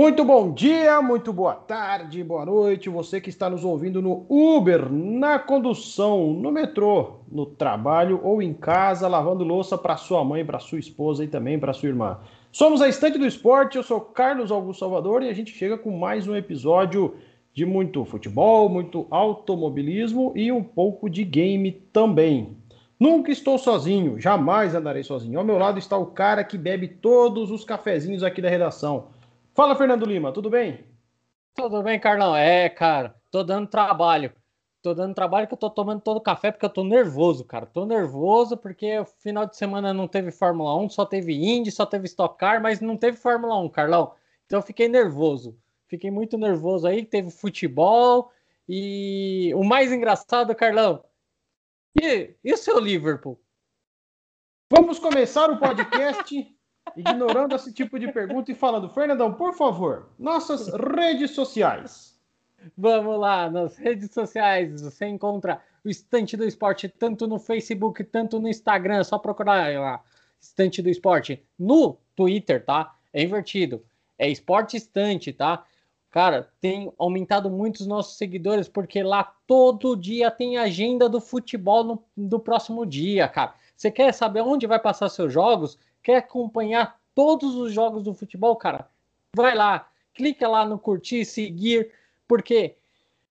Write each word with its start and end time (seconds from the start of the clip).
Muito 0.00 0.24
bom 0.24 0.50
dia, 0.50 1.02
muito 1.02 1.30
boa 1.30 1.54
tarde, 1.54 2.24
boa 2.24 2.46
noite. 2.46 2.88
Você 2.88 3.20
que 3.20 3.28
está 3.28 3.50
nos 3.50 3.66
ouvindo 3.66 4.00
no 4.00 4.24
Uber, 4.30 4.90
na 4.90 5.38
condução, 5.38 6.32
no 6.32 6.50
metrô, 6.50 7.18
no 7.30 7.44
trabalho 7.44 8.18
ou 8.24 8.40
em 8.40 8.54
casa, 8.54 9.06
lavando 9.06 9.44
louça 9.44 9.76
para 9.76 9.98
sua 9.98 10.24
mãe, 10.24 10.42
para 10.42 10.58
sua 10.58 10.78
esposa 10.78 11.22
e 11.22 11.28
também 11.28 11.58
para 11.58 11.74
sua 11.74 11.90
irmã. 11.90 12.18
Somos 12.50 12.80
a 12.80 12.88
Estante 12.88 13.18
do 13.18 13.26
Esporte, 13.26 13.76
eu 13.76 13.82
sou 13.82 14.00
Carlos 14.00 14.50
Augusto 14.50 14.80
Salvador 14.80 15.22
e 15.22 15.28
a 15.28 15.34
gente 15.34 15.52
chega 15.52 15.76
com 15.76 15.90
mais 15.90 16.26
um 16.26 16.34
episódio 16.34 17.16
de 17.52 17.66
muito 17.66 18.02
futebol, 18.06 18.70
muito 18.70 19.06
automobilismo 19.10 20.32
e 20.34 20.50
um 20.50 20.64
pouco 20.64 21.10
de 21.10 21.24
game 21.24 21.72
também. 21.92 22.56
Nunca 22.98 23.30
estou 23.30 23.58
sozinho, 23.58 24.18
jamais 24.18 24.74
andarei 24.74 25.02
sozinho. 25.02 25.38
Ao 25.38 25.44
meu 25.44 25.58
lado 25.58 25.78
está 25.78 25.98
o 25.98 26.06
cara 26.06 26.42
que 26.42 26.56
bebe 26.56 26.88
todos 26.88 27.50
os 27.50 27.64
cafezinhos 27.64 28.22
aqui 28.22 28.40
da 28.40 28.48
redação. 28.48 29.19
Fala, 29.60 29.76
Fernando 29.76 30.06
Lima, 30.06 30.32
tudo 30.32 30.48
bem? 30.48 30.86
Tudo 31.54 31.82
bem, 31.82 32.00
Carlão? 32.00 32.34
É, 32.34 32.66
cara, 32.70 33.14
tô 33.30 33.44
dando 33.44 33.68
trabalho. 33.68 34.32
Tô 34.80 34.94
dando 34.94 35.14
trabalho 35.14 35.46
que 35.46 35.52
eu 35.52 35.58
tô 35.58 35.68
tomando 35.68 36.00
todo 36.00 36.16
o 36.16 36.22
café 36.22 36.50
porque 36.50 36.64
eu 36.64 36.70
tô 36.70 36.82
nervoso, 36.82 37.44
cara. 37.44 37.66
Tô 37.66 37.84
nervoso 37.84 38.56
porque 38.56 39.00
o 39.00 39.04
final 39.04 39.44
de 39.44 39.58
semana 39.58 39.92
não 39.92 40.08
teve 40.08 40.30
Fórmula 40.30 40.74
1, 40.78 40.88
só 40.88 41.04
teve 41.04 41.34
Indy, 41.34 41.70
só 41.70 41.84
teve 41.84 42.06
Stock 42.06 42.38
Car, 42.38 42.62
mas 42.62 42.80
não 42.80 42.96
teve 42.96 43.18
Fórmula 43.18 43.60
1, 43.60 43.68
Carlão. 43.68 44.14
Então 44.46 44.60
eu 44.60 44.62
fiquei 44.62 44.88
nervoso. 44.88 45.54
Fiquei 45.88 46.10
muito 46.10 46.38
nervoso 46.38 46.86
aí, 46.86 47.04
teve 47.04 47.30
futebol 47.30 48.32
e 48.66 49.52
o 49.54 49.62
mais 49.62 49.92
engraçado, 49.92 50.54
Carlão. 50.54 51.04
E, 52.00 52.34
e 52.42 52.50
o 52.50 52.56
seu 52.56 52.78
Liverpool? 52.78 53.38
Vamos 54.70 54.98
começar 54.98 55.50
o 55.50 55.58
podcast 55.58 56.58
ignorando 56.96 57.54
esse 57.54 57.72
tipo 57.72 57.98
de 57.98 58.10
pergunta 58.12 58.50
e 58.50 58.54
falando, 58.54 58.88
Fernandão, 58.88 59.32
por 59.32 59.54
favor, 59.54 60.10
nossas 60.18 60.68
redes 60.68 61.32
sociais. 61.32 62.18
Vamos 62.76 63.18
lá, 63.18 63.48
nas 63.50 63.76
redes 63.76 64.12
sociais 64.12 64.82
você 64.82 65.06
encontra 65.06 65.62
o 65.84 65.88
Estante 65.88 66.36
do 66.36 66.44
Esporte 66.44 66.88
tanto 66.88 67.26
no 67.26 67.38
Facebook, 67.38 68.04
tanto 68.04 68.38
no 68.38 68.48
Instagram, 68.48 68.98
é 68.98 69.04
só 69.04 69.18
procurar 69.18 69.72
lá, 69.80 70.02
Estante 70.40 70.82
do 70.82 70.88
Esporte. 70.88 71.42
No 71.58 71.98
Twitter, 72.14 72.64
tá? 72.64 72.94
É 73.12 73.22
invertido. 73.22 73.84
É 74.18 74.28
Esporte 74.28 74.76
Estante, 74.76 75.32
tá? 75.32 75.64
Cara, 76.10 76.50
tem 76.60 76.92
aumentado 76.98 77.48
muito 77.48 77.80
os 77.80 77.86
nossos 77.86 78.18
seguidores, 78.18 78.68
porque 78.68 79.02
lá 79.02 79.32
todo 79.46 79.96
dia 79.96 80.30
tem 80.30 80.58
agenda 80.58 81.08
do 81.08 81.20
futebol 81.20 81.84
no, 81.84 82.04
do 82.16 82.40
próximo 82.40 82.84
dia, 82.84 83.28
cara. 83.28 83.54
Você 83.76 83.90
quer 83.90 84.12
saber 84.12 84.40
onde 84.40 84.66
vai 84.66 84.80
passar 84.80 85.08
seus 85.08 85.32
jogos? 85.32 85.78
Quer 86.02 86.16
acompanhar 86.16 86.98
todos 87.14 87.56
os 87.56 87.72
jogos 87.72 88.04
do 88.04 88.14
futebol, 88.14 88.56
cara? 88.56 88.88
Vai 89.34 89.54
lá, 89.54 89.88
clica 90.14 90.48
lá 90.48 90.64
no 90.64 90.78
curtir, 90.78 91.24
seguir, 91.24 91.92
porque 92.26 92.76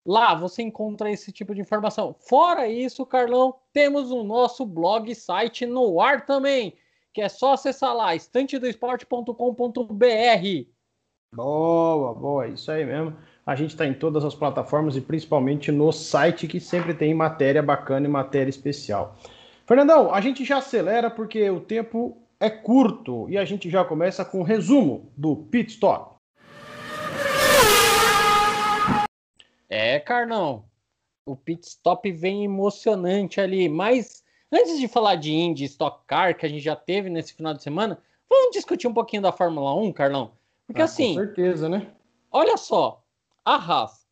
lá 0.05 0.33
você 0.33 0.61
encontra 0.61 1.11
esse 1.11 1.31
tipo 1.31 1.53
de 1.53 1.61
informação. 1.61 2.15
Fora 2.19 2.67
isso, 2.67 3.05
Carlão, 3.05 3.55
temos 3.73 4.11
o 4.11 4.23
nosso 4.23 4.65
blog 4.65 5.13
site 5.13 5.65
no 5.65 6.01
ar 6.01 6.25
também, 6.25 6.75
que 7.13 7.21
é 7.21 7.29
só 7.29 7.53
acessar 7.53 7.95
lá, 7.95 8.15
estantedoesporte.com.br. 8.15 10.69
Boa, 11.35 12.13
boa, 12.13 12.47
isso 12.47 12.71
aí 12.71 12.85
mesmo. 12.85 13.15
A 13.45 13.55
gente 13.55 13.71
está 13.71 13.85
em 13.85 13.93
todas 13.93 14.23
as 14.23 14.35
plataformas 14.35 14.95
e 14.95 15.01
principalmente 15.01 15.71
no 15.71 15.91
site 15.91 16.47
que 16.47 16.59
sempre 16.59 16.93
tem 16.93 17.13
matéria 17.13 17.61
bacana 17.61 18.07
e 18.07 18.09
matéria 18.09 18.49
especial. 18.49 19.15
Fernandão, 19.65 20.13
a 20.13 20.21
gente 20.21 20.43
já 20.43 20.57
acelera 20.57 21.09
porque 21.09 21.49
o 21.49 21.59
tempo 21.59 22.17
é 22.39 22.49
curto 22.49 23.29
e 23.29 23.37
a 23.37 23.43
gente 23.43 23.69
já 23.69 23.83
começa 23.83 24.23
com 24.23 24.37
o 24.37 24.41
um 24.41 24.43
resumo 24.43 25.11
do 25.17 25.35
pit 25.35 25.73
stop. 25.73 26.15
É, 29.67 29.99
Carnão. 29.99 30.65
O 31.25 31.35
pit 31.35 31.67
stop 31.67 32.09
vem 32.11 32.45
emocionante 32.45 33.39
ali, 33.39 33.69
mas 33.69 34.23
antes 34.51 34.79
de 34.79 34.87
falar 34.87 35.15
de 35.15 35.31
Indy 35.31 35.65
Stock 35.65 36.03
Car 36.07 36.35
que 36.35 36.45
a 36.45 36.49
gente 36.49 36.63
já 36.63 36.75
teve 36.75 37.09
nesse 37.09 37.33
final 37.33 37.53
de 37.53 37.61
semana, 37.61 38.01
vamos 38.27 38.55
discutir 38.55 38.87
um 38.87 38.93
pouquinho 38.93 39.21
da 39.21 39.31
Fórmula 39.31 39.75
1, 39.75 39.91
Carlão? 39.91 40.31
Porque 40.65 40.81
ah, 40.81 40.85
assim, 40.85 41.15
com 41.15 41.21
certeza, 41.21 41.69
né? 41.69 41.87
Olha 42.31 42.57
só, 42.57 43.03
a 43.45 43.55
Haas, 43.55 44.07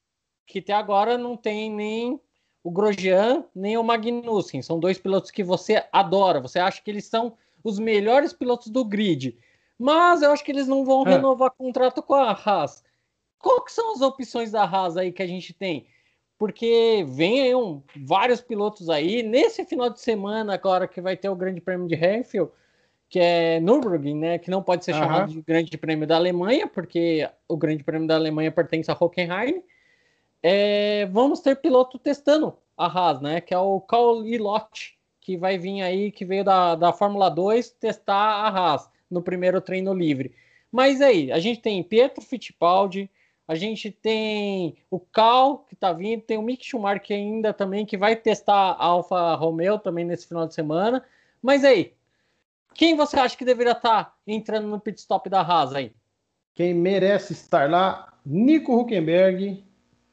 que 0.45 0.59
até 0.59 0.73
agora 0.73 1.17
não 1.17 1.35
tem 1.35 1.71
nem 1.71 2.21
o 2.63 2.69
Grosjean, 2.69 3.45
nem 3.55 3.77
o 3.77 3.83
Magnussen, 3.83 4.61
são 4.61 4.79
dois 4.79 4.99
pilotos 4.99 5.31
que 5.31 5.43
você 5.43 5.87
adora, 5.91 6.39
você 6.39 6.59
acha 6.59 6.81
que 6.81 6.91
eles 6.91 7.05
são 7.05 7.35
os 7.63 7.79
melhores 7.79 8.33
pilotos 8.33 8.67
do 8.69 8.83
grid. 8.83 9.37
Mas 9.77 10.21
eu 10.21 10.31
acho 10.31 10.43
que 10.43 10.51
eles 10.51 10.67
não 10.67 10.83
vão 10.83 11.03
é. 11.05 11.11
renovar 11.11 11.51
contrato 11.51 12.01
com 12.01 12.15
a 12.15 12.31
Haas. 12.31 12.83
Qual 13.37 13.63
que 13.63 13.71
são 13.71 13.93
as 13.93 14.01
opções 14.01 14.51
da 14.51 14.63
Haas 14.63 14.97
aí 14.97 15.11
que 15.11 15.21
a 15.21 15.27
gente 15.27 15.53
tem? 15.53 15.87
Porque 16.37 17.05
vem 17.07 17.53
um, 17.55 17.81
vários 17.95 18.41
pilotos 18.41 18.89
aí. 18.89 19.23
Nesse 19.23 19.65
final 19.65 19.89
de 19.89 19.99
semana, 19.99 20.53
agora 20.53 20.87
que 20.87 21.01
vai 21.01 21.15
ter 21.15 21.29
o 21.29 21.35
Grande 21.35 21.61
Prêmio 21.61 21.87
de 21.87 21.95
Heinfeld, 21.95 22.51
que 23.09 23.19
é 23.19 23.59
Nürburgring, 23.59 24.17
né? 24.17 24.37
Que 24.37 24.51
não 24.51 24.61
pode 24.61 24.83
ser 24.83 24.93
uhum. 24.93 24.99
chamado 24.99 25.31
de 25.31 25.41
Grande 25.41 25.77
Prêmio 25.77 26.07
da 26.07 26.15
Alemanha, 26.15 26.67
porque 26.67 27.29
o 27.47 27.55
Grande 27.55 27.83
Prêmio 27.83 28.07
da 28.07 28.15
Alemanha 28.15 28.51
pertence 28.51 28.89
a 28.91 28.97
Hockenheim. 28.99 29.63
É, 30.41 31.05
vamos 31.07 31.39
ter 31.39 31.55
piloto 31.55 31.97
testando 31.97 32.57
a 32.75 32.85
Haas, 32.85 33.21
né? 33.21 33.41
Que 33.41 33.53
é 33.53 33.59
o 33.59 33.79
Carl 33.81 34.25
Ilott, 34.25 34.96
que 35.27 35.35
vai 35.35 35.57
vir 35.57 35.81
aí, 35.81 36.09
que 36.09 36.23
veio 36.23 36.41
da, 36.41 36.73
da 36.73 36.93
Fórmula 36.93 37.29
2, 37.29 37.71
testar 37.71 38.15
a 38.15 38.47
Haas 38.47 38.89
no 39.11 39.21
primeiro 39.21 39.59
treino 39.59 39.93
livre. 39.93 40.33
Mas 40.71 41.01
aí, 41.01 41.33
a 41.33 41.37
gente 41.37 41.59
tem 41.59 41.83
Pietro 41.83 42.23
Fittipaldi, 42.23 43.11
a 43.45 43.53
gente 43.53 43.91
tem 43.91 44.77
o 44.89 44.97
Cal, 44.97 45.65
que 45.67 45.75
tá 45.75 45.91
vindo, 45.91 46.21
tem 46.21 46.37
o 46.37 46.41
Mick 46.41 46.65
Schumacher 46.65 47.17
ainda 47.17 47.51
também, 47.51 47.85
que 47.85 47.97
vai 47.97 48.15
testar 48.15 48.53
a 48.53 48.85
Alfa 48.85 49.35
Romeo 49.35 49.77
também 49.77 50.05
nesse 50.05 50.29
final 50.29 50.47
de 50.47 50.53
semana. 50.53 51.03
Mas 51.41 51.65
aí, 51.65 51.91
quem 52.73 52.95
você 52.95 53.19
acha 53.19 53.35
que 53.35 53.43
deveria 53.43 53.73
estar 53.73 54.05
tá 54.05 54.13
entrando 54.25 54.69
no 54.69 54.79
pit 54.79 54.97
stop 54.97 55.29
da 55.29 55.41
Haas 55.41 55.75
aí? 55.75 55.91
Quem 56.53 56.73
merece 56.73 57.33
estar 57.33 57.69
lá, 57.69 58.13
Nico 58.25 58.73
Huckenberg 58.79 59.61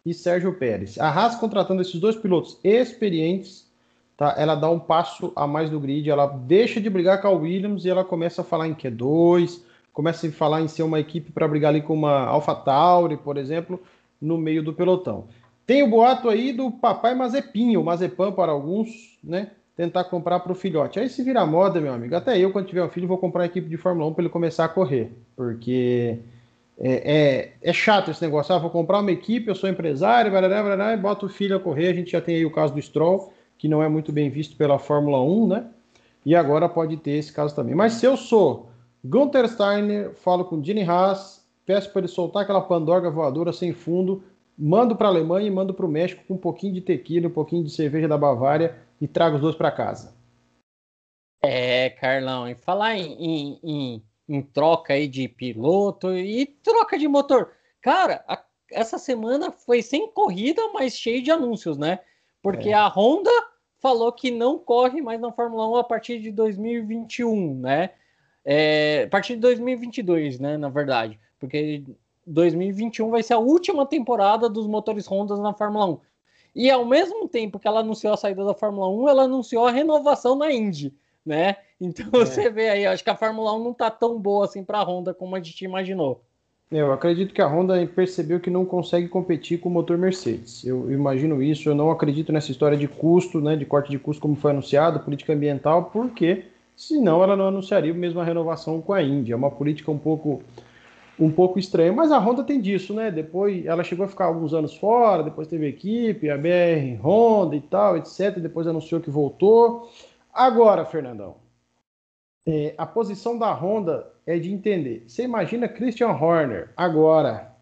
e 0.05 0.13
Sérgio 0.13 0.59
Pérez. 0.59 0.99
A 0.99 1.09
Haas 1.09 1.37
contratando 1.37 1.83
esses 1.83 2.01
dois 2.01 2.17
pilotos 2.17 2.59
experientes 2.65 3.73
tá? 4.17 4.35
Ela 4.37 4.55
dá 4.55 4.71
um 4.71 4.79
passo 4.79 5.33
a 5.35 5.47
mais 5.47 5.71
no 5.71 5.81
grid, 5.81 6.09
ela 6.09 6.27
deixa 6.27 6.81
de 6.81 6.89
brigar 6.89 7.21
com 7.21 7.29
a 7.29 7.31
Williams 7.31 7.85
e 7.85 7.91
ela 7.91 8.05
começa 8.05 8.43
a 8.43 8.45
falar 8.45 8.69
em 8.69 8.75
Q2, 8.75 9.61
começa 9.93 10.27
a 10.27 10.33
falar 10.33 10.61
em 10.61 10.69
ser 10.69 10.83
uma 10.83 11.01
equipe 11.01 11.33
para 11.33 11.49
brigar 11.49 11.71
ali 11.71 11.83
com 11.83 11.95
uma 11.95 12.27
AlphaTauri, 12.27 13.17
por 13.17 13.37
exemplo, 13.37 13.81
no 14.21 14.37
meio 14.39 14.63
do 14.63 14.73
pelotão. 14.73 15.27
Tem 15.67 15.83
o 15.83 15.89
boato 15.89 16.29
aí 16.29 16.53
do 16.53 16.71
papai 16.71 17.15
Mazepinho, 17.15 17.83
Mazepan 17.83 18.33
para 18.33 18.53
alguns, 18.53 19.19
né? 19.23 19.51
Tentar 19.77 20.05
comprar 20.05 20.41
para 20.41 20.53
o 20.53 20.55
filhote. 20.55 21.01
Aí 21.01 21.09
se 21.09 21.23
vira 21.23 21.45
moda, 21.47 21.81
meu 21.81 21.93
amigo. 21.93 22.15
Até 22.15 22.39
eu, 22.39 22.53
quando 22.53 22.67
tiver 22.67 22.85
um 22.85 22.89
filho, 22.89 23.09
vou 23.09 23.19
comprar 23.19 23.41
uma 23.41 23.47
equipe 23.47 23.69
de 23.69 23.77
Fórmula 23.77 24.09
1 24.11 24.15
para 24.15 24.23
ele 24.23 24.31
começar 24.31 24.67
a 24.67 24.69
correr. 24.69 25.11
Porque 25.35 26.19
é, 26.79 27.53
é, 27.63 27.71
é, 27.71 27.73
chato 27.73 28.11
esse 28.11 28.23
negócio. 28.23 28.55
Ah, 28.55 28.59
vou 28.59 28.71
comprar 28.71 29.01
uma 29.01 29.11
equipe, 29.11 29.49
eu 29.49 29.55
sou 29.55 29.69
empresário, 29.69 30.31
blá, 30.31 30.41
blá, 30.47 30.77
blá, 30.77 30.93
e 30.93 30.97
bota 30.97 31.27
o 31.27 31.29
filho 31.29 31.57
a 31.57 31.61
correr. 31.61 31.89
A 31.89 31.95
gente 31.95 32.13
já 32.13 32.21
tem 32.21 32.37
aí 32.37 32.47
o 32.47 32.53
caso 32.53 32.75
do 32.75 32.83
Stroll 32.83 33.33
que 33.65 33.69
não 33.69 33.83
é 33.83 33.89
muito 33.89 34.13
bem 34.13 34.29
visto 34.29 34.59
pela 34.59 34.79
Fórmula 34.79 35.23
1, 35.23 35.47
né? 35.47 35.67
E 36.23 36.37
agora 36.37 36.69
pode 36.69 36.99
ter 36.99 37.13
esse 37.13 37.33
caso 37.33 37.57
também. 37.57 37.75
Mas 37.75 37.95
se 37.95 38.05
eu 38.05 38.15
sou 38.15 38.69
Gunther 39.03 39.49
Steiner, 39.49 40.13
falo 40.17 40.45
com 40.45 40.63
Gene 40.63 40.83
Haas, 40.83 41.43
peço 41.65 41.91
para 41.91 42.01
ele 42.01 42.09
soltar 42.09 42.43
aquela 42.43 42.61
pandorga 42.61 43.09
voadora 43.09 43.55
sem 43.55 43.73
fundo, 43.73 44.23
mando 44.59 44.95
para 44.95 45.09
a 45.09 45.11
Alemanha 45.11 45.47
e 45.47 45.51
mando 45.51 45.73
para 45.73 45.87
o 45.87 45.89
México 45.89 46.23
com 46.29 46.35
um 46.35 46.39
pouquinho 46.39 46.75
de 46.75 46.83
tequila, 46.83 47.29
um 47.29 47.33
pouquinho 47.33 47.65
de 47.65 47.71
cerveja 47.71 48.07
da 48.07 48.19
Bavária 48.19 48.77
e 49.01 49.09
trago 49.09 49.37
os 49.37 49.41
dois 49.41 49.55
para 49.55 49.71
casa. 49.71 50.15
É, 51.43 51.89
Carlão, 51.89 52.47
e 52.47 52.55
falar 52.55 52.99
em, 52.99 53.15
em, 53.15 53.61
em, 53.65 54.03
em, 54.29 54.43
troca 54.43 54.93
aí 54.93 55.09
de 55.09 55.27
piloto 55.27 56.15
e 56.15 56.45
troca 56.45 56.99
de 56.99 57.09
motor. 57.09 57.51
Cara, 57.81 58.23
a, 58.29 58.45
essa 58.71 58.99
semana 58.99 59.51
foi 59.51 59.81
sem 59.81 60.07
corrida, 60.13 60.61
mas 60.75 60.99
cheio 60.99 61.23
de 61.23 61.31
anúncios, 61.31 61.79
né? 61.79 62.01
porque 62.45 62.69
é. 62.69 62.75
a 62.75 62.89
Honda 62.89 63.31
falou 63.85 64.11
que 64.11 64.31
não 64.31 64.59
corre 64.59 65.03
mais 65.03 65.21
na 65.21 65.31
Fórmula 65.31 65.69
1 65.69 65.77
a 65.77 65.85
partir 65.85 66.19
de 66.19 66.31
2021, 66.31 67.55
né? 67.57 67.91
É, 68.43 69.03
a 69.03 69.09
partir 69.11 69.35
de 69.35 69.41
2022, 69.41 70.41
né? 70.41 70.57
Na 70.57 70.71
verdade, 70.71 71.21
porque 71.39 71.85
2021 72.27 73.11
vai 73.11 73.23
ser 73.23 73.35
a 73.35 73.39
última 73.39 73.85
temporada 73.85 74.49
dos 74.49 74.67
motores 74.67 75.07
Honda 75.07 75.37
na 75.37 75.53
Fórmula 75.53 75.85
1. 75.85 76.01
E 76.55 76.71
ao 76.71 76.87
mesmo 76.87 77.29
tempo 77.29 77.59
que 77.59 77.69
ela 77.69 77.81
anunciou 77.81 78.15
a 78.15 78.17
saída 78.17 78.43
da 78.43 78.55
Fórmula 78.55 78.89
1, 78.89 79.07
ela 79.07 79.25
anunciou 79.25 79.67
a 79.67 79.71
renovação 79.71 80.35
na 80.35 80.51
Indy, 80.51 80.95
né? 81.23 81.57
Então 81.79 82.07
é. 82.15 82.25
você 82.25 82.49
vê 82.49 82.71
aí, 82.71 82.87
acho 82.87 83.05
que 83.05 83.11
a 83.11 83.17
Fórmula 83.17 83.53
1 83.53 83.65
não 83.65 83.75
tá 83.75 83.91
tão 83.91 84.19
boa 84.19 84.47
assim 84.47 84.65
para 84.65 84.79
a 84.79 84.83
Honda 84.83 85.13
como 85.13 85.37
a 85.37 85.41
gente 85.41 85.63
imaginou. 85.63 86.23
Eu 86.71 86.93
acredito 86.93 87.33
que 87.33 87.43
a 87.43 87.47
Honda 87.47 87.87
percebeu 87.87 88.41
que 88.41 88.51
não 88.51 88.65
consegue 88.65 89.07
competir 89.07 89.61
com 89.61 89.69
o 89.69 89.73
motor 89.73 89.97
Mercedes. 89.99 90.65
Eu 90.65 90.91
imagino 90.91 91.43
isso, 91.43 91.69
eu 91.69 91.75
não 91.75 91.91
acredito 91.91 92.33
nessa 92.33 92.51
história 92.51 92.77
de 92.77 92.89
custo, 92.89 93.41
né, 93.41 93.55
de 93.55 93.65
corte 93.65 93.91
de 93.91 93.99
custo 93.99 94.21
como 94.21 94.35
foi 94.35 94.51
anunciado, 94.51 95.01
política 95.01 95.33
ambiental, 95.33 95.91
porque 95.93 96.47
senão 96.75 97.23
ela 97.23 97.37
não 97.37 97.49
anunciaria 97.49 97.95
mesmo 97.95 98.19
a 98.19 98.25
renovação 98.25 98.81
com 98.81 98.93
a 98.93 99.03
Índia. 99.03 99.35
É 99.35 99.37
uma 99.37 99.51
política 99.51 99.91
um 99.91 99.99
pouco 99.99 100.43
um 101.19 101.31
pouco 101.31 101.61
estranha, 101.61 101.93
mas 101.93 102.11
a 102.11 102.19
Honda 102.19 102.43
tem 102.43 102.61
disso, 102.61 102.93
né? 102.93 103.09
Depois 103.11 103.65
ela 103.67 103.85
chegou 103.85 104.05
a 104.05 104.09
ficar 104.09 104.25
alguns 104.25 104.53
anos 104.53 104.77
fora, 104.77 105.23
depois 105.23 105.47
teve 105.47 105.69
equipe, 105.69 106.29
a 106.29 106.37
BR 106.37 107.01
Honda 107.01 107.55
e 107.55 107.61
tal, 107.61 107.97
etc. 107.97 108.39
Depois 108.39 108.67
anunciou 108.67 109.01
que 109.01 109.11
voltou. 109.11 109.89
Agora, 110.33 110.85
Fernandão, 110.85 111.37
é, 112.47 112.75
a 112.77 112.87
posição 112.87 113.39
da 113.39 113.53
Honda 113.53 114.13
é 114.27 114.39
de 114.39 114.53
entender. 114.53 115.05
Você 115.07 115.23
imagina 115.23 115.69
Christian 115.69 116.11
Horner 116.11 116.71
agora, 116.77 117.55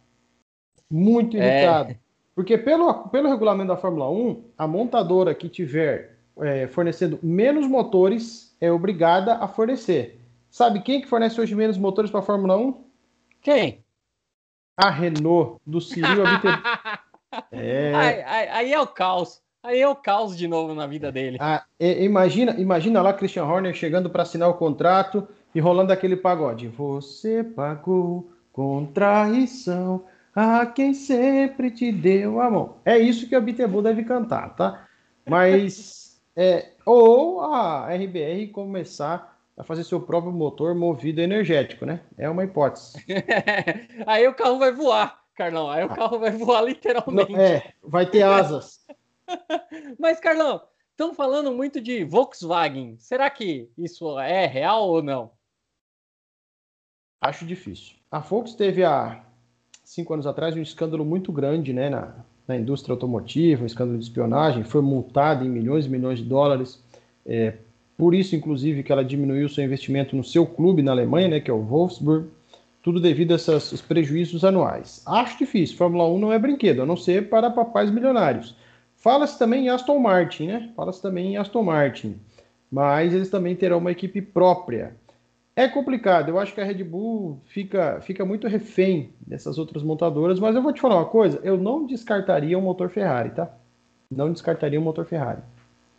muito 0.91 1.37
é. 1.37 1.41
irritado. 1.41 1.91
É. 1.93 1.97
Porque 2.35 2.57
pelo, 2.57 3.09
pelo 3.09 3.29
regulamento 3.29 3.69
da 3.69 3.77
Fórmula 3.77 4.11
1, 4.11 4.45
a 4.57 4.67
montadora 4.67 5.35
que 5.35 5.49
tiver 5.49 6.17
é, 6.41 6.67
fornecendo 6.67 7.19
menos 7.23 7.67
motores 7.67 8.57
é 8.61 8.73
obrigada 8.73 9.37
a 9.37 9.47
fornecer. 9.47 10.19
Sabe 10.51 10.81
quem 10.81 11.01
que 11.01 11.09
fornece 11.09 11.41
hoje 11.41 11.55
menos 11.55 11.77
motores 11.77 12.11
para 12.11 12.21
a 12.21 12.25
Fórmula 12.25 12.57
1? 12.57 12.85
Quem? 13.41 13.85
A 14.77 14.89
Renault, 14.89 15.61
do 15.67 15.81
Cyril 15.81 16.27
Abiteboul. 16.27 16.63
é... 17.53 17.95
Aí, 17.95 18.23
aí, 18.23 18.49
aí, 18.49 18.73
é 18.73 18.81
o 18.81 18.87
caos. 18.87 19.42
Aí 19.63 19.81
é 19.81 19.89
o 19.89 19.95
caos 19.95 20.37
de 20.37 20.49
novo 20.49 20.75
na 20.75 20.89
vida 20.89 21.13
dele. 21.13 21.39
Ah, 21.41 21.65
imagina, 21.79 22.53
imagina 22.59 23.01
lá 23.01 23.13
Christian 23.13 23.45
Horner 23.45 23.73
chegando 23.73 24.11
para 24.11 24.23
assinar 24.23 24.49
o 24.49 24.55
contrato 24.55 25.29
e 25.55 25.61
rolando 25.61 25.93
aquele 25.93 26.17
pagode. 26.17 26.67
Você 26.67 27.45
pagou 27.45 28.33
com 28.53 28.85
traição 28.87 30.05
a 30.35 30.67
quem 30.67 30.93
sempre 30.95 31.71
te 31.71 31.93
deu 31.93 32.41
a 32.41 32.51
mão. 32.51 32.77
É 32.85 32.99
isso 32.99 33.29
que 33.29 33.37
a 33.37 33.41
Bitbull 33.41 33.83
deve 33.83 34.03
cantar, 34.03 34.57
tá? 34.57 34.89
Mas 35.29 36.21
é, 36.35 36.71
ou 36.85 37.43
a 37.43 37.87
RBR 37.95 38.49
começar 38.49 39.39
a 39.57 39.63
fazer 39.63 39.85
seu 39.85 40.01
próprio 40.01 40.33
motor 40.33 40.75
movido 40.75 41.21
energético, 41.21 41.87
né? 41.87 42.01
É 42.19 42.29
uma 42.29 42.43
hipótese. 42.43 43.05
Aí 44.07 44.27
o 44.27 44.35
carro 44.35 44.59
vai 44.59 44.73
voar, 44.73 45.21
Carlão. 45.37 45.71
Aí 45.71 45.85
o 45.85 45.89
carro 45.89 46.19
vai 46.19 46.33
voar 46.33 46.63
literalmente. 46.63 47.37
É, 47.37 47.73
vai 47.83 48.07
ter 48.07 48.23
asas. 48.23 48.81
Mas, 49.99 50.21
Carlão, 50.21 50.63
estão 50.91 51.15
falando 51.15 51.53
muito 51.53 51.81
de 51.81 52.05
Volkswagen. 52.05 52.97
Será 52.99 53.29
que 53.31 53.71
isso 53.77 54.19
é 54.19 54.47
real 54.47 54.89
ou 54.89 55.03
não? 55.03 55.33
Acho 57.21 57.45
difícil. 57.45 57.97
A 58.11 58.19
Volkswagen 58.19 58.59
teve 58.59 58.85
há 58.85 59.25
cinco 59.85 60.13
anos 60.13 60.27
atrás 60.27 60.57
um 60.57 60.63
escândalo 60.63 61.05
muito 61.05 61.31
grande 61.33 61.73
né, 61.73 61.91
na, 61.91 62.15
na 62.47 62.57
indústria 62.57 62.93
automotiva, 62.93 63.63
um 63.63 63.67
escândalo 63.67 63.99
de 63.99 64.05
espionagem, 64.05 64.65
foi 64.65 64.83
multada 64.83 65.45
em 65.45 65.49
milhões 65.49 65.87
e 65.87 65.89
milhões 65.89 66.19
de 66.19 66.25
dólares. 66.25 66.83
É, 67.25 67.55
por 67.97 68.15
isso, 68.15 68.35
inclusive, 68.35 68.83
que 68.83 68.91
ela 68.91 69.05
diminuiu 69.05 69.49
seu 69.49 69.65
investimento 69.65 70.17
no 70.17 70.25
seu 70.25 70.47
clube 70.47 70.83
na 70.83 70.93
Alemanha, 70.93 71.29
né, 71.29 71.41
que 71.41 71.51
é 71.51 71.55
o 71.55 71.63
Wolfsburg, 71.63 72.29
tudo 72.83 73.01
devido 73.01 73.33
a 73.33 73.37
esses 73.37 73.81
prejuízos 73.81 74.45
anuais. 74.45 75.03
Acho 75.07 75.39
difícil, 75.39 75.77
Fórmula 75.77 76.09
1 76.09 76.19
não 76.19 76.33
é 76.33 76.39
brinquedo, 76.39 76.83
a 76.83 76.87
não 76.87 76.97
ser 76.97 77.29
para 77.29 77.51
papais 77.51 77.91
milionários. 77.91 78.57
Fala-se 79.03 79.37
também 79.37 79.67
em 79.67 79.69
Aston 79.69 79.99
Martin, 79.99 80.47
né? 80.47 80.73
Fala-se 80.77 81.03
também 81.03 81.33
em 81.33 81.37
Aston 81.37 81.65
Martin, 81.65 82.21
mas 82.71 83.13
eles 83.13 83.29
também 83.29 83.57
terão 83.57 83.79
uma 83.79 83.91
equipe 83.91 84.23
própria. 84.23 84.95
É 85.57 85.67
complicado, 85.67 86.29
eu 86.29 86.39
acho 86.39 86.55
que 86.55 86.61
a 86.61 86.65
Red 86.65 86.85
Bull 86.85 87.41
fica, 87.45 88.01
fica 88.01 88.25
muito 88.25 88.47
refém 88.47 89.13
dessas 89.21 89.59
outras 89.59 89.83
montadoras, 89.83 90.39
mas 90.39 90.55
eu 90.55 90.63
vou 90.63 90.73
te 90.73 90.81
falar 90.81 90.95
uma 90.95 91.07
coisa, 91.07 91.41
eu 91.43 91.59
não 91.59 91.85
descartaria 91.85 92.57
um 92.57 92.63
motor 92.63 92.91
Ferrari, 92.91 93.31
tá? 93.31 93.51
Não 94.09 94.33
descartaria 94.33 94.79
um 94.79 94.85
motor 94.85 95.05
Ferrari. 95.05 95.43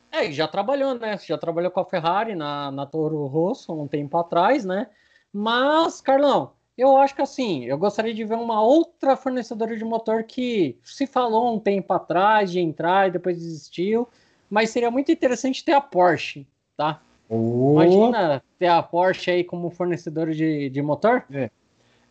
É, 0.09 0.31
já 0.31 0.47
trabalhou, 0.47 0.97
né? 0.97 1.17
Já 1.17 1.37
trabalhou 1.37 1.71
com 1.71 1.81
a 1.81 1.85
Ferrari 1.85 2.35
na, 2.35 2.71
na 2.71 2.85
Toro 2.85 3.25
Rosso 3.25 3.73
um 3.73 3.85
tempo 3.85 4.17
atrás, 4.17 4.63
né? 4.63 4.87
Mas, 5.33 5.99
Carlão, 5.99 6.53
eu 6.77 6.97
acho 6.97 7.15
que 7.15 7.21
assim, 7.21 7.65
eu 7.65 7.77
gostaria 7.77 8.13
de 8.13 8.23
ver 8.23 8.35
uma 8.35 8.61
outra 8.61 9.15
fornecedora 9.15 9.77
de 9.77 9.83
motor 9.83 10.23
que 10.23 10.77
se 10.83 11.05
falou 11.05 11.55
um 11.55 11.59
tempo 11.59 11.93
atrás 11.93 12.51
de 12.51 12.59
entrar 12.59 13.07
e 13.07 13.11
depois 13.11 13.37
desistiu, 13.37 14.07
mas 14.49 14.71
seria 14.71 14.89
muito 14.89 15.11
interessante 15.11 15.63
ter 15.63 15.73
a 15.73 15.81
Porsche, 15.81 16.47
tá? 16.75 17.01
Oh. 17.29 17.73
Imagina 17.73 18.43
ter 18.57 18.67
a 18.67 18.81
Porsche 18.81 19.31
aí 19.31 19.43
como 19.43 19.69
fornecedora 19.69 20.33
de, 20.33 20.69
de 20.69 20.81
motor? 20.81 21.23
É. 21.31 21.49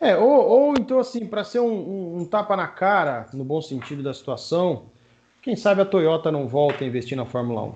É, 0.01 0.17
ou, 0.17 0.31
ou 0.31 0.75
então 0.75 0.99
assim, 0.99 1.25
para 1.25 1.45
ser 1.45 1.61
um, 1.61 1.73
um, 1.73 2.19
um, 2.19 2.25
tapa 2.25 2.57
na 2.57 2.67
cara, 2.67 3.29
no 3.33 3.45
bom 3.45 3.63
sentido 3.63 4.03
da 4.03 4.13
situação, 4.13 4.87
quem 5.41 5.55
sabe 5.55 5.81
a 5.81 5.85
Toyota 5.85 6.33
não 6.33 6.49
volta 6.49 6.83
a 6.83 6.87
investir 6.87 7.17
na 7.17 7.25
Fórmula 7.25 7.63
1. 7.63 7.75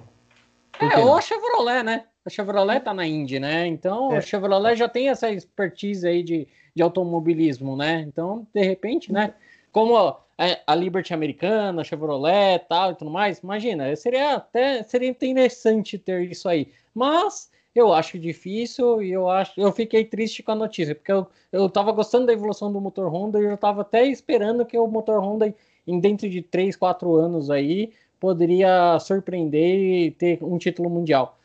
É, 0.80 0.98
ou 0.98 1.16
a 1.16 1.20
Chevrolet, 1.20 1.84
né? 1.84 2.06
A 2.26 2.30
Chevrolet 2.30 2.80
tá 2.80 2.92
na 2.92 3.06
Indy, 3.06 3.38
né? 3.38 3.68
Então 3.68 4.12
é. 4.12 4.18
a 4.18 4.20
Chevrolet 4.20 4.74
já 4.74 4.88
tem 4.88 5.08
essa 5.08 5.30
expertise 5.30 6.06
aí 6.06 6.24
de, 6.24 6.48
de 6.74 6.82
automobilismo, 6.82 7.76
né? 7.76 8.00
Então, 8.00 8.44
de 8.52 8.62
repente, 8.62 9.12
né? 9.12 9.32
Como 9.70 9.96
a, 9.96 10.20
é, 10.36 10.60
a 10.66 10.74
Liberty 10.74 11.14
americana, 11.14 11.82
a 11.82 11.84
Chevrolet 11.84 12.58
tal 12.68 12.90
e 12.90 12.94
tudo 12.96 13.12
mais, 13.12 13.38
imagina, 13.38 13.94
seria 13.94 14.34
até 14.34 14.82
seria 14.82 15.08
interessante 15.08 15.98
ter 15.98 16.28
isso 16.28 16.48
aí. 16.48 16.72
Mas 16.92 17.48
eu 17.72 17.92
acho 17.92 18.18
difícil 18.18 19.02
e 19.02 19.12
eu 19.12 19.30
acho 19.30 19.52
eu 19.60 19.70
fiquei 19.70 20.04
triste 20.04 20.42
com 20.42 20.50
a 20.50 20.56
notícia, 20.56 20.96
porque 20.96 21.12
eu, 21.12 21.28
eu 21.52 21.68
tava 21.70 21.92
gostando 21.92 22.26
da 22.26 22.32
evolução 22.32 22.72
do 22.72 22.80
motor 22.80 23.08
Honda 23.08 23.38
e 23.38 23.44
eu 23.44 23.56
tava 23.56 23.82
até 23.82 24.04
esperando 24.04 24.66
que 24.66 24.76
o 24.76 24.88
motor 24.88 25.20
Honda 25.20 25.54
em 25.86 26.00
dentro 26.00 26.28
de 26.28 26.42
3, 26.42 26.74
4 26.74 27.14
anos 27.14 27.50
aí 27.50 27.92
poderia 28.18 28.98
surpreender 28.98 29.78
e 29.78 30.10
ter 30.10 30.42
um 30.42 30.58
título 30.58 30.90
mundial. 30.90 31.38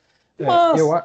Mas, 0.45 0.79
é, 0.79 0.81
eu, 0.81 1.01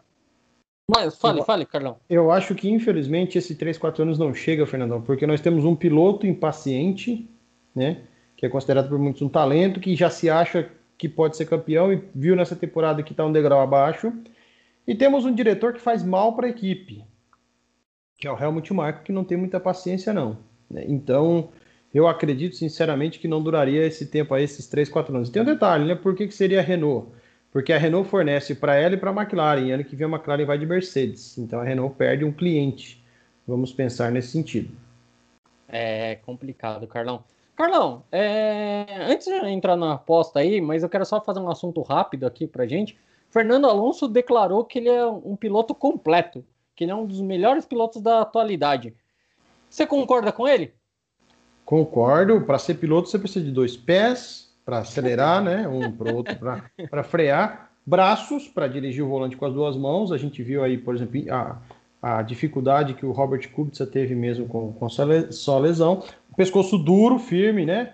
mas 0.88 1.16
fale, 1.16 1.40
eu, 1.40 1.44
fale, 1.44 1.66
Carlão. 1.66 1.96
Eu 2.08 2.30
acho 2.30 2.54
que 2.54 2.70
infelizmente 2.70 3.36
esse 3.36 3.54
3, 3.54 3.76
4 3.76 4.02
anos 4.02 4.18
não 4.18 4.32
chega, 4.32 4.66
Fernandão, 4.66 5.02
porque 5.02 5.26
nós 5.26 5.40
temos 5.40 5.64
um 5.64 5.74
piloto 5.74 6.26
impaciente, 6.26 7.28
né? 7.74 8.02
Que 8.36 8.46
é 8.46 8.48
considerado 8.48 8.88
por 8.88 8.98
muitos 8.98 9.22
um 9.22 9.28
talento, 9.28 9.80
que 9.80 9.96
já 9.96 10.10
se 10.10 10.30
acha 10.30 10.70
que 10.96 11.08
pode 11.08 11.36
ser 11.36 11.46
campeão 11.46 11.92
e 11.92 12.02
viu 12.14 12.36
nessa 12.36 12.56
temporada 12.56 13.02
que 13.02 13.12
está 13.12 13.24
um 13.24 13.32
degrau 13.32 13.60
abaixo 13.60 14.12
e 14.86 14.94
temos 14.94 15.24
um 15.24 15.34
diretor 15.34 15.72
que 15.72 15.80
faz 15.80 16.04
mal 16.04 16.34
para 16.34 16.46
a 16.46 16.50
equipe, 16.50 17.04
que 18.18 18.26
é 18.26 18.30
o 18.30 18.38
Helmut 18.38 18.72
Marko, 18.72 19.02
que 19.02 19.12
não 19.12 19.24
tem 19.24 19.36
muita 19.36 19.58
paciência, 19.58 20.12
não. 20.12 20.38
Né? 20.70 20.84
Então, 20.86 21.50
eu 21.92 22.06
acredito 22.06 22.56
sinceramente 22.56 23.18
que 23.18 23.26
não 23.26 23.42
duraria 23.42 23.84
esse 23.84 24.06
tempo 24.06 24.32
aí, 24.32 24.44
esses 24.44 24.66
3, 24.68 24.88
4 24.88 25.14
anos. 25.14 25.28
E 25.28 25.32
tem 25.32 25.42
um 25.42 25.46
detalhe, 25.46 25.84
né? 25.84 25.94
Por 25.94 26.14
que, 26.14 26.26
que 26.26 26.34
seria 26.34 26.60
a 26.60 26.62
Renault? 26.62 27.08
Porque 27.56 27.72
a 27.72 27.78
Renault 27.78 28.10
fornece 28.10 28.54
para 28.54 28.74
ela 28.74 28.96
e 28.96 28.98
para 28.98 29.10
a 29.10 29.14
McLaren. 29.14 29.62
E 29.62 29.72
ano 29.72 29.82
que 29.82 29.96
vem 29.96 30.06
a 30.06 30.10
McLaren 30.10 30.44
vai 30.44 30.58
de 30.58 30.66
Mercedes. 30.66 31.38
Então 31.38 31.58
a 31.58 31.64
Renault 31.64 31.96
perde 31.96 32.22
um 32.22 32.30
cliente. 32.30 33.02
Vamos 33.48 33.72
pensar 33.72 34.12
nesse 34.12 34.28
sentido. 34.28 34.76
É 35.66 36.16
complicado, 36.16 36.86
Carlão. 36.86 37.24
Carlão, 37.56 38.02
é... 38.12 39.06
antes 39.08 39.26
de 39.26 39.32
entrar 39.48 39.74
na 39.74 39.94
aposta 39.94 40.40
aí, 40.40 40.60
mas 40.60 40.82
eu 40.82 40.88
quero 40.90 41.06
só 41.06 41.18
fazer 41.18 41.40
um 41.40 41.48
assunto 41.48 41.80
rápido 41.80 42.26
aqui 42.26 42.46
para 42.46 42.66
gente. 42.66 42.94
Fernando 43.30 43.64
Alonso 43.64 44.06
declarou 44.06 44.62
que 44.62 44.78
ele 44.78 44.90
é 44.90 45.06
um 45.06 45.34
piloto 45.34 45.74
completo, 45.74 46.44
que 46.74 46.84
ele 46.84 46.90
é 46.90 46.94
um 46.94 47.06
dos 47.06 47.22
melhores 47.22 47.64
pilotos 47.64 48.02
da 48.02 48.20
atualidade. 48.20 48.92
Você 49.70 49.86
concorda 49.86 50.30
com 50.30 50.46
ele? 50.46 50.74
Concordo. 51.64 52.38
Para 52.42 52.58
ser 52.58 52.74
piloto, 52.74 53.08
você 53.08 53.18
precisa 53.18 53.42
de 53.42 53.50
dois 53.50 53.78
pés 53.78 54.45
para 54.66 54.78
acelerar, 54.78 55.40
né? 55.40 55.68
Um 55.68 55.92
para 55.92 56.12
outro 56.12 56.36
para 56.90 57.04
frear, 57.04 57.70
braços 57.86 58.48
para 58.48 58.66
dirigir 58.66 59.04
o 59.04 59.08
volante 59.08 59.36
com 59.36 59.46
as 59.46 59.54
duas 59.54 59.76
mãos. 59.76 60.10
A 60.10 60.18
gente 60.18 60.42
viu 60.42 60.64
aí, 60.64 60.76
por 60.76 60.96
exemplo, 60.96 61.22
a, 61.32 61.58
a 62.02 62.22
dificuldade 62.22 62.94
que 62.94 63.06
o 63.06 63.12
Robert 63.12 63.48
Kubica 63.52 63.86
teve 63.86 64.16
mesmo 64.16 64.48
com, 64.48 64.72
com 64.72 64.88
só 64.88 65.58
lesão. 65.58 66.02
O 66.32 66.34
pescoço 66.34 66.76
duro, 66.76 67.20
firme, 67.20 67.64
né? 67.64 67.92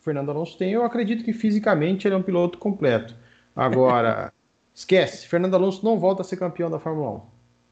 O 0.00 0.04
Fernando 0.04 0.30
Alonso 0.30 0.56
tem. 0.56 0.70
Eu 0.70 0.84
acredito 0.84 1.24
que 1.24 1.32
fisicamente 1.32 2.06
ele 2.06 2.14
é 2.14 2.18
um 2.18 2.22
piloto 2.22 2.56
completo. 2.56 3.14
Agora. 3.54 4.32
Esquece, 4.74 5.26
Fernando 5.26 5.52
Alonso 5.52 5.84
não 5.84 5.98
volta 5.98 6.22
a 6.22 6.24
ser 6.24 6.38
campeão 6.38 6.70
da 6.70 6.78
Fórmula 6.78 7.10
1. 7.10 7.20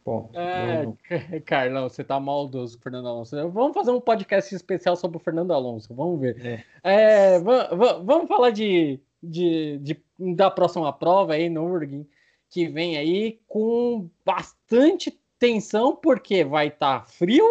Ponto. 0.05 0.39
É, 0.39 0.85
não. 0.85 0.97
Carlão, 1.45 1.89
você 1.89 2.03
tá 2.03 2.19
maldoso 2.19 2.77
com 2.77 2.81
o 2.81 2.83
Fernando 2.83 3.09
Alonso. 3.09 3.51
Vamos 3.51 3.75
fazer 3.75 3.91
um 3.91 4.01
podcast 4.01 4.55
especial 4.55 4.97
sobre 4.97 5.17
o 5.17 5.21
Fernando 5.21 5.53
Alonso, 5.53 5.95
vamos 5.95 6.21
ver. 6.21 6.65
É. 6.83 7.35
É, 7.35 7.41
vamos 7.41 8.29
falar 8.29 8.51
de, 8.51 9.01
de, 9.23 9.79
de, 9.79 10.01
da 10.35 10.51
próxima 10.51 10.93
prova 10.93 11.35
aí, 11.35 11.49
no 11.49 11.63
Nürburgring, 11.63 12.07
que 12.49 12.67
vem 12.67 12.97
aí 12.97 13.41
com 13.47 14.09
bastante 14.25 15.19
tensão, 15.39 15.95
porque 15.95 16.45
vai 16.45 16.69
estar 16.69 17.01
tá 17.01 17.07
frio, 17.07 17.45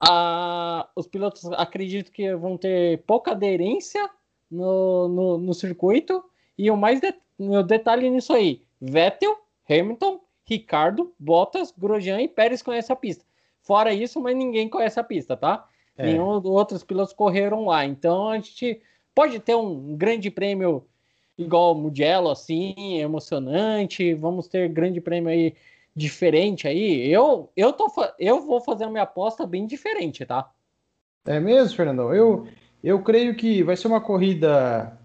ah, 0.00 0.88
os 0.94 1.06
pilotos 1.06 1.44
acredito 1.52 2.12
que 2.12 2.34
vão 2.36 2.56
ter 2.56 3.02
pouca 3.04 3.32
aderência 3.32 4.08
no, 4.50 5.08
no, 5.08 5.38
no 5.38 5.54
circuito. 5.54 6.24
E 6.56 6.70
o 6.70 6.76
mais 6.76 7.00
de, 7.00 7.14
o 7.38 7.62
detalhe 7.62 8.08
nisso 8.08 8.32
aí: 8.32 8.62
Vettel, 8.80 9.36
Hamilton, 9.68 10.20
Ricardo, 10.48 11.12
Bottas, 11.18 11.74
Grosjean 11.76 12.22
e 12.22 12.28
Pérez 12.28 12.62
conhecem 12.62 12.92
a 12.92 12.96
pista. 12.96 13.24
Fora 13.60 13.92
isso, 13.92 14.18
mas 14.18 14.34
ninguém 14.34 14.66
conhece 14.68 14.98
a 14.98 15.04
pista, 15.04 15.36
tá? 15.36 15.68
É. 15.96 16.06
Nenhum 16.06 16.40
dos 16.40 16.50
outros 16.50 16.82
pilotos 16.82 17.12
correram 17.12 17.66
lá. 17.66 17.84
Então 17.84 18.30
a 18.30 18.36
gente 18.36 18.80
pode 19.14 19.38
ter 19.40 19.54
um 19.54 19.94
grande 19.94 20.30
prêmio 20.30 20.86
igual 21.36 21.72
o 21.72 21.74
Mugello, 21.74 22.30
assim, 22.30 22.98
emocionante. 22.98 24.14
Vamos 24.14 24.48
ter 24.48 24.68
grande 24.70 25.02
prêmio 25.02 25.28
aí 25.28 25.54
diferente 25.94 26.66
aí. 26.66 27.12
Eu, 27.12 27.50
eu, 27.54 27.72
tô, 27.72 27.92
eu 28.18 28.40
vou 28.40 28.60
fazer 28.60 28.84
a 28.84 28.90
minha 28.90 29.02
aposta 29.02 29.46
bem 29.46 29.66
diferente, 29.66 30.24
tá? 30.24 30.50
É 31.26 31.38
mesmo, 31.38 31.76
Fernandão? 31.76 32.14
Eu, 32.14 32.46
eu 32.82 33.02
creio 33.02 33.36
que 33.36 33.62
vai 33.62 33.76
ser 33.76 33.88
uma 33.88 34.00
corrida 34.00 34.98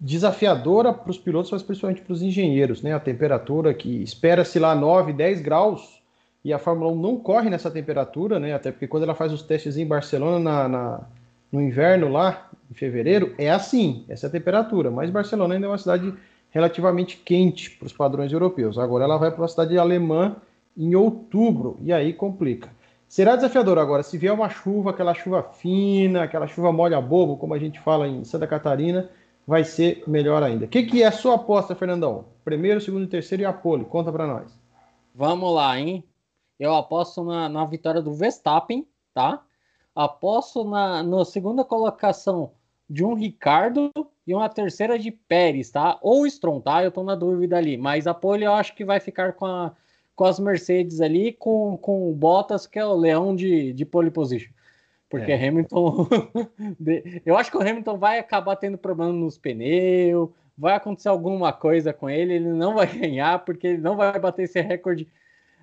desafiadora 0.00 0.92
para 0.92 1.10
os 1.10 1.18
pilotos, 1.18 1.50
mas 1.50 1.62
principalmente 1.62 2.02
para 2.02 2.12
os 2.12 2.22
engenheiros, 2.22 2.82
né? 2.82 2.92
A 2.92 3.00
temperatura 3.00 3.72
que 3.72 4.02
espera-se 4.02 4.58
lá 4.58 4.74
9, 4.74 5.12
10 5.12 5.40
graus 5.40 6.02
e 6.44 6.52
a 6.52 6.58
Fórmula 6.58 6.92
1 6.92 7.00
não 7.00 7.16
corre 7.16 7.48
nessa 7.48 7.70
temperatura, 7.70 8.38
né? 8.38 8.54
Até 8.54 8.70
porque 8.70 8.86
quando 8.86 9.04
ela 9.04 9.14
faz 9.14 9.32
os 9.32 9.42
testes 9.42 9.76
em 9.76 9.86
Barcelona 9.86 10.38
na, 10.38 10.68
na 10.68 11.00
no 11.50 11.62
inverno 11.62 12.08
lá, 12.08 12.50
em 12.68 12.74
fevereiro, 12.74 13.32
é 13.38 13.48
assim, 13.48 14.04
essa 14.08 14.26
é 14.26 14.28
a 14.28 14.32
temperatura. 14.32 14.90
Mas 14.90 15.08
Barcelona 15.10 15.54
ainda 15.54 15.66
é 15.66 15.70
uma 15.70 15.78
cidade 15.78 16.12
relativamente 16.50 17.16
quente 17.16 17.70
para 17.70 17.86
os 17.86 17.92
padrões 17.92 18.32
europeus. 18.32 18.76
Agora 18.76 19.04
ela 19.04 19.16
vai 19.16 19.30
para 19.30 19.40
uma 19.40 19.48
cidade 19.48 19.78
alemã 19.78 20.36
em 20.76 20.94
outubro 20.96 21.78
e 21.80 21.92
aí 21.92 22.12
complica. 22.12 22.68
Será 23.08 23.36
desafiador 23.36 23.78
agora, 23.78 24.02
se 24.02 24.18
vier 24.18 24.32
uma 24.32 24.48
chuva, 24.48 24.90
aquela 24.90 25.14
chuva 25.14 25.42
fina, 25.42 26.24
aquela 26.24 26.48
chuva 26.48 26.72
molha 26.72 27.00
bobo, 27.00 27.36
como 27.36 27.54
a 27.54 27.58
gente 27.58 27.78
fala 27.78 28.08
em 28.08 28.24
Santa 28.24 28.46
Catarina, 28.46 29.08
vai 29.46 29.64
ser 29.64 30.02
melhor 30.06 30.42
ainda. 30.42 30.64
O 30.64 30.68
que, 30.68 30.84
que 30.84 31.02
é 31.02 31.06
a 31.06 31.12
sua 31.12 31.34
aposta, 31.34 31.74
Fernandão? 31.74 32.26
Primeiro, 32.44 32.80
segundo 32.80 33.06
terceiro 33.06 33.42
e 33.42 33.46
a 33.46 33.52
pole. 33.52 33.84
Conta 33.84 34.12
para 34.12 34.26
nós. 34.26 34.58
Vamos 35.14 35.54
lá, 35.54 35.78
hein? 35.78 36.04
Eu 36.58 36.74
aposto 36.74 37.24
na, 37.24 37.48
na 37.48 37.64
vitória 37.64 38.02
do 38.02 38.14
Verstappen, 38.14 38.86
tá? 39.12 39.42
Aposto 39.94 40.64
na, 40.64 41.02
na 41.02 41.24
segunda 41.24 41.64
colocação 41.64 42.52
de 42.88 43.04
um 43.04 43.14
Ricardo 43.14 43.90
e 44.26 44.34
uma 44.34 44.48
terceira 44.48 44.98
de 44.98 45.10
Pérez, 45.10 45.70
tá? 45.70 45.98
Ou 46.02 46.26
Stron, 46.26 46.60
tá? 46.60 46.82
Eu 46.82 46.90
tô 46.90 47.02
na 47.02 47.14
dúvida 47.14 47.56
ali. 47.56 47.76
Mas 47.76 48.06
a 48.06 48.14
pole 48.14 48.44
eu 48.44 48.52
acho 48.52 48.74
que 48.74 48.84
vai 48.84 49.00
ficar 49.00 49.34
com 49.34 49.46
a 49.46 49.74
com 50.14 50.24
as 50.24 50.38
Mercedes 50.38 51.00
ali, 51.00 51.32
com, 51.32 51.76
com 51.76 52.08
o 52.08 52.14
Bottas, 52.14 52.66
que 52.66 52.78
é 52.78 52.86
o 52.86 52.94
leão 52.94 53.34
de, 53.34 53.72
de 53.72 53.84
pole 53.84 54.10
position. 54.10 54.52
Porque 55.14 55.30
é. 55.30 55.48
Hamilton. 55.48 56.08
eu 57.24 57.36
acho 57.36 57.48
que 57.48 57.56
o 57.56 57.60
Hamilton 57.60 57.96
vai 57.96 58.18
acabar 58.18 58.56
tendo 58.56 58.76
problema 58.76 59.12
nos 59.12 59.38
pneus, 59.38 60.28
vai 60.58 60.74
acontecer 60.74 61.08
alguma 61.08 61.52
coisa 61.52 61.92
com 61.92 62.10
ele, 62.10 62.34
ele 62.34 62.48
não 62.48 62.74
vai 62.74 62.86
ganhar, 62.98 63.44
porque 63.44 63.68
ele 63.68 63.78
não 63.78 63.96
vai 63.96 64.18
bater 64.18 64.42
esse 64.42 64.60
recorde 64.60 65.06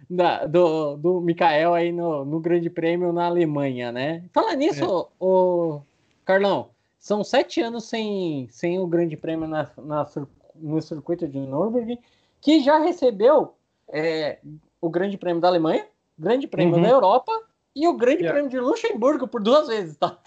da, 0.09 0.45
do, 0.45 0.95
do 0.95 1.19
Mikael 1.19 1.73
aí 1.73 1.91
no, 1.91 2.23
no 2.23 2.39
Grande 2.39 2.69
Prêmio 2.69 3.11
na 3.11 3.25
Alemanha, 3.25 3.91
né? 3.91 4.23
Fala 4.31 4.55
nisso, 4.55 4.85
é. 4.85 5.13
o, 5.19 5.81
Carlão, 6.23 6.69
são 6.97 7.21
sete 7.21 7.59
anos 7.59 7.89
sem, 7.89 8.47
sem 8.49 8.79
o 8.79 8.87
Grande 8.87 9.17
Prêmio 9.17 9.49
na, 9.49 9.69
na, 9.77 10.07
no 10.55 10.81
circuito 10.81 11.27
de 11.27 11.39
Nürburgring, 11.39 11.99
que 12.39 12.61
já 12.61 12.79
recebeu 12.79 13.53
é, 13.89 14.39
o 14.79 14.89
Grande 14.89 15.17
Prêmio 15.17 15.41
da 15.41 15.49
Alemanha, 15.49 15.85
Grande 16.17 16.47
Prêmio 16.47 16.77
uhum. 16.77 16.83
da 16.83 16.89
Europa 16.89 17.31
e 17.75 17.87
o 17.87 17.93
Grande 17.93 18.23
yeah. 18.23 18.33
Prêmio 18.33 18.49
de 18.49 18.59
Luxemburgo 18.59 19.27
por 19.27 19.41
duas 19.41 19.67
vezes, 19.67 19.97
tá? 19.97 20.17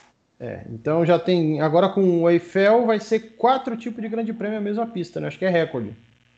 É, 0.41 0.65
então 0.71 1.05
já 1.07 1.19
tem. 1.19 1.61
Agora 1.61 1.89
com 1.89 2.23
o 2.23 2.31
Eiffel 2.31 2.87
vai 2.87 2.99
ser 2.99 3.37
quatro 3.37 3.77
tipos 3.77 4.03
de 4.03 4.09
Grande 4.09 4.33
Prêmio 4.33 4.59
a 4.59 4.63
mesma 4.63 4.87
pista, 4.87 5.21
né? 5.21 5.29
Acho 5.29 5.39
que 5.39 5.45
é 5.45 5.51
recorde. 5.51 5.95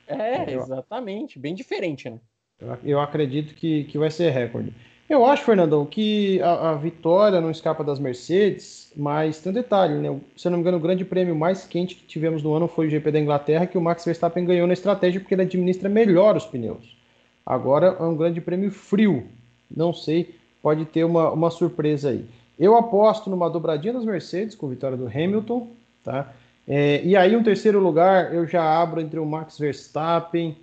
É, 0.07 0.53
exatamente. 0.53 1.39
Bem 1.39 1.55
diferente, 1.55 2.09
né? 2.09 2.19
Eu, 2.61 2.79
eu 2.85 3.01
acredito 3.01 3.55
que, 3.55 3.85
que 3.85 3.99
vai 3.99 4.11
ser 4.11 4.31
recorde. 4.31 4.73
Eu 5.09 5.25
acho, 5.25 5.45
Fernandão, 5.45 5.87
que 5.87 6.41
a, 6.43 6.71
a, 6.71 6.75
vitória 6.75 7.41
não 7.41 7.51
escapa 7.51 7.85
das 7.85 8.01
Mercedes, 8.01 8.93
mas 8.97 9.41
tem 9.41 9.53
um 9.53 9.55
detalhe, 9.55 9.95
né? 9.95 10.21
Se 10.37 10.49
eu 10.49 10.51
não 10.51 10.59
me 10.59 10.63
engano, 10.63 10.79
o 10.79 10.81
grande 10.81 11.05
prêmio 11.05 11.37
mais 11.37 11.65
quente 11.65 11.95
que 11.95 12.05
tivemos 12.05 12.43
no 12.43 12.53
ano 12.55 12.67
foi 12.67 12.89
o 12.89 12.91
GP 12.91 13.13
da 13.13 13.21
Inglaterra, 13.21 13.67
que 13.67 13.79
o 13.79 13.81
Max 13.81 14.05
Verstappen 14.05 14.45
ganhou 14.45 14.67
na 14.67 14.73
estratégia 14.73 15.21
porque 15.21 15.35
ele 15.35 15.43
administra 15.43 15.89
melhor 15.89 16.37
os 16.37 16.45
pneus. 16.45 16.97
Agora 17.45 17.97
é 18.01 18.03
um 18.03 18.17
grande 18.17 18.41
prêmio 18.41 18.73
frio. 18.73 19.29
Não 19.71 19.93
sei, 19.93 20.35
pode 20.67 20.85
ter 20.85 21.05
uma, 21.05 21.31
uma 21.31 21.49
surpresa 21.49 22.11
aí. 22.11 22.25
Eu 22.59 22.77
aposto 22.77 23.31
numa 23.31 23.49
dobradinha 23.49 23.93
das 23.93 24.05
Mercedes 24.05 24.57
com 24.57 24.67
vitória 24.67 24.97
do 24.97 25.07
Hamilton, 25.07 25.69
tá? 26.03 26.33
É, 26.67 27.01
e 27.05 27.15
aí 27.15 27.37
um 27.37 27.43
terceiro 27.45 27.79
lugar 27.79 28.35
eu 28.35 28.49
já 28.49 28.65
abro 28.83 29.01
entre 29.01 29.21
o 29.21 29.25
Max 29.25 29.57
Verstappen, 29.61 30.57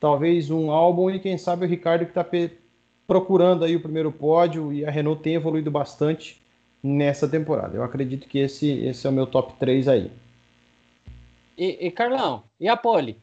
talvez 0.00 0.50
um 0.50 0.70
Albon 0.70 1.10
e 1.10 1.18
quem 1.18 1.36
sabe 1.36 1.66
o 1.66 1.68
Ricardo 1.68 2.06
que 2.06 2.18
está 2.18 2.26
procurando 3.06 3.62
aí 3.62 3.76
o 3.76 3.82
primeiro 3.82 4.10
pódio 4.10 4.72
e 4.72 4.86
a 4.86 4.90
Renault 4.90 5.22
tem 5.22 5.34
evoluído 5.34 5.70
bastante 5.70 6.40
nessa 6.82 7.28
temporada. 7.28 7.76
Eu 7.76 7.84
acredito 7.84 8.26
que 8.26 8.38
esse, 8.38 8.70
esse 8.86 9.06
é 9.06 9.10
o 9.10 9.12
meu 9.12 9.26
top 9.26 9.52
3 9.58 9.86
aí. 9.86 10.10
E, 11.58 11.88
e 11.88 11.90
Carlão, 11.90 12.42
e 12.58 12.68
a 12.68 12.76
pole? 12.78 13.18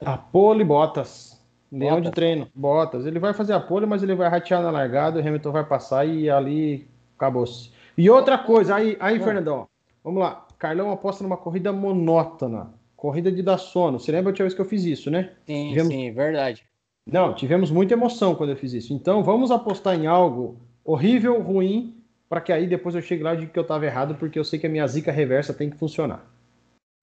A 0.00 0.16
pole 0.16 0.62
Bottas. 0.62 1.39
Leão 1.70 2.00
de 2.00 2.10
treino, 2.10 2.48
Bottas. 2.54 3.06
Ele 3.06 3.18
vai 3.18 3.32
fazer 3.32 3.52
a 3.52 3.60
pole, 3.60 3.86
mas 3.86 4.02
ele 4.02 4.14
vai 4.14 4.28
ratear 4.28 4.62
na 4.62 4.70
largada, 4.70 5.18
o 5.18 5.26
Hamilton 5.26 5.52
vai 5.52 5.64
passar 5.64 6.04
e 6.04 6.28
ali 6.28 6.88
acabou-se. 7.16 7.70
E 7.96 8.10
outra 8.10 8.38
coisa, 8.38 8.74
aí, 8.74 8.96
aí 8.98 9.16
ah. 9.16 9.20
Fernandão, 9.20 9.68
vamos 10.02 10.20
lá. 10.20 10.46
Carlão 10.58 10.90
aposta 10.90 11.22
numa 11.22 11.36
corrida 11.36 11.72
monótona, 11.72 12.72
corrida 12.96 13.30
de 13.30 13.42
dar 13.42 13.58
sono. 13.58 13.98
Você 13.98 14.10
lembra 14.10 14.30
a 14.30 14.32
última 14.32 14.44
vez 14.44 14.54
que 14.54 14.60
eu 14.60 14.64
fiz 14.64 14.84
isso, 14.84 15.10
né? 15.10 15.32
Sim, 15.46 15.68
tivemos... 15.68 15.92
sim, 15.92 16.12
verdade. 16.12 16.64
Não, 17.06 17.34
tivemos 17.34 17.70
muita 17.70 17.94
emoção 17.94 18.34
quando 18.34 18.50
eu 18.50 18.56
fiz 18.56 18.72
isso. 18.72 18.92
Então 18.92 19.22
vamos 19.22 19.50
apostar 19.50 19.98
em 19.98 20.06
algo 20.06 20.56
horrível, 20.84 21.40
ruim, 21.40 21.96
para 22.28 22.40
que 22.40 22.52
aí 22.52 22.66
depois 22.66 22.94
eu 22.94 23.02
chegue 23.02 23.22
lá 23.22 23.34
e 23.34 23.38
diga 23.38 23.52
que 23.52 23.58
eu 23.58 23.62
estava 23.62 23.86
errado, 23.86 24.14
porque 24.16 24.38
eu 24.38 24.44
sei 24.44 24.58
que 24.58 24.66
a 24.66 24.70
minha 24.70 24.86
zica 24.86 25.10
reversa 25.10 25.54
tem 25.54 25.70
que 25.70 25.76
funcionar. 25.76 26.24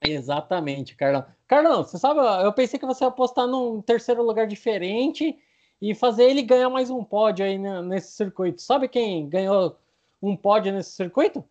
Exatamente, 0.02 0.96
Carlão. 0.96 1.26
Carlão, 1.48 1.84
você 1.84 1.98
sabe, 1.98 2.20
eu 2.44 2.54
pensei 2.54 2.80
que 2.80 2.86
você 2.86 3.04
ia 3.04 3.08
apostar 3.08 3.48
num 3.48 3.82
terceiro 3.82 4.24
lugar 4.24 4.48
diferente 4.48 5.38
e 5.82 5.96
fazer 5.96 6.26
ele 6.26 6.42
ganhar 6.42 6.70
mais 6.70 6.90
um 6.90 7.04
pódio 7.04 7.46
aí 7.46 7.58
nesse 7.58 8.12
circuito. 8.12 8.62
Sabe 8.62 8.88
quem 8.88 9.28
ganhou 9.28 9.78
um 10.22 10.36
pódio 10.36 10.74
nesse 10.74 10.92
circuito? 10.92 11.44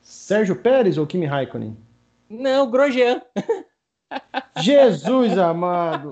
Sérgio 0.00 0.56
Pérez 0.56 0.98
ou 0.98 1.06
Kimi 1.06 1.26
Raikkonen? 1.26 1.76
Não, 2.28 2.70
Grosjean. 2.70 3.22
Jesus 4.62 5.36
amado. 5.36 6.10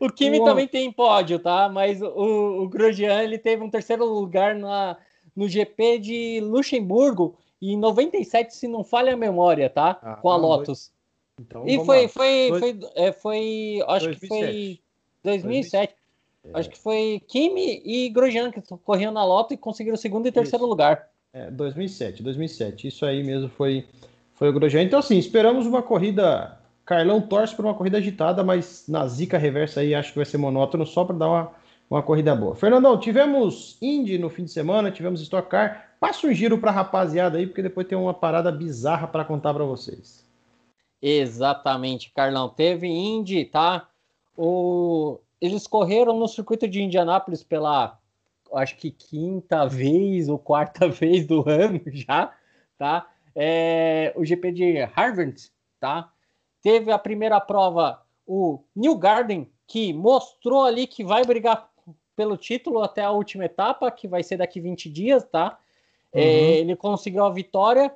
o 0.00 0.10
Kimi 0.10 0.38
Uou. 0.38 0.46
também 0.46 0.68
tem 0.68 0.92
pódio, 0.92 1.38
tá? 1.38 1.68
Mas 1.68 2.00
o, 2.02 2.62
o 2.62 2.68
Grosjean 2.68 3.22
ele 3.22 3.38
teve 3.38 3.62
um 3.62 3.70
terceiro 3.70 4.04
lugar 4.04 4.54
na, 4.54 4.96
no 5.34 5.48
GP 5.48 5.98
de 5.98 6.40
Luxemburgo 6.42 7.36
e 7.60 7.72
em 7.72 7.78
97, 7.78 8.54
se 8.54 8.68
não 8.68 8.82
falha 8.82 9.14
a 9.14 9.16
memória, 9.16 9.68
tá? 9.68 9.98
Ah, 10.02 10.16
Com 10.16 10.30
a 10.30 10.36
Lotus. 10.36 10.92
Então, 11.40 11.66
e 11.66 11.82
foi, 11.84 12.06
foi, 12.06 12.48
Dois... 12.48 12.60
foi, 12.60 12.78
é, 12.94 13.12
foi, 13.12 13.78
acho 13.88 14.06
2007. 14.06 14.20
que 14.20 14.26
foi 14.26 14.80
2007. 15.24 15.94
2007. 15.94 15.94
É. 16.42 16.58
Acho 16.58 16.70
que 16.70 16.78
foi 16.78 17.22
Kimi 17.26 17.82
e 17.84 18.08
Grosjean 18.10 18.50
que 18.50 18.60
corriam 18.84 19.12
na 19.12 19.24
Loto 19.24 19.54
e 19.54 19.56
conseguiram 19.56 19.96
segundo 19.96 20.26
e 20.26 20.32
terceiro 20.32 20.64
Isso. 20.64 20.70
lugar. 20.70 21.08
É, 21.32 21.50
2007, 21.50 22.22
2007. 22.22 22.88
Isso 22.88 23.06
aí 23.06 23.22
mesmo 23.22 23.48
foi, 23.48 23.86
foi 24.34 24.48
o 24.48 24.52
Grosjean. 24.52 24.82
Então, 24.82 24.98
assim, 24.98 25.18
esperamos 25.18 25.66
uma 25.66 25.82
corrida. 25.82 26.58
Carlão 26.84 27.20
torce 27.20 27.54
por 27.54 27.64
uma 27.64 27.74
corrida 27.74 27.98
agitada, 27.98 28.42
mas 28.42 28.84
na 28.88 29.06
zica 29.06 29.38
reversa 29.38 29.80
aí 29.80 29.94
acho 29.94 30.10
que 30.10 30.18
vai 30.18 30.26
ser 30.26 30.38
monótono 30.38 30.84
só 30.84 31.04
para 31.04 31.16
dar 31.16 31.28
uma, 31.28 31.52
uma 31.88 32.02
corrida 32.02 32.34
boa. 32.34 32.56
Fernandão, 32.56 32.98
tivemos 32.98 33.78
Indy 33.80 34.18
no 34.18 34.28
fim 34.28 34.44
de 34.44 34.50
semana, 34.50 34.90
tivemos 34.90 35.20
Stock 35.22 35.48
Car. 35.48 35.90
Passa 36.00 36.26
um 36.26 36.32
giro 36.32 36.58
para 36.58 36.70
a 36.70 36.74
rapaziada 36.74 37.38
aí, 37.38 37.46
porque 37.46 37.62
depois 37.62 37.86
tem 37.86 37.96
uma 37.96 38.14
parada 38.14 38.50
bizarra 38.50 39.06
para 39.06 39.24
contar 39.24 39.54
para 39.54 39.64
vocês. 39.64 40.24
Exatamente, 41.02 42.12
Carlão. 42.12 42.48
Teve 42.48 42.86
Indy, 42.86 43.44
tá? 43.44 43.88
O... 44.36 45.18
Eles 45.40 45.66
correram 45.66 46.18
no 46.18 46.28
circuito 46.28 46.68
de 46.68 46.82
Indianápolis 46.82 47.42
pela, 47.42 47.98
acho 48.52 48.76
que 48.76 48.90
quinta 48.90 49.66
vez 49.66 50.28
ou 50.28 50.38
quarta 50.38 50.88
vez 50.90 51.26
do 51.26 51.48
ano 51.48 51.80
já, 51.86 52.32
tá? 52.76 53.08
É... 53.34 54.12
O 54.16 54.24
GP 54.24 54.52
de 54.52 54.78
Harvard, 54.82 55.50
tá? 55.78 56.12
Teve 56.62 56.92
a 56.92 56.98
primeira 56.98 57.40
prova, 57.40 58.02
o 58.26 58.62
New 58.76 58.96
Garden, 58.96 59.50
que 59.66 59.94
mostrou 59.94 60.64
ali 60.64 60.86
que 60.86 61.02
vai 61.02 61.24
brigar 61.24 61.70
pelo 62.14 62.36
título 62.36 62.82
até 62.82 63.02
a 63.02 63.10
última 63.10 63.46
etapa, 63.46 63.90
que 63.90 64.06
vai 64.06 64.22
ser 64.22 64.36
daqui 64.36 64.60
20 64.60 64.90
dias, 64.90 65.24
tá? 65.24 65.58
É, 66.12 66.20
uhum. 66.20 66.26
É, 66.26 66.50
ele 66.58 66.76
conseguiu 66.76 67.24
a 67.24 67.30
vitória. 67.30 67.94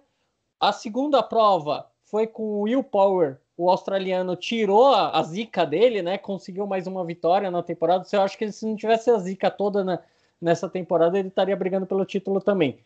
A 0.58 0.72
segunda 0.72 1.22
prova 1.22 1.86
foi 2.14 2.28
com 2.28 2.44
o 2.44 2.60
Will 2.60 2.84
Power, 2.84 3.38
o 3.56 3.68
australiano 3.68 4.36
tirou 4.36 4.86
a, 4.86 5.20
zica 5.24 5.66
dele, 5.66 6.00
né? 6.00 6.16
Conseguiu 6.16 6.64
mais 6.64 6.86
uma 6.86 7.04
vitória 7.04 7.50
na 7.50 7.60
temporada. 7.60 8.06
Eu 8.12 8.20
acho 8.20 8.38
que 8.38 8.52
se 8.52 8.64
não 8.64 8.76
tivesse 8.76 9.10
a 9.10 9.18
zica 9.18 9.50
toda 9.50 9.82
na, 9.82 9.98
nessa 10.40 10.68
temporada, 10.68 11.18
ele 11.18 11.26
estaria 11.26 11.56
brigando 11.56 11.86
pelo 11.86 12.04
título 12.04 12.40
também. 12.40 12.78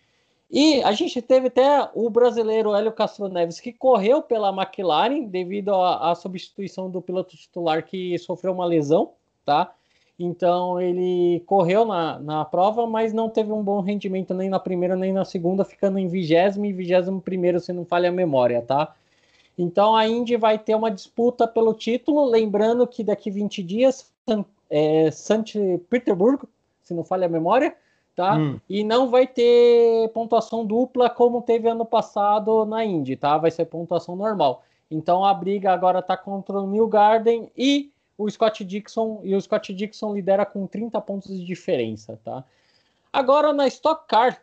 E 0.51 0.83
a 0.83 0.93
gente 0.93 1.21
teve 1.21 1.49
até 1.49 1.91
o 1.95 2.09
brasileiro 2.09 2.75
Hélio 2.75 2.91
Castro 2.91 3.29
Neves, 3.29 3.61
que 3.61 3.71
correu 3.71 4.23
pela 4.23 4.49
McLaren 4.49 5.25
devido 5.25 5.75
à 5.75 6.15
substituição 6.15 6.91
do 6.91 7.03
piloto 7.03 7.37
titular 7.37 7.85
que 7.85 8.19
sofreu 8.19 8.55
uma 8.55 8.65
lesão, 8.65 9.11
tá? 9.45 9.75
Então 10.19 10.81
ele 10.81 11.41
correu 11.45 11.85
na, 11.85 12.19
na 12.19 12.45
prova, 12.47 12.87
mas 12.87 13.13
não 13.13 13.29
teve 13.29 13.53
um 13.53 13.63
bom 13.63 13.83
rendimento 13.83 14.33
nem 14.33 14.49
na 14.49 14.59
primeira 14.59 14.97
nem 14.97 15.13
na 15.13 15.27
segunda, 15.27 15.67
ficando 15.67 15.99
em 15.99 16.09
vigésimo 16.09 16.65
e 16.65 16.73
vigésimo 16.73 17.21
primeiro, 17.21 17.61
se 17.61 17.75
não 17.75 17.85
falha 17.85 18.09
a 18.09 18.13
memória, 18.13 18.63
tá? 18.63 18.95
Então 19.59 19.97
a 19.97 20.07
Indy 20.07 20.37
vai 20.37 20.57
ter 20.57 20.77
uma 20.77 20.91
disputa 20.91 21.47
pelo 21.49 21.75
título, 21.75 22.25
lembrando 22.25 22.87
que 22.87 23.03
daqui 23.03 23.29
20 23.29 23.61
dias, 23.65 24.13
é, 24.71 25.11
Santo 25.11 25.59
Petersburgo, 25.91 26.49
se 26.81 26.95
não 26.95 27.03
falha 27.03 27.27
a 27.27 27.29
memória, 27.29 27.77
tá? 28.15 28.37
Hum. 28.37 28.61
E 28.69 28.85
não 28.85 29.11
vai 29.11 29.27
ter 29.27 30.09
pontuação 30.11 30.65
dupla 30.65 31.11
como 31.11 31.43
teve 31.43 31.69
ano 31.69 31.85
passado 31.85 32.65
na 32.65 32.85
Indy, 32.85 33.17
tá? 33.17 33.37
Vai 33.37 33.51
ser 33.51 33.65
pontuação 33.65 34.15
normal. 34.15 34.63
Então 34.89 35.25
a 35.25 35.35
briga 35.35 35.73
agora 35.73 36.01
tá 36.01 36.17
contra 36.17 36.59
o 36.61 36.67
New 36.67 36.87
Garden 36.87 37.51
e 37.57 37.91
o 38.17 38.31
Scott 38.31 38.65
Dixon, 38.65 39.21
e 39.23 39.35
o 39.35 39.41
Scott 39.41 39.75
Dixon 39.75 40.15
lidera 40.15 40.47
com 40.47 40.67
30 40.67 41.01
pontos 41.01 41.37
de 41.37 41.45
diferença, 41.45 42.19
tá? 42.25 42.45
Agora 43.13 43.53
na 43.53 43.67
Stock 43.67 44.07
Car, 44.07 44.41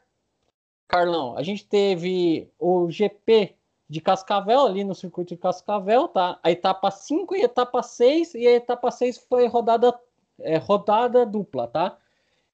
Carlão, 0.88 1.38
a 1.38 1.43
gente 1.43 1.65
teve 1.65 2.48
o 2.60 2.89
GP 2.89 3.55
de 3.88 4.01
Cascavel 4.01 4.65
ali 4.65 4.84
no 4.84 4.96
circuito 4.96 5.30
de 5.30 5.38
Cascavel, 5.38 6.08
tá? 6.08 6.39
A 6.44 6.51
etapa 6.51 6.89
5 6.89 7.36
e 7.36 7.42
a 7.42 7.46
etapa 7.46 7.84
6, 7.84 8.34
e 8.36 8.48
a 8.48 8.54
etapa 8.54 8.89
6 8.89 9.20
foi 9.30 9.48
rodada, 9.48 9.94
é, 10.39 10.58
rodada 10.58 11.25
dupla, 11.25 11.68
tá? 11.68 11.98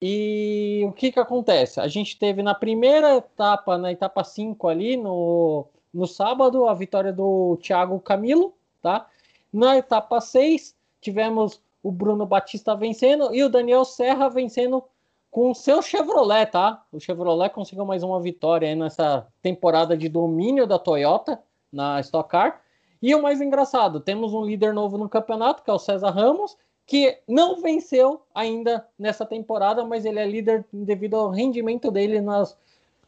E 0.02 0.84
o 0.88 0.92
que 0.92 1.12
que 1.12 1.20
acontece? 1.20 1.80
A 1.80 1.88
gente 1.88 2.18
teve 2.18 2.42
na 2.42 2.56
primeira 2.56 3.18
etapa, 3.18 3.78
na 3.78 3.92
etapa 3.92 4.24
5 4.24 4.68
ali, 4.68 4.98
no, 4.98 5.68
no 5.94 6.08
sábado, 6.08 6.68
a 6.68 6.74
vitória 6.74 7.14
do 7.14 7.58
Thiago 7.62 8.00
Camilo, 8.00 8.54
tá? 8.82 9.08
Na 9.54 9.78
etapa 9.78 10.20
6, 10.20 10.76
tivemos 11.00 11.62
o 11.84 11.92
Bruno 11.92 12.26
Batista 12.26 12.76
vencendo 12.76 13.34
e 13.34 13.44
o 13.44 13.50
Daniel 13.50 13.86
Serra 13.86 14.30
vencendo 14.30 14.84
com 15.32 15.52
o 15.52 15.56
seu 15.56 15.82
Chevrolet, 15.82 16.46
tá? 16.52 16.84
O 16.92 17.00
Chevrolet 17.00 17.50
conseguiu 17.50 17.86
mais 17.86 18.04
uma 18.04 18.20
vitória 18.20 18.76
nessa 18.76 19.26
temporada 19.42 19.98
de 19.98 20.10
domínio 20.10 20.68
da 20.68 20.78
Toyota 20.78 21.42
na 21.72 22.02
Stock 22.02 22.30
Car. 22.30 22.62
E 23.02 23.16
o 23.16 23.22
mais 23.22 23.40
engraçado, 23.40 24.02
temos 24.02 24.34
um 24.34 24.46
líder 24.46 24.74
novo 24.74 24.98
no 24.98 25.08
campeonato, 25.08 25.64
que 25.64 25.72
é 25.72 25.74
o 25.74 25.80
César 25.80 26.12
Ramos, 26.12 26.58
que 26.86 27.18
não 27.26 27.62
venceu 27.62 28.22
ainda 28.36 28.86
nessa 29.00 29.26
temporada, 29.26 29.86
mas 29.86 30.04
ele 30.04 30.20
é 30.20 30.28
líder 30.28 30.66
devido 30.72 31.16
ao 31.16 31.30
rendimento 31.30 31.90
dele 31.90 32.20
nas, 32.20 32.58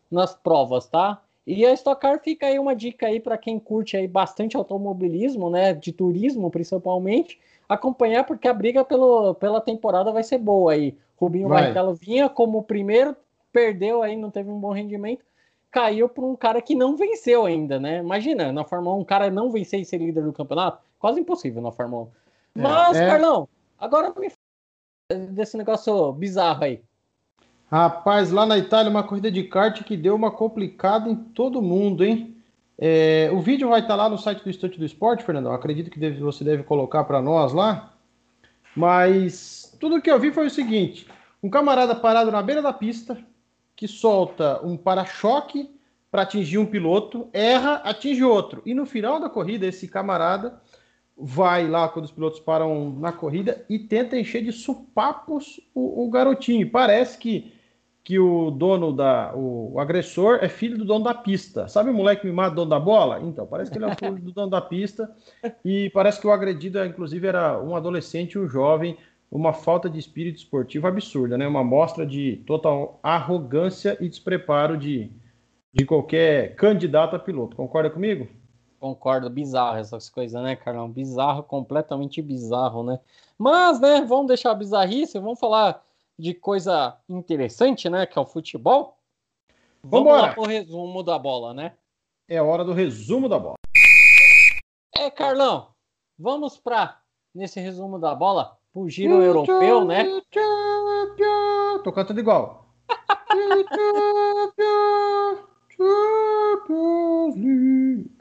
nas 0.09 0.33
provas, 0.33 0.87
tá? 0.87 1.21
E 1.45 1.65
a 1.65 1.73
Stock 1.73 1.99
Car 1.99 2.21
fica 2.23 2.47
aí 2.47 2.57
uma 2.57 2.73
dica 2.73 3.07
aí 3.07 3.19
para 3.19 3.37
quem 3.37 3.59
curte 3.59 3.97
aí 3.97 4.07
bastante 4.07 4.55
automobilismo, 4.55 5.49
né, 5.49 5.73
de 5.73 5.91
turismo 5.91 6.49
principalmente, 6.49 7.37
acompanhar 7.73 8.23
porque 8.23 8.47
a 8.47 8.53
briga 8.53 8.83
pelo, 8.83 9.35
pela 9.35 9.61
temporada 9.61 10.11
vai 10.11 10.23
ser 10.23 10.37
boa 10.37 10.73
aí. 10.73 10.97
Rubinho 11.17 11.47
vai. 11.47 11.61
Barrichello 11.61 11.93
vinha 11.93 12.29
como 12.29 12.59
o 12.59 12.63
primeiro, 12.63 13.15
perdeu 13.51 14.01
aí, 14.03 14.15
não 14.15 14.31
teve 14.31 14.49
um 14.49 14.59
bom 14.59 14.71
rendimento, 14.71 15.23
caiu 15.71 16.09
para 16.09 16.23
um 16.23 16.35
cara 16.35 16.61
que 16.61 16.75
não 16.75 16.95
venceu 16.95 17.45
ainda, 17.45 17.79
né? 17.79 17.99
Imagina, 17.99 18.51
na 18.51 18.63
Fórmula 18.63 18.95
1 18.97 18.99
um 18.99 19.05
cara 19.05 19.29
não 19.29 19.51
vencer 19.51 19.79
e 19.79 19.85
ser 19.85 19.97
líder 19.97 20.23
do 20.23 20.33
campeonato, 20.33 20.79
quase 20.99 21.19
impossível 21.19 21.61
na 21.61 21.71
Fórmula 21.71 22.03
1. 22.55 22.59
É, 22.59 22.61
Mas, 22.61 22.97
é... 22.97 23.07
Carlão, 23.07 23.47
Agora 23.83 24.13
me 24.17 24.31
desse 25.31 25.57
negócio 25.57 26.13
bizarro 26.13 26.63
aí. 26.63 26.81
Rapaz, 27.69 28.31
lá 28.31 28.45
na 28.45 28.57
Itália, 28.57 28.89
uma 28.89 29.03
corrida 29.03 29.29
de 29.29 29.43
kart 29.43 29.83
que 29.83 29.97
deu 29.97 30.15
uma 30.15 30.31
complicada 30.31 31.09
em 31.09 31.15
todo 31.15 31.61
mundo, 31.61 32.05
hein? 32.05 32.32
É, 32.77 33.29
o 33.31 33.39
vídeo 33.39 33.69
vai 33.69 33.81
estar 33.81 33.95
lá 33.95 34.09
no 34.09 34.17
site 34.17 34.43
do 34.43 34.49
Estante 34.49 34.79
do 34.79 34.85
Esporte, 34.85 35.23
Fernandão. 35.23 35.53
Acredito 35.53 35.91
que 35.91 35.99
deve, 35.99 36.19
você 36.19 36.43
deve 36.43 36.63
colocar 36.63 37.03
para 37.03 37.21
nós 37.21 37.53
lá. 37.53 37.93
Mas 38.75 39.75
tudo 39.79 40.01
que 40.01 40.11
eu 40.11 40.19
vi 40.19 40.31
foi 40.31 40.47
o 40.47 40.51
seguinte: 40.51 41.07
um 41.41 41.49
camarada 41.49 41.95
parado 41.95 42.31
na 42.31 42.41
beira 42.41 42.61
da 42.61 42.73
pista 42.73 43.17
que 43.75 43.87
solta 43.87 44.59
um 44.63 44.77
para-choque 44.77 45.69
para 46.09 46.21
atingir 46.21 46.59
um 46.59 46.65
piloto, 46.65 47.27
erra, 47.33 47.81
atinge 47.83 48.23
outro. 48.23 48.61
E 48.65 48.73
no 48.73 48.85
final 48.85 49.19
da 49.19 49.29
corrida, 49.29 49.65
esse 49.65 49.87
camarada 49.87 50.61
vai 51.17 51.67
lá 51.67 51.87
quando 51.89 52.05
os 52.05 52.11
pilotos 52.11 52.39
param 52.39 52.91
na 52.99 53.11
corrida 53.11 53.65
e 53.69 53.79
tenta 53.79 54.17
encher 54.17 54.43
de 54.43 54.51
supapos 54.51 55.59
o, 55.73 56.05
o 56.05 56.09
garotinho. 56.09 56.69
Parece 56.69 57.17
que, 57.17 57.51
que 58.03 58.19
o 58.19 58.51
dono 58.51 58.91
da. 58.91 59.33
O, 59.33 59.79
agressor 59.79 60.39
é 60.41 60.49
filho 60.49 60.77
do 60.77 60.83
dono 60.83 61.05
da 61.05 61.13
pista. 61.13 61.67
Sabe 61.67 61.89
o 61.89 61.93
moleque 61.93 62.25
mimado 62.25 62.55
dono 62.55 62.69
da 62.69 62.79
bola? 62.79 63.21
Então, 63.21 63.47
parece 63.47 63.71
que 63.71 63.77
ele 63.77 63.85
é 63.85 63.95
filho 63.95 64.19
do 64.19 64.31
dono 64.31 64.49
da 64.49 64.59
pista. 64.59 65.09
E 65.63 65.89
parece 65.91 66.19
que 66.19 66.27
o 66.27 66.31
agredido, 66.31 66.83
inclusive, 66.83 67.25
era 67.25 67.61
um 67.61 67.75
adolescente, 67.75 68.37
um 68.37 68.47
jovem. 68.47 68.97
Uma 69.31 69.51
falta 69.51 69.89
de 69.89 69.97
espírito 69.97 70.37
esportivo 70.37 70.85
absurda, 70.85 71.37
né? 71.37 71.47
Uma 71.47 71.63
mostra 71.63 72.05
de 72.05 72.43
total 72.45 72.99
arrogância 73.01 73.97
e 73.99 74.07
despreparo 74.07 74.77
de, 74.77 75.09
de 75.73 75.85
qualquer 75.85 76.53
candidato 76.55 77.15
a 77.15 77.19
piloto. 77.19 77.55
Concorda 77.55 77.89
comigo? 77.89 78.27
Concordo, 78.79 79.29
bizarro 79.31 79.77
essas 79.77 80.07
coisas, 80.07 80.39
né, 80.43 80.55
Carlão? 80.55 80.87
Bizarro, 80.87 81.41
completamente 81.41 82.21
bizarro, 82.21 82.83
né? 82.83 82.99
Mas, 83.35 83.79
né, 83.79 84.01
vamos 84.01 84.27
deixar 84.27 84.51
a 84.51 84.55
bizarrice, 84.55 85.17
vamos 85.17 85.39
falar 85.39 85.83
de 86.17 86.33
coisa 86.33 86.97
interessante, 87.09 87.89
né, 87.89 88.05
que 88.05 88.17
é 88.17 88.21
o 88.21 88.25
futebol. 88.25 88.97
Vamos 89.83 90.07
Vambora. 90.07 90.27
lá 90.27 90.33
pro 90.33 90.43
resumo 90.43 91.03
da 91.03 91.19
bola, 91.19 91.53
né? 91.53 91.73
É 92.27 92.41
hora 92.41 92.63
do 92.63 92.73
resumo 92.73 93.27
da 93.27 93.37
bola. 93.37 93.55
É, 94.95 95.09
Carlão, 95.09 95.69
vamos 96.17 96.57
para 96.57 97.01
nesse 97.33 97.59
resumo 97.59 97.99
da 97.99 98.13
bola, 98.15 98.57
pro 98.71 98.87
giro 98.89 99.21
europeu, 99.21 99.83
né? 99.83 100.05
Tô 101.83 101.91
cantando 101.91 102.19
igual. 102.19 102.63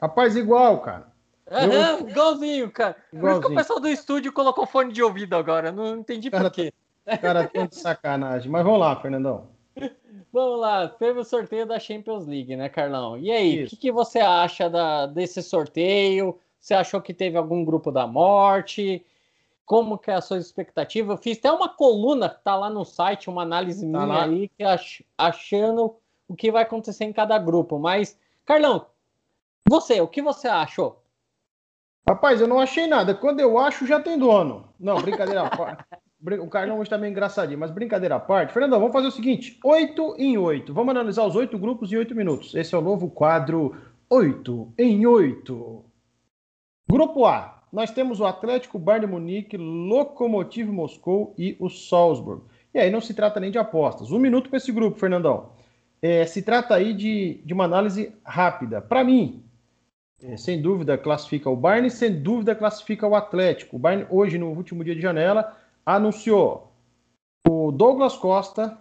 Rapaz, 0.01 0.35
igual, 0.35 0.81
cara. 0.81 1.13
eu... 1.47 2.09
igualzinho, 2.09 2.71
cara. 2.71 2.97
Igualzinho. 3.13 3.21
Por 3.21 3.29
isso 3.29 3.41
que 3.41 3.47
o 3.47 3.55
pessoal 3.55 3.79
do 3.79 3.87
estúdio 3.87 4.33
colocou 4.33 4.65
fone 4.65 4.91
de 4.91 5.01
ouvido 5.01 5.35
agora. 5.35 5.71
Não 5.71 5.97
entendi 5.97 6.29
cara, 6.29 6.45
por 6.45 6.51
quê. 6.51 6.73
Cara, 7.21 7.47
tem 7.47 7.67
de 7.67 7.75
sacanagem. 7.75 8.51
Mas 8.51 8.63
vamos 8.63 8.79
lá, 8.79 8.95
Fernandão. 8.95 9.47
Vamos 10.31 10.59
lá, 10.59 10.87
teve 10.87 11.19
o 11.19 11.23
sorteio 11.23 11.65
da 11.65 11.79
Champions 11.79 12.25
League, 12.25 12.55
né, 12.55 12.67
Carlão? 12.69 13.17
E 13.17 13.31
aí, 13.31 13.63
o 13.63 13.67
que, 13.67 13.75
que, 13.75 13.91
você 13.91 14.19
acha 14.19 14.69
da, 14.69 15.05
desse 15.05 15.43
sorteio? 15.43 16.39
Você 16.59 16.73
achou 16.73 17.01
que 17.01 17.13
teve 17.13 17.37
algum 17.37 17.63
grupo 17.63 17.91
da 17.91 18.07
morte? 18.07 19.05
Como 19.65 19.97
que 19.97 20.09
é 20.09 20.15
a 20.15 20.21
sua 20.21 20.37
expectativa? 20.37 21.13
Eu 21.13 21.17
fiz 21.17 21.37
até 21.37 21.51
uma 21.51 21.69
coluna 21.69 22.29
que 22.29 22.43
tá 22.43 22.55
lá 22.55 22.69
no 22.69 22.83
site, 22.83 23.29
uma 23.29 23.43
análise 23.43 23.81
tá 23.81 23.87
minha 23.87 24.05
lá. 24.05 24.23
aí, 24.25 24.49
que 24.49 24.63
ach, 24.63 25.03
achando 25.17 25.95
o 26.27 26.35
que 26.35 26.51
vai 26.51 26.63
acontecer 26.63 27.05
em 27.05 27.13
cada 27.13 27.37
grupo. 27.37 27.77
Mas, 27.77 28.17
Carlão, 28.45 28.87
você, 29.67 30.01
o 30.01 30.07
que 30.07 30.21
você 30.21 30.47
achou? 30.47 31.01
Rapaz, 32.07 32.41
eu 32.41 32.47
não 32.47 32.59
achei 32.59 32.87
nada. 32.87 33.13
Quando 33.15 33.39
eu 33.39 33.57
acho, 33.57 33.85
já 33.85 33.99
tem 33.99 34.17
dono. 34.17 34.67
Não, 34.79 35.01
brincadeira. 35.01 35.43
O 36.41 36.47
Carlão 36.47 36.79
hoje 36.79 36.89
tá 36.89 36.97
meio 36.97 37.11
engraçadinho, 37.11 37.59
mas 37.59 37.69
brincadeira 37.69 38.15
à 38.15 38.19
parte. 38.19 38.53
Fernandão, 38.53 38.79
vamos 38.79 38.93
fazer 38.93 39.07
o 39.07 39.11
seguinte: 39.11 39.59
oito 39.61 40.15
em 40.17 40.37
oito. 40.37 40.73
Vamos 40.73 40.91
analisar 40.91 41.25
os 41.25 41.35
oito 41.35 41.57
grupos 41.57 41.91
em 41.91 41.97
oito 41.97 42.15
minutos. 42.15 42.55
Esse 42.55 42.73
é 42.73 42.77
o 42.77 42.81
novo 42.81 43.09
quadro 43.09 43.75
oito 44.09 44.71
em 44.77 45.05
oito. 45.05 45.83
Grupo 46.89 47.25
A. 47.25 47.61
Nós 47.73 47.91
temos 47.91 48.21
o 48.21 48.25
Atlético 48.25 48.79
Bayern 48.79 49.07
Munique, 49.07 49.57
Lokomotiv 49.57 50.69
Moscou 50.69 51.33
e 51.37 51.57
o 51.59 51.69
Salzburg. 51.69 52.43
E 52.73 52.79
aí 52.79 52.89
não 52.89 53.01
se 53.01 53.13
trata 53.13 53.39
nem 53.39 53.51
de 53.51 53.57
apostas. 53.57 54.11
Um 54.11 54.19
minuto 54.19 54.47
para 54.47 54.57
esse 54.57 54.71
grupo, 54.71 54.99
Fernandão. 54.99 55.49
É, 56.01 56.25
se 56.25 56.41
trata 56.41 56.75
aí 56.75 56.93
de, 56.93 57.41
de 57.43 57.53
uma 57.53 57.65
análise 57.65 58.13
rápida. 58.23 58.79
Para 58.79 59.03
mim, 59.03 59.43
é, 60.21 60.37
sem 60.37 60.61
dúvida, 60.61 60.97
classifica 60.97 61.49
o 61.49 61.55
Bayern, 61.55 61.89
sem 61.89 62.21
dúvida, 62.21 62.55
classifica 62.55 63.07
o 63.07 63.15
Atlético. 63.15 63.75
O 63.75 63.79
Bayern, 63.79 64.05
hoje, 64.09 64.37
no 64.37 64.49
último 64.51 64.83
dia 64.83 64.95
de 64.95 65.01
janela, 65.01 65.57
anunciou 65.85 66.71
o 67.47 67.71
Douglas 67.71 68.15
Costa, 68.15 68.77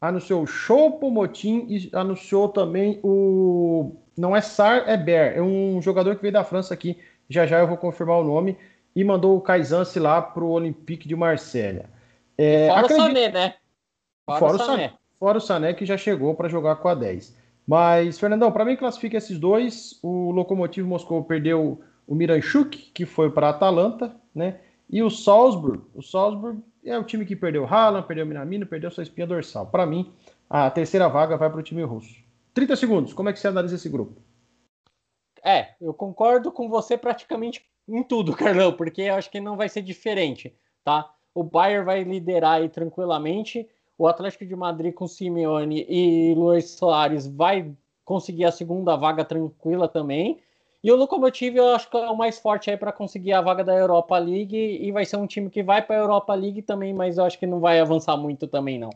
anunciou 0.00 0.42
o 0.42 0.46
Choupo 0.46 1.10
Motim 1.10 1.66
e 1.68 1.90
anunciou 1.92 2.48
também 2.48 3.00
o. 3.02 3.96
Não 4.16 4.34
é 4.34 4.40
Sar, 4.40 4.84
é 4.86 4.96
Ber. 4.96 5.36
É 5.36 5.42
um 5.42 5.80
jogador 5.80 6.16
que 6.16 6.22
veio 6.22 6.32
da 6.32 6.44
França 6.44 6.74
aqui. 6.74 6.98
Já 7.28 7.46
já 7.46 7.58
eu 7.60 7.66
vou 7.66 7.76
confirmar 7.76 8.18
o 8.18 8.24
nome. 8.24 8.56
E 8.96 9.04
mandou 9.04 9.36
o 9.36 9.40
Kaizance 9.40 9.98
lá 10.00 10.20
para 10.20 10.42
o 10.42 10.50
Olympique 10.50 11.06
de 11.06 11.14
Marselha. 11.14 11.88
É, 12.36 12.68
Fora 12.68 12.80
acredito... 12.80 13.00
o 13.00 13.06
Sané, 13.06 13.28
né? 13.30 13.54
Fora, 14.26 14.38
Fora 14.40 14.54
o 14.54 14.58
Sané. 14.58 14.66
Sané. 14.66 14.92
Fora 15.18 15.38
o 15.38 15.40
Sané, 15.40 15.74
que 15.74 15.86
já 15.86 15.96
chegou 15.96 16.34
para 16.34 16.48
jogar 16.48 16.76
com 16.76 16.88
a 16.88 16.94
10. 16.94 17.36
Mas, 17.66 18.18
Fernandão, 18.18 18.50
para 18.50 18.64
mim 18.64 18.76
classifica 18.76 19.16
esses 19.16 19.38
dois. 19.38 19.98
O 20.02 20.30
Lokomotiv 20.30 20.86
Moscou 20.86 21.22
perdeu 21.22 21.80
o 22.06 22.14
Miranchuk, 22.14 22.76
que 22.92 23.04
foi 23.04 23.30
para 23.30 23.48
a 23.48 23.50
Atalanta, 23.50 24.16
né? 24.34 24.58
E 24.90 25.02
o 25.02 25.10
Salzburg, 25.10 25.82
o 25.94 26.02
Salzburg 26.02 26.62
é 26.84 26.96
o 26.98 27.04
time 27.04 27.26
que 27.26 27.36
perdeu 27.36 27.64
o 27.64 27.66
Haaland, 27.66 28.06
perdeu 28.06 28.24
o 28.24 28.28
Minamino, 28.28 28.66
perdeu 28.66 28.90
sua 28.90 29.02
espinha 29.02 29.26
dorsal. 29.26 29.66
Para 29.66 29.84
mim, 29.84 30.12
a 30.48 30.70
terceira 30.70 31.08
vaga 31.08 31.36
vai 31.36 31.50
para 31.50 31.60
o 31.60 31.62
time 31.62 31.82
russo. 31.82 32.16
30 32.54 32.76
segundos, 32.76 33.12
como 33.12 33.28
é 33.28 33.32
que 33.32 33.38
você 33.38 33.48
analisa 33.48 33.74
esse 33.74 33.88
grupo? 33.88 34.20
É, 35.44 35.74
eu 35.80 35.92
concordo 35.92 36.50
com 36.50 36.68
você 36.68 36.96
praticamente 36.96 37.64
em 37.86 38.02
tudo, 38.02 38.32
Carlão, 38.36 38.72
porque 38.72 39.02
eu 39.02 39.14
acho 39.14 39.30
que 39.30 39.40
não 39.40 39.56
vai 39.56 39.68
ser 39.68 39.82
diferente, 39.82 40.54
tá? 40.82 41.12
O 41.34 41.44
Bayern 41.44 41.84
vai 41.84 42.02
liderar 42.02 42.54
aí 42.54 42.68
tranquilamente, 42.68 43.68
o 43.96 44.06
Atlético 44.06 44.46
de 44.46 44.56
Madrid 44.56 44.94
com 44.94 45.06
Simeone 45.06 45.84
e 45.88 46.34
Luiz 46.34 46.70
Soares 46.70 47.26
vai 47.26 47.72
conseguir 48.04 48.44
a 48.44 48.52
segunda 48.52 48.96
vaga 48.96 49.24
tranquila 49.24 49.86
também. 49.86 50.40
E 50.82 50.92
o 50.92 50.96
Lokomotiv 50.96 51.56
eu 51.56 51.74
acho 51.74 51.90
que 51.90 51.96
é 51.96 52.08
o 52.08 52.16
mais 52.16 52.38
forte 52.38 52.70
aí 52.70 52.76
para 52.76 52.92
conseguir 52.92 53.32
a 53.32 53.40
vaga 53.40 53.64
da 53.64 53.74
Europa 53.74 54.16
League 54.16 54.56
e 54.56 54.92
vai 54.92 55.04
ser 55.04 55.16
um 55.16 55.26
time 55.26 55.50
que 55.50 55.62
vai 55.62 55.82
para 55.82 55.96
a 55.96 55.98
Europa 55.98 56.34
League 56.34 56.62
também, 56.62 56.94
mas 56.94 57.18
eu 57.18 57.24
acho 57.24 57.38
que 57.38 57.46
não 57.46 57.58
vai 57.58 57.80
avançar 57.80 58.16
muito 58.16 58.46
também 58.46 58.78
não. 58.78 58.90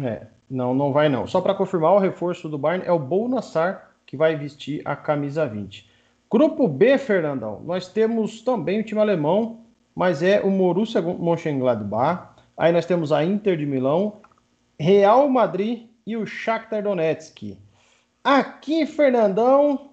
É, 0.00 0.26
não, 0.48 0.74
não 0.74 0.92
vai 0.92 1.08
não. 1.08 1.26
Só 1.26 1.40
para 1.40 1.54
confirmar, 1.54 1.94
o 1.94 1.98
reforço 1.98 2.48
do 2.48 2.58
Bayern 2.58 2.86
é 2.86 2.92
o 2.92 2.98
Bounassar 2.98 3.92
que 4.06 4.16
vai 4.16 4.36
vestir 4.36 4.82
a 4.84 4.94
camisa 4.94 5.46
20. 5.46 5.90
Grupo 6.30 6.68
B, 6.68 6.98
Fernandão, 6.98 7.60
nós 7.64 7.88
temos 7.88 8.42
também 8.42 8.80
o 8.80 8.84
time 8.84 9.00
alemão, 9.00 9.60
mas 9.94 10.22
é 10.22 10.40
o 10.40 10.50
Borussia 10.50 11.00
Mönchengladbach. 11.00 12.28
Aí 12.56 12.72
nós 12.72 12.86
temos 12.86 13.12
a 13.12 13.24
Inter 13.24 13.56
de 13.56 13.66
Milão, 13.66 14.20
Real 14.78 15.28
Madrid 15.28 15.86
e 16.06 16.16
o 16.16 16.26
Shakhtar 16.26 16.82
Donetsk. 16.82 17.58
Aqui, 18.24 18.86
Fernandão, 18.86 19.91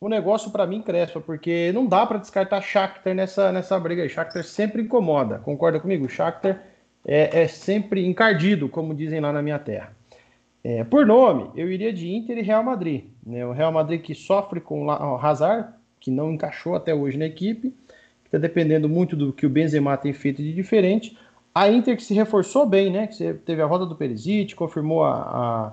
o 0.00 0.08
negócio 0.08 0.50
para 0.50 0.66
mim 0.66 0.80
cresce, 0.80 1.18
porque 1.20 1.72
não 1.72 1.86
dá 1.86 2.06
para 2.06 2.18
descartar 2.18 2.60
Shakhtar 2.60 3.14
nessa, 3.14 3.50
nessa 3.52 3.78
briga 3.78 4.02
aí. 4.02 4.08
Shakhtar 4.08 4.44
sempre 4.44 4.82
incomoda, 4.82 5.38
concorda 5.38 5.80
comigo? 5.80 6.08
Shakhtar 6.08 6.62
é, 7.04 7.42
é 7.42 7.48
sempre 7.48 8.06
encardido, 8.06 8.68
como 8.68 8.94
dizem 8.94 9.20
lá 9.20 9.32
na 9.32 9.42
minha 9.42 9.58
terra. 9.58 9.96
É, 10.62 10.84
por 10.84 11.06
nome, 11.06 11.50
eu 11.56 11.70
iria 11.70 11.92
de 11.92 12.08
Inter 12.08 12.38
e 12.38 12.42
Real 12.42 12.62
Madrid. 12.62 13.04
Né? 13.24 13.44
O 13.44 13.52
Real 13.52 13.72
Madrid 13.72 14.00
que 14.00 14.14
sofre 14.14 14.60
com 14.60 14.86
o 14.86 15.16
Hazard, 15.16 15.72
que 16.00 16.10
não 16.10 16.32
encaixou 16.32 16.74
até 16.74 16.94
hoje 16.94 17.18
na 17.18 17.26
equipe, 17.26 17.74
está 18.24 18.38
dependendo 18.38 18.88
muito 18.88 19.16
do 19.16 19.32
que 19.32 19.46
o 19.46 19.50
Benzema 19.50 19.96
tem 19.96 20.12
feito 20.12 20.42
de 20.42 20.52
diferente. 20.52 21.18
A 21.54 21.68
Inter 21.68 21.96
que 21.96 22.02
se 22.02 22.14
reforçou 22.14 22.66
bem, 22.66 22.90
né? 22.90 23.06
Que 23.06 23.34
teve 23.34 23.62
a 23.62 23.66
roda 23.66 23.86
do 23.86 23.96
Perisic, 23.96 24.54
confirmou 24.54 25.02
a, 25.02 25.12
a 25.12 25.72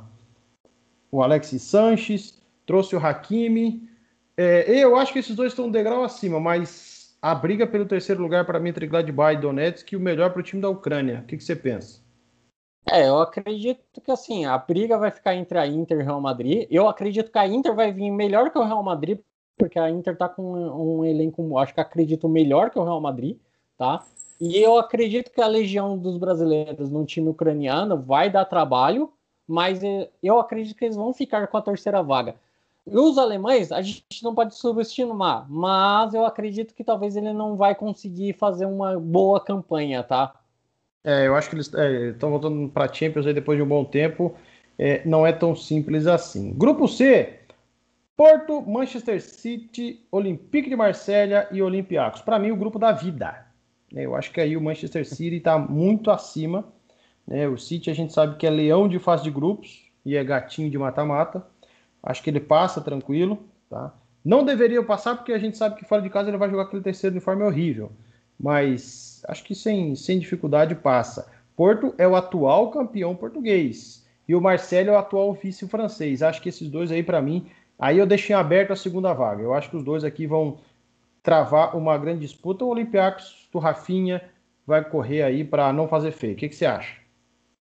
o 1.12 1.22
Alexis 1.22 1.62
Sanches, 1.62 2.42
trouxe 2.66 2.96
o 2.96 3.00
Hakimi, 3.00 3.88
é, 4.38 4.84
eu 4.84 4.96
acho 4.96 5.14
que 5.14 5.20
esses 5.20 5.36
dois 5.36 5.52
estão 5.52 5.66
um 5.66 5.72
degrau 5.72 6.04
acima, 6.04 6.40
mas 6.40 7.18
a 7.22 7.34
briga 7.34 7.66
pelo 7.66 7.86
terceiro 7.86 8.22
lugar 8.22 8.46
para 8.46 8.60
mim 8.60 8.70
entre 8.70 8.86
Gladbach 8.86 9.36
e 9.36 9.42
Donetsk 9.42 9.92
e 9.92 9.96
o 9.96 10.00
melhor 10.00 10.32
para 10.32 10.42
o 10.42 10.44
time 10.44 10.62
da 10.62 10.70
Ucrânia. 10.70 11.22
O 11.24 11.26
que, 11.26 11.38
que, 11.38 11.44
você 11.44 11.56
pensa? 11.56 12.04
É, 12.92 13.08
eu 13.08 13.18
acredito 13.18 14.00
que 14.00 14.12
assim, 14.12 14.46
a 14.46 14.58
briga 14.58 14.98
vai 14.98 15.10
ficar 15.10 15.34
entre 15.36 15.58
a 15.58 15.66
Inter 15.66 15.98
e 15.98 16.04
o 16.04 16.06
Real 16.06 16.22
Madrid. 16.22 16.68
Eu 16.70 16.88
acredito 16.88 17.32
que 17.32 17.38
a 17.40 17.48
Inter 17.48 17.74
vai 17.74 17.92
vir 17.92 18.12
melhor 18.12 18.52
que 18.52 18.60
o 18.60 18.64
Real 18.64 18.84
Madrid, 18.84 19.20
porque 19.58 19.80
a 19.80 19.90
Inter 19.90 20.16
tá 20.16 20.30
com 20.30 20.54
um, 20.54 21.04
elenco, 21.04 21.58
acho 21.58 21.74
que 21.74 21.82
acredito, 21.82 22.30
melhor 22.30 22.70
que 22.70 22.78
o 22.78 22.84
Real 22.84 23.02
Madrid, 23.02 23.38
tá? 23.78 24.06
E 24.40 24.58
eu 24.58 24.78
acredito 24.78 25.32
que 25.32 25.42
a 25.42 25.48
legião 25.48 25.98
dos 25.98 26.18
brasileiros 26.18 26.92
no 26.92 27.06
time 27.06 27.30
ucraniano 27.30 28.00
vai 28.00 28.30
dar 28.30 28.46
trabalho, 28.46 29.12
mas 29.48 29.82
eu 30.22 30.40
acredito 30.40 30.78
que 30.78 30.86
eles 30.86 30.96
vão 30.96 31.14
ficar 31.14 31.48
com 31.48 31.58
a 31.58 31.62
terceira 31.62 32.04
vaga. 32.04 32.36
Os 32.86 33.18
alemães, 33.18 33.72
a 33.72 33.82
gente 33.82 34.24
não 34.24 34.36
pode 34.36 34.56
subestimar, 34.56 35.46
mas 35.50 36.14
eu 36.14 36.24
acredito 36.24 36.76
que 36.76 36.84
talvez 36.84 37.16
ele 37.16 37.34
não 37.34 37.56
vai 37.56 37.74
conseguir 37.74 38.34
fazer 38.34 38.68
uma 38.68 39.00
boa 39.00 39.44
campanha, 39.44 40.04
tá? 40.04 40.34
É, 41.04 41.28
eu 41.28 41.36
acho 41.36 41.50
que 41.50 41.56
eles 41.56 41.68
estão 41.68 42.30
é, 42.30 42.32
voltando 42.32 42.70
para 42.70 42.92
Champions 42.92 43.26
aí 43.26 43.34
depois 43.34 43.58
de 43.58 43.64
um 43.64 43.68
bom 43.68 43.86
tempo. 43.86 44.36
É, 44.78 45.08
não 45.08 45.26
é 45.26 45.32
tão 45.32 45.56
simples 45.56 46.06
assim. 46.06 46.54
Grupo 46.54 46.88
C: 46.88 47.40
Porto, 48.16 48.62
Manchester 48.62 49.22
City, 49.22 50.06
Olympique 50.12 50.70
de 50.70 50.76
Marselha 50.76 51.48
e 51.52 51.62
Olympiacos. 51.62 52.22
Para 52.22 52.40
mim, 52.40 52.52
o 52.52 52.56
grupo 52.56 52.80
da 52.80 52.92
vida. 52.92 53.46
É, 53.96 54.06
eu 54.06 54.16
acho 54.16 54.32
que 54.32 54.42
aí 54.42 54.56
o 54.58 54.62
Manchester 54.62 55.06
City 55.08 55.38
está 55.38 55.58
muito 55.58 56.12
acima. 56.12 56.66
Né? 57.28 57.48
O 57.48 57.58
City 57.58 57.90
a 57.90 57.94
gente 57.94 58.14
sabe 58.14 58.38
que 58.38 58.46
é 58.46 58.50
leão 58.50 58.88
de 58.88 59.00
fase 59.00 59.24
de 59.24 59.32
grupos 59.32 59.90
e 60.06 60.16
é 60.16 60.24
gatinho 60.24 60.70
de 60.70 60.78
mata-mata. 60.78 61.46
Acho 62.06 62.22
que 62.22 62.30
ele 62.30 62.40
passa 62.40 62.80
tranquilo, 62.80 63.40
tá? 63.68 63.92
Não 64.24 64.46
deveria 64.46 64.84
passar 64.84 65.16
porque 65.16 65.34
a 65.34 65.40
gente 65.40 65.58
sabe 65.58 65.76
que 65.76 65.86
fora 65.86 66.04
de 66.04 66.10
casa 66.10 66.30
ele 66.30 66.38
vai 66.38 66.50
jogar 66.50 66.64
aquele 66.64 66.84
terceiro 66.84 67.16
uniforme 67.16 67.44
horrível. 67.44 67.92
Mas 68.40 69.24
acho 69.28 69.44
que 69.44 69.56
sem, 69.56 69.96
sem 69.96 70.20
dificuldade 70.20 70.76
passa. 70.76 71.28
Porto 71.56 71.96
é 71.98 72.08
o 72.08 72.16
atual 72.16 72.70
campeão 72.70 73.16
português 73.16 74.06
e 74.28 74.36
o 74.36 74.42
Marcelo 74.42 74.90
é 74.90 74.94
o 74.94 74.98
atual 74.98 75.34
vice 75.34 75.68
francês. 75.68 76.22
Acho 76.22 76.42
que 76.42 76.50
esses 76.50 76.70
dois 76.70 76.92
aí 76.92 77.02
para 77.02 77.22
mim, 77.22 77.48
aí 77.80 77.98
eu 77.98 78.06
deixei 78.06 78.36
aberto 78.36 78.72
a 78.72 78.76
segunda 78.76 79.14
vaga. 79.14 79.42
Eu 79.42 79.54
acho 79.54 79.70
que 79.70 79.78
os 79.78 79.84
dois 79.84 80.04
aqui 80.04 80.28
vão 80.28 80.58
travar 81.24 81.76
uma 81.76 81.98
grande 81.98 82.22
disputa. 82.22 82.64
O 82.64 82.70
Olympiacos 82.70 83.50
do 83.52 83.58
Rafinha 83.58 84.22
vai 84.66 84.88
correr 84.88 85.24
aí 85.24 85.44
para 85.44 85.74
não 85.74 85.88
fazer 85.88 86.12
feio. 86.12 86.34
O 86.34 86.36
que, 86.36 86.50
que 86.50 86.56
você 86.56 86.66
acha? 86.66 86.98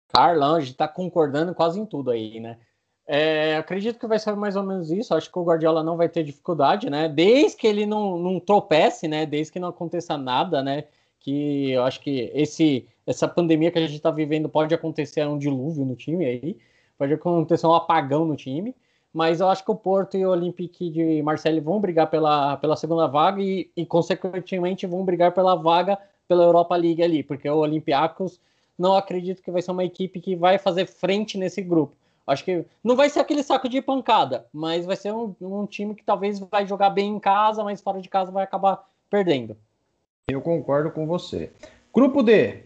Carlão, 0.08 0.56
a 0.56 0.60
gente 0.60 0.76
tá 0.76 0.86
concordando 0.86 1.54
quase 1.54 1.80
em 1.80 1.86
tudo 1.86 2.10
aí, 2.10 2.38
né? 2.38 2.58
É, 3.06 3.56
acredito 3.56 3.98
que 3.98 4.06
vai 4.06 4.18
ser 4.18 4.34
mais 4.36 4.56
ou 4.56 4.62
menos 4.62 4.90
isso. 4.90 5.14
Acho 5.14 5.30
que 5.30 5.38
o 5.38 5.44
Guardiola 5.44 5.82
não 5.82 5.96
vai 5.96 6.08
ter 6.08 6.22
dificuldade, 6.22 6.88
né? 6.88 7.08
Desde 7.08 7.56
que 7.56 7.66
ele 7.66 7.84
não, 7.84 8.18
não 8.18 8.40
tropece, 8.40 9.08
né? 9.08 9.26
Desde 9.26 9.52
que 9.52 9.60
não 9.60 9.68
aconteça 9.68 10.16
nada, 10.16 10.62
né? 10.62 10.84
Que 11.20 11.72
eu 11.72 11.82
acho 11.84 12.00
que 12.00 12.30
esse, 12.34 12.86
essa 13.06 13.28
pandemia 13.28 13.70
que 13.70 13.78
a 13.78 13.82
gente 13.82 13.96
está 13.96 14.10
vivendo 14.10 14.48
pode 14.48 14.74
acontecer 14.74 15.26
um 15.26 15.38
dilúvio 15.38 15.84
no 15.84 15.96
time 15.96 16.24
aí, 16.24 16.56
pode 16.98 17.12
acontecer 17.12 17.66
um 17.66 17.74
apagão 17.74 18.24
no 18.24 18.36
time. 18.36 18.74
Mas 19.12 19.40
eu 19.40 19.48
acho 19.48 19.64
que 19.64 19.70
o 19.70 19.74
Porto 19.74 20.16
e 20.16 20.24
o 20.24 20.30
Olympique 20.30 20.88
de 20.88 21.22
Marseille 21.22 21.60
vão 21.60 21.78
brigar 21.78 22.08
pela, 22.08 22.56
pela 22.56 22.76
segunda 22.76 23.06
vaga 23.06 23.42
e, 23.42 23.70
e, 23.76 23.84
consequentemente, 23.84 24.86
vão 24.86 25.04
brigar 25.04 25.32
pela 25.32 25.54
vaga 25.54 25.98
pela 26.26 26.44
Europa 26.44 26.74
League 26.76 27.02
ali, 27.02 27.22
porque 27.22 27.48
o 27.48 27.58
Olympiacos 27.58 28.40
não 28.78 28.96
acredito 28.96 29.42
que 29.42 29.50
vai 29.50 29.60
ser 29.60 29.70
uma 29.70 29.84
equipe 29.84 30.18
que 30.18 30.34
vai 30.34 30.56
fazer 30.56 30.86
frente 30.86 31.36
nesse 31.36 31.60
grupo. 31.60 31.94
Acho 32.26 32.44
que 32.44 32.64
não 32.82 32.94
vai 32.94 33.10
ser 33.10 33.20
aquele 33.20 33.42
saco 33.42 33.68
de 33.68 33.82
pancada, 33.82 34.46
mas 34.52 34.86
vai 34.86 34.96
ser 34.96 35.12
um, 35.12 35.34
um, 35.40 35.66
time 35.66 35.94
que 35.94 36.04
talvez 36.04 36.38
vai 36.38 36.66
jogar 36.66 36.90
bem 36.90 37.10
em 37.10 37.18
casa, 37.18 37.64
mas 37.64 37.80
fora 37.80 38.00
de 38.00 38.08
casa 38.08 38.30
vai 38.30 38.44
acabar 38.44 38.88
perdendo. 39.10 39.56
Eu 40.28 40.40
concordo 40.40 40.90
com 40.90 41.06
você. 41.06 41.52
Grupo 41.92 42.22
D: 42.22 42.64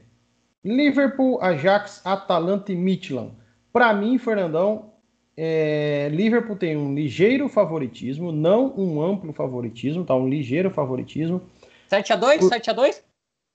Liverpool, 0.63 1.41
Ajax, 1.41 2.05
Atalanta 2.05 2.71
e 2.71 2.77
Midland. 2.77 3.33
Para 3.73 3.95
mim, 3.95 4.19
Fernandão, 4.19 4.93
é... 5.37 6.09
Liverpool 6.13 6.57
tem 6.57 6.77
um 6.77 6.95
ligeiro 6.95 7.49
favoritismo, 7.49 8.33
não 8.33 8.75
um 8.77 9.03
amplo 9.03 9.33
favoritismo, 9.33 10.05
tá? 10.05 10.15
Um 10.15 10.29
ligeiro 10.29 10.71
favoritismo. 10.71 11.41
7x2? 11.91 12.41
7x2? 12.51 13.03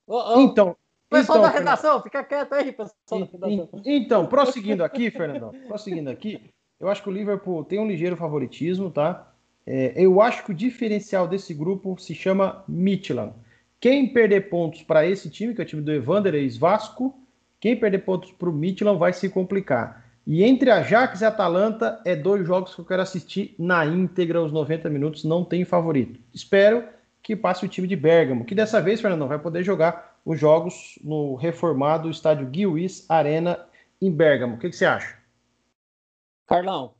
Oh, 0.06 0.34
oh. 0.34 0.40
Então, 0.40 0.76
Pessoal 1.12 1.38
então, 1.38 1.50
da 1.50 1.58
redação, 1.58 2.02
fica 2.02 2.24
quieto 2.24 2.52
aí, 2.52 2.72
pessoal 2.72 3.28
da 3.38 3.46
redação. 3.46 3.82
Então, 3.84 4.26
prosseguindo 4.26 4.82
aqui, 4.82 5.10
Fernandão, 5.10 5.52
prosseguindo 5.68 6.10
aqui, 6.10 6.50
eu 6.80 6.88
acho 6.88 7.02
que 7.02 7.08
o 7.08 7.12
Liverpool 7.12 7.64
tem 7.64 7.78
um 7.78 7.86
ligeiro 7.86 8.16
favoritismo, 8.16 8.90
tá? 8.90 9.32
É, 9.66 9.92
eu 9.96 10.20
acho 10.20 10.44
que 10.44 10.50
o 10.50 10.54
diferencial 10.54 11.28
desse 11.28 11.54
grupo 11.54 11.96
se 11.98 12.14
chama 12.14 12.64
Midland. 12.66 13.32
Quem 13.78 14.12
perder 14.12 14.48
pontos 14.48 14.82
para 14.82 15.06
esse 15.06 15.30
time, 15.30 15.54
que 15.54 15.60
é 15.60 15.64
o 15.64 15.66
time 15.66 15.82
do 15.82 15.92
Evander 15.92 16.34
e 16.34 16.48
Vasco, 16.50 17.18
quem 17.60 17.76
perder 17.76 17.98
pontos 17.98 18.32
para 18.32 18.48
o 18.48 18.52
Midland 18.52 18.98
vai 18.98 19.12
se 19.12 19.28
complicar. 19.28 20.04
E 20.26 20.44
entre 20.44 20.70
Ajax 20.70 21.20
e 21.20 21.24
Atalanta, 21.24 22.00
é 22.04 22.14
dois 22.14 22.46
jogos 22.46 22.74
que 22.74 22.80
eu 22.80 22.84
quero 22.84 23.02
assistir 23.02 23.54
na 23.58 23.84
íntegra, 23.84 24.42
os 24.42 24.52
90 24.52 24.88
minutos, 24.88 25.24
não 25.24 25.44
tem 25.44 25.64
favorito. 25.64 26.18
Espero 26.32 26.84
que 27.22 27.36
passe 27.36 27.64
o 27.64 27.68
time 27.68 27.86
de 27.86 27.96
Bergamo, 27.96 28.44
que 28.44 28.54
dessa 28.54 28.80
vez, 28.80 29.00
Fernandão, 29.00 29.28
vai 29.28 29.38
poder 29.38 29.62
jogar 29.62 30.11
os 30.24 30.38
jogos 30.38 30.98
no 31.02 31.34
reformado 31.34 32.10
estádio 32.10 32.46
Guiuís 32.46 33.08
Arena 33.10 33.66
em 34.00 34.10
Bergamo. 34.10 34.56
O 34.56 34.58
que, 34.58 34.70
que 34.70 34.76
você 34.76 34.86
acha? 34.86 35.16
Carlão, 36.46 36.94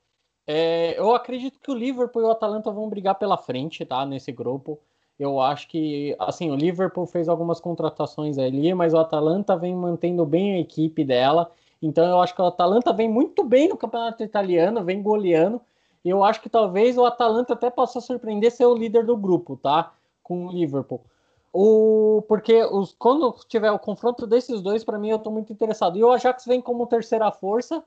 é, 0.46 0.98
eu 0.98 1.14
acredito 1.14 1.60
que 1.60 1.70
o 1.70 1.74
Liverpool 1.74 2.22
e 2.22 2.24
o 2.24 2.30
Atalanta 2.30 2.70
vão 2.70 2.88
brigar 2.88 3.14
pela 3.16 3.36
frente, 3.36 3.84
tá? 3.84 4.04
Nesse 4.04 4.32
grupo. 4.32 4.80
Eu 5.18 5.40
acho 5.40 5.68
que, 5.68 6.16
assim, 6.18 6.50
o 6.50 6.56
Liverpool 6.56 7.06
fez 7.06 7.28
algumas 7.28 7.60
contratações 7.60 8.38
ali, 8.38 8.74
mas 8.74 8.92
o 8.94 8.98
Atalanta 8.98 9.56
vem 9.56 9.74
mantendo 9.74 10.24
bem 10.24 10.54
a 10.54 10.60
equipe 10.60 11.04
dela. 11.04 11.52
Então 11.80 12.04
eu 12.04 12.20
acho 12.20 12.34
que 12.34 12.42
o 12.42 12.46
Atalanta 12.46 12.92
vem 12.92 13.08
muito 13.08 13.44
bem 13.44 13.68
no 13.68 13.76
campeonato 13.76 14.22
italiano, 14.22 14.84
vem 14.84 15.02
goleando. 15.02 15.60
E 16.04 16.08
eu 16.08 16.24
acho 16.24 16.40
que 16.40 16.48
talvez 16.48 16.96
o 16.96 17.04
Atalanta 17.04 17.52
até 17.52 17.70
possa 17.70 18.00
surpreender 18.00 18.50
ser 18.50 18.66
o 18.66 18.74
líder 18.74 19.04
do 19.04 19.16
grupo, 19.16 19.56
tá? 19.56 19.92
Com 20.22 20.46
o 20.46 20.52
Liverpool. 20.52 21.04
O, 21.52 22.24
porque 22.26 22.64
os, 22.64 22.94
quando 22.98 23.34
tiver 23.46 23.70
o 23.70 23.78
confronto 23.78 24.26
desses 24.26 24.62
dois, 24.62 24.82
para 24.82 24.98
mim, 24.98 25.10
eu 25.10 25.16
estou 25.16 25.32
muito 25.32 25.52
interessado. 25.52 25.98
E 25.98 26.04
o 26.04 26.10
Ajax 26.10 26.46
vem 26.46 26.62
como 26.62 26.86
terceira 26.86 27.30
força, 27.30 27.84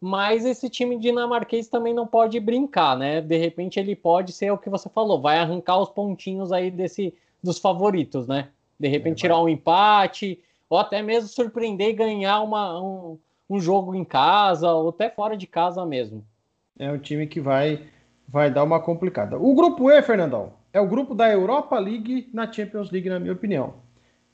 mas 0.00 0.44
esse 0.44 0.70
time 0.70 0.96
dinamarquês 0.98 1.68
também 1.68 1.92
não 1.92 2.06
pode 2.06 2.38
brincar, 2.38 2.96
né? 2.96 3.20
De 3.20 3.36
repente 3.36 3.80
ele 3.80 3.96
pode 3.96 4.32
ser 4.32 4.52
o 4.52 4.58
que 4.58 4.70
você 4.70 4.88
falou, 4.88 5.20
vai 5.20 5.38
arrancar 5.38 5.78
os 5.78 5.88
pontinhos 5.88 6.52
aí 6.52 6.70
desse 6.70 7.12
dos 7.42 7.58
favoritos, 7.58 8.26
né? 8.26 8.48
De 8.78 8.88
repente 8.88 9.18
é, 9.18 9.22
tirar 9.22 9.40
um 9.40 9.48
empate, 9.48 10.40
ou 10.70 10.78
até 10.78 11.02
mesmo 11.02 11.28
surpreender 11.28 11.88
e 11.88 11.94
ganhar 11.94 12.40
uma, 12.40 12.80
um, 12.80 13.18
um 13.50 13.58
jogo 13.58 13.94
em 13.94 14.04
casa, 14.04 14.72
ou 14.72 14.90
até 14.90 15.10
fora 15.10 15.36
de 15.36 15.46
casa 15.46 15.84
mesmo. 15.84 16.24
É 16.78 16.90
um 16.92 16.98
time 16.98 17.26
que 17.26 17.40
vai, 17.40 17.86
vai 18.28 18.50
dar 18.50 18.62
uma 18.62 18.80
complicada. 18.80 19.36
O 19.36 19.54
grupo 19.54 19.90
E, 19.90 20.00
Fernandão, 20.02 20.52
é 20.72 20.80
o 20.80 20.86
grupo 20.86 21.14
da 21.14 21.30
Europa 21.30 21.78
League 21.78 22.28
na 22.32 22.50
Champions 22.50 22.90
League, 22.90 23.08
na 23.08 23.18
minha 23.18 23.32
opinião. 23.32 23.74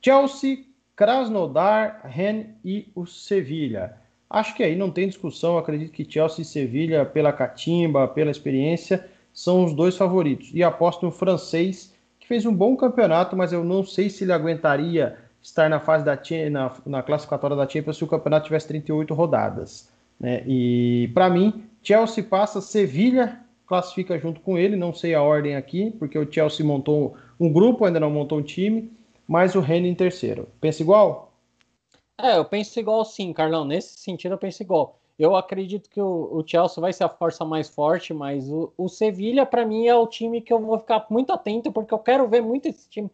Chelsea, 0.03 0.65
Krasnodar, 0.97 2.03
Rennes 2.05 2.49
e 2.65 2.89
o 2.95 3.07
Sevilha. 3.07 3.97
Acho 4.29 4.55
que 4.55 4.63
aí 4.63 4.77
não 4.77 4.91
tem 4.91 5.09
discussão. 5.09 5.57
Acredito 5.59 5.93
que 5.93 6.11
Chelsea 6.11 6.43
e 6.43 6.45
Sevilha, 6.45 7.05
pela 7.05 7.33
catimba, 7.33 8.09
pela 8.09 8.31
experiência, 8.31 9.09
são 9.33 9.65
os 9.65 9.75
dois 9.75 9.97
favoritos. 9.97 10.51
E 10.53 10.63
aposto 10.63 11.07
no 11.07 11.13
francês, 11.13 11.95
que 12.19 12.27
fez 12.27 12.45
um 12.47 12.55
bom 12.55 12.77
campeonato, 12.77 13.37
mas 13.37 13.53
eu 13.53 13.65
não 13.65 13.85
sei 13.85 14.11
se 14.11 14.25
ele 14.25 14.33
aguentaria 14.33 15.17
estar 15.43 15.69
na 15.69 15.79
fase 15.79 16.05
da 16.05 16.19
na, 16.51 16.73
na 16.87 17.03
classificatória 17.03 17.57
da 17.57 17.69
Champions 17.69 17.99
se 17.99 18.05
o 18.05 18.09
campeonato 18.09 18.47
tivesse 18.47 18.69
38 18.69 19.13
rodadas. 19.13 19.91
Né? 20.19 20.43
E 20.47 21.11
para 21.13 21.29
mim, 21.29 21.65
Chelsea 21.83 22.25
passa, 22.25 22.61
Sevilha 22.61 23.44
classifica 23.67 24.19
junto 24.19 24.41
com 24.41 24.59
ele, 24.59 24.77
não 24.77 24.93
sei 24.93 25.15
a 25.15 25.23
ordem 25.23 25.57
aqui, 25.57 25.91
porque 25.99 26.19
o 26.19 26.31
Chelsea 26.31 26.65
montou 26.65 27.17
um 27.39 27.53
grupo, 27.53 27.85
ainda 27.85 28.01
não 28.01 28.11
montou 28.11 28.39
um 28.39 28.43
time, 28.43 28.93
mas 29.27 29.55
o 29.55 29.61
Rennes 29.61 29.91
em 29.91 29.95
terceiro. 29.95 30.49
Pensa 30.61 30.83
igual? 30.83 31.33
É, 32.19 32.37
eu 32.37 32.45
penso 32.45 32.79
igual 32.79 33.05
sim, 33.05 33.33
Carlão. 33.33 33.65
Nesse 33.65 33.99
sentido, 33.99 34.33
eu 34.33 34.39
penso 34.39 34.63
igual. 34.63 35.01
Eu 35.19 35.37
acredito 35.37 35.89
que 35.89 36.01
o, 36.01 36.29
o 36.33 36.45
Chelsea 36.47 36.81
vai 36.81 36.93
ser 36.93 37.05
a 37.05 37.09
força 37.09 37.45
mais 37.45 37.69
forte, 37.69 38.13
mas 38.13 38.51
o, 38.51 38.73
o 38.77 38.89
Sevilha, 38.89 39.47
para 39.47 39.65
mim, 39.65 39.87
é 39.87 39.95
o 39.95 40.07
time 40.07 40.41
que 40.41 40.53
eu 40.53 40.59
vou 40.59 40.79
ficar 40.79 41.07
muito 41.09 41.33
atento, 41.33 41.73
porque 41.73 41.95
eu 41.95 41.99
quero 41.99 42.29
ver 42.29 42.43
muito 42.43 42.69
esse 42.69 42.89
time 42.89 43.11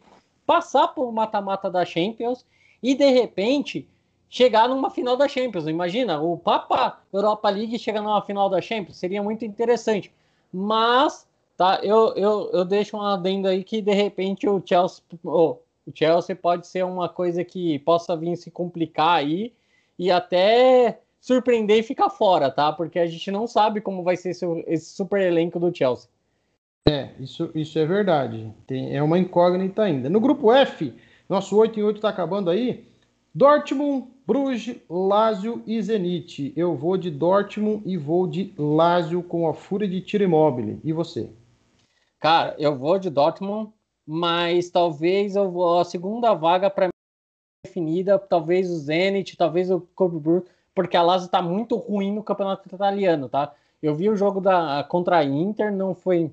passar 0.47 0.89
por 0.89 1.13
mata-mata 1.13 1.71
da 1.71 1.85
Champions 1.85 2.45
e, 2.83 2.95
de 2.95 3.09
repente, 3.11 3.89
chegar 4.29 4.69
numa 4.69 4.91
final 4.91 5.17
da 5.17 5.29
Champions. 5.29 5.67
Imagina, 5.67 6.21
o 6.21 6.37
Papa 6.39 7.01
Europa 7.13 7.49
League 7.51 7.79
chega 7.79 8.01
numa 8.01 8.23
final 8.23 8.49
da 8.49 8.61
Champions, 8.61 8.97
seria 8.97 9.23
muito 9.23 9.45
interessante. 9.45 10.13
Mas, 10.53 11.27
tá, 11.57 11.81
eu, 11.83 12.15
eu, 12.15 12.51
eu 12.53 12.65
deixo 12.65 12.97
um 12.97 13.03
adendo 13.03 13.49
aí 13.49 13.63
que, 13.63 13.81
de 13.81 13.93
repente, 13.93 14.49
o 14.49 14.63
Chelsea. 14.65 15.03
Oh, 15.25 15.57
o 15.87 15.93
Chelsea 15.95 16.35
pode 16.37 16.67
ser 16.67 16.85
uma 16.85 17.09
coisa 17.09 17.45
que 17.45 17.79
possa 17.81 18.17
vir 18.17 18.37
se 18.37 18.51
complicar 18.51 19.19
aí 19.19 19.53
e 19.99 20.11
até 20.11 21.01
surpreender 21.21 21.79
e 21.79 21.83
ficar 21.83 22.11
fora, 22.11 22.51
tá? 22.51 22.73
Porque 22.73 22.99
a 22.99 23.07
gente 23.07 23.31
não 23.31 23.47
sabe 23.47 23.81
como 23.81 24.03
vai 24.03 24.17
ser 24.17 24.31
esse 24.31 24.95
super 24.95 25.21
elenco 25.21 25.61
do 25.61 25.75
Chelsea. 25.75 26.09
É, 26.89 27.11
isso, 27.21 27.51
isso 27.55 27.79
é 27.79 27.85
verdade. 27.85 28.53
Tem, 28.67 28.97
é 28.97 29.03
uma 29.03 29.19
incógnita 29.19 29.83
ainda. 29.83 30.09
No 30.09 30.21
grupo 30.21 30.53
F, 30.53 30.95
nosso 31.29 31.57
8 31.57 31.79
em 31.79 31.83
8 31.83 31.97
está 31.97 32.09
acabando 32.09 32.51
aí. 32.51 32.90
Dortmund, 33.35 34.09
Bruges, 34.27 34.77
Lazio 34.89 35.63
e 35.67 35.81
Zenit. 35.83 36.53
Eu 36.57 36.77
vou 36.77 36.97
de 36.97 37.11
Dortmund 37.11 37.83
e 37.85 37.97
vou 37.97 38.27
de 38.27 38.53
Lazio 38.59 39.23
com 39.23 39.49
a 39.49 39.55
fúria 39.55 39.89
de 39.89 40.01
tiro 40.01 40.25
imóvel. 40.25 40.79
E 40.85 40.93
você? 40.93 41.31
Cara, 42.19 42.55
eu 42.59 42.77
vou 42.77 42.99
de 42.99 43.09
Dortmund 43.09 43.73
mas 44.13 44.71
talvez 44.71 45.37
eu 45.37 45.49
vou, 45.49 45.79
a 45.79 45.85
segunda 45.85 46.35
vaga 46.35 46.69
para 46.69 46.87
mim 46.87 46.91
definida, 47.65 48.19
talvez 48.19 48.69
o 48.69 48.77
Zenit, 48.77 49.37
talvez 49.37 49.71
o 49.71 49.81
Coburg, 49.95 50.45
porque 50.75 50.97
a 50.97 51.03
Lazio 51.03 51.27
está 51.27 51.41
muito 51.41 51.77
ruim 51.77 52.13
no 52.13 52.25
campeonato 52.25 52.69
italiano, 52.75 53.29
tá? 53.29 53.55
Eu 53.81 53.95
vi 53.95 54.11
o 54.11 54.17
jogo 54.17 54.41
da 54.41 54.85
contra 54.89 55.19
a 55.19 55.25
Inter, 55.25 55.73
não 55.73 55.95
foi, 55.95 56.33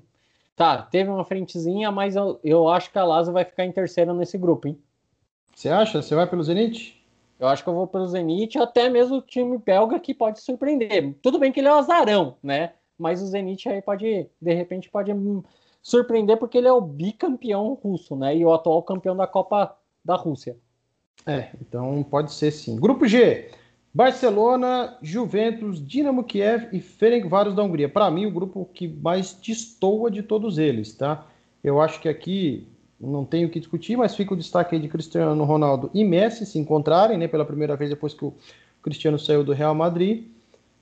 tá, 0.56 0.82
teve 0.82 1.08
uma 1.08 1.24
frentezinha, 1.24 1.92
mas 1.92 2.16
eu, 2.16 2.40
eu 2.42 2.68
acho 2.68 2.90
que 2.90 2.98
a 2.98 3.04
Lazio 3.04 3.32
vai 3.32 3.44
ficar 3.44 3.64
em 3.64 3.70
terceiro 3.70 4.12
nesse 4.12 4.36
grupo, 4.36 4.66
hein? 4.66 4.76
Você 5.58 5.70
acha? 5.70 6.00
Você 6.00 6.14
vai 6.14 6.24
pelo 6.24 6.40
Zenit? 6.40 7.04
Eu 7.36 7.48
acho 7.48 7.64
que 7.64 7.68
eu 7.68 7.74
vou 7.74 7.88
pelo 7.88 8.06
Zenit, 8.06 8.56
até 8.56 8.88
mesmo 8.88 9.16
o 9.16 9.20
time 9.20 9.58
belga 9.58 9.98
que 9.98 10.14
pode 10.14 10.40
surpreender. 10.40 11.16
Tudo 11.20 11.36
bem 11.36 11.50
que 11.50 11.58
ele 11.58 11.66
é 11.66 11.72
o 11.72 11.78
azarão, 11.78 12.36
né? 12.40 12.74
Mas 12.96 13.20
o 13.20 13.26
Zenit 13.26 13.68
aí 13.68 13.82
pode, 13.82 14.28
de 14.40 14.54
repente, 14.54 14.88
pode 14.88 15.10
surpreender 15.82 16.36
porque 16.36 16.58
ele 16.58 16.68
é 16.68 16.72
o 16.72 16.80
bicampeão 16.80 17.74
russo, 17.74 18.14
né? 18.14 18.36
E 18.36 18.44
o 18.44 18.52
atual 18.52 18.84
campeão 18.84 19.16
da 19.16 19.26
Copa 19.26 19.76
da 20.04 20.14
Rússia. 20.14 20.56
É, 21.26 21.48
então 21.60 22.04
pode 22.08 22.32
ser 22.32 22.52
sim. 22.52 22.76
Grupo 22.76 23.04
G. 23.08 23.50
Barcelona, 23.92 24.96
Juventus, 25.02 25.84
Dinamo 25.84 26.22
Kiev 26.22 26.68
e 26.72 26.80
Ferencváros 26.80 27.56
da 27.56 27.64
Hungria. 27.64 27.88
Para 27.88 28.08
mim, 28.12 28.26
o 28.26 28.30
grupo 28.30 28.64
que 28.72 28.86
mais 28.86 29.34
destoa 29.34 30.08
de 30.08 30.22
todos 30.22 30.56
eles, 30.56 30.94
tá? 30.94 31.26
Eu 31.64 31.80
acho 31.80 32.00
que 32.00 32.08
aqui 32.08 32.77
não 33.00 33.24
tenho 33.24 33.48
o 33.48 33.50
que 33.50 33.60
discutir, 33.60 33.96
mas 33.96 34.16
fica 34.16 34.34
o 34.34 34.36
destaque 34.36 34.74
aí 34.74 34.80
de 34.80 34.88
Cristiano 34.88 35.44
Ronaldo 35.44 35.90
e 35.94 36.04
Messi 36.04 36.44
se 36.44 36.58
encontrarem, 36.58 37.16
né? 37.16 37.28
Pela 37.28 37.44
primeira 37.44 37.76
vez 37.76 37.90
depois 37.90 38.12
que 38.12 38.24
o 38.24 38.34
Cristiano 38.82 39.18
saiu 39.18 39.44
do 39.44 39.52
Real 39.52 39.74
Madrid. 39.74 40.26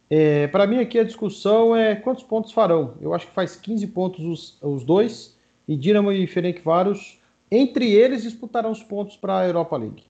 É, 0.09 0.47
para 0.47 0.67
mim 0.67 0.79
aqui 0.79 0.99
a 0.99 1.05
discussão 1.05 1.77
é 1.77 1.95
quantos 1.97 2.23
pontos 2.23 2.53
farão. 2.53 2.95
Eu 3.01 3.13
acho 3.13 3.27
que 3.27 3.33
faz 3.33 3.57
15 3.57 3.87
pontos 3.89 4.25
os, 4.25 4.63
os 4.63 4.85
dois, 4.85 5.37
e 5.67 5.77
Dinamo 5.77 6.13
e 6.13 6.27
Ferencváros, 6.27 7.21
entre 7.51 7.93
eles, 7.93 8.23
disputarão 8.23 8.71
os 8.71 8.83
pontos 8.83 9.17
para 9.17 9.39
a 9.39 9.47
Europa 9.47 9.77
League. 9.77 10.05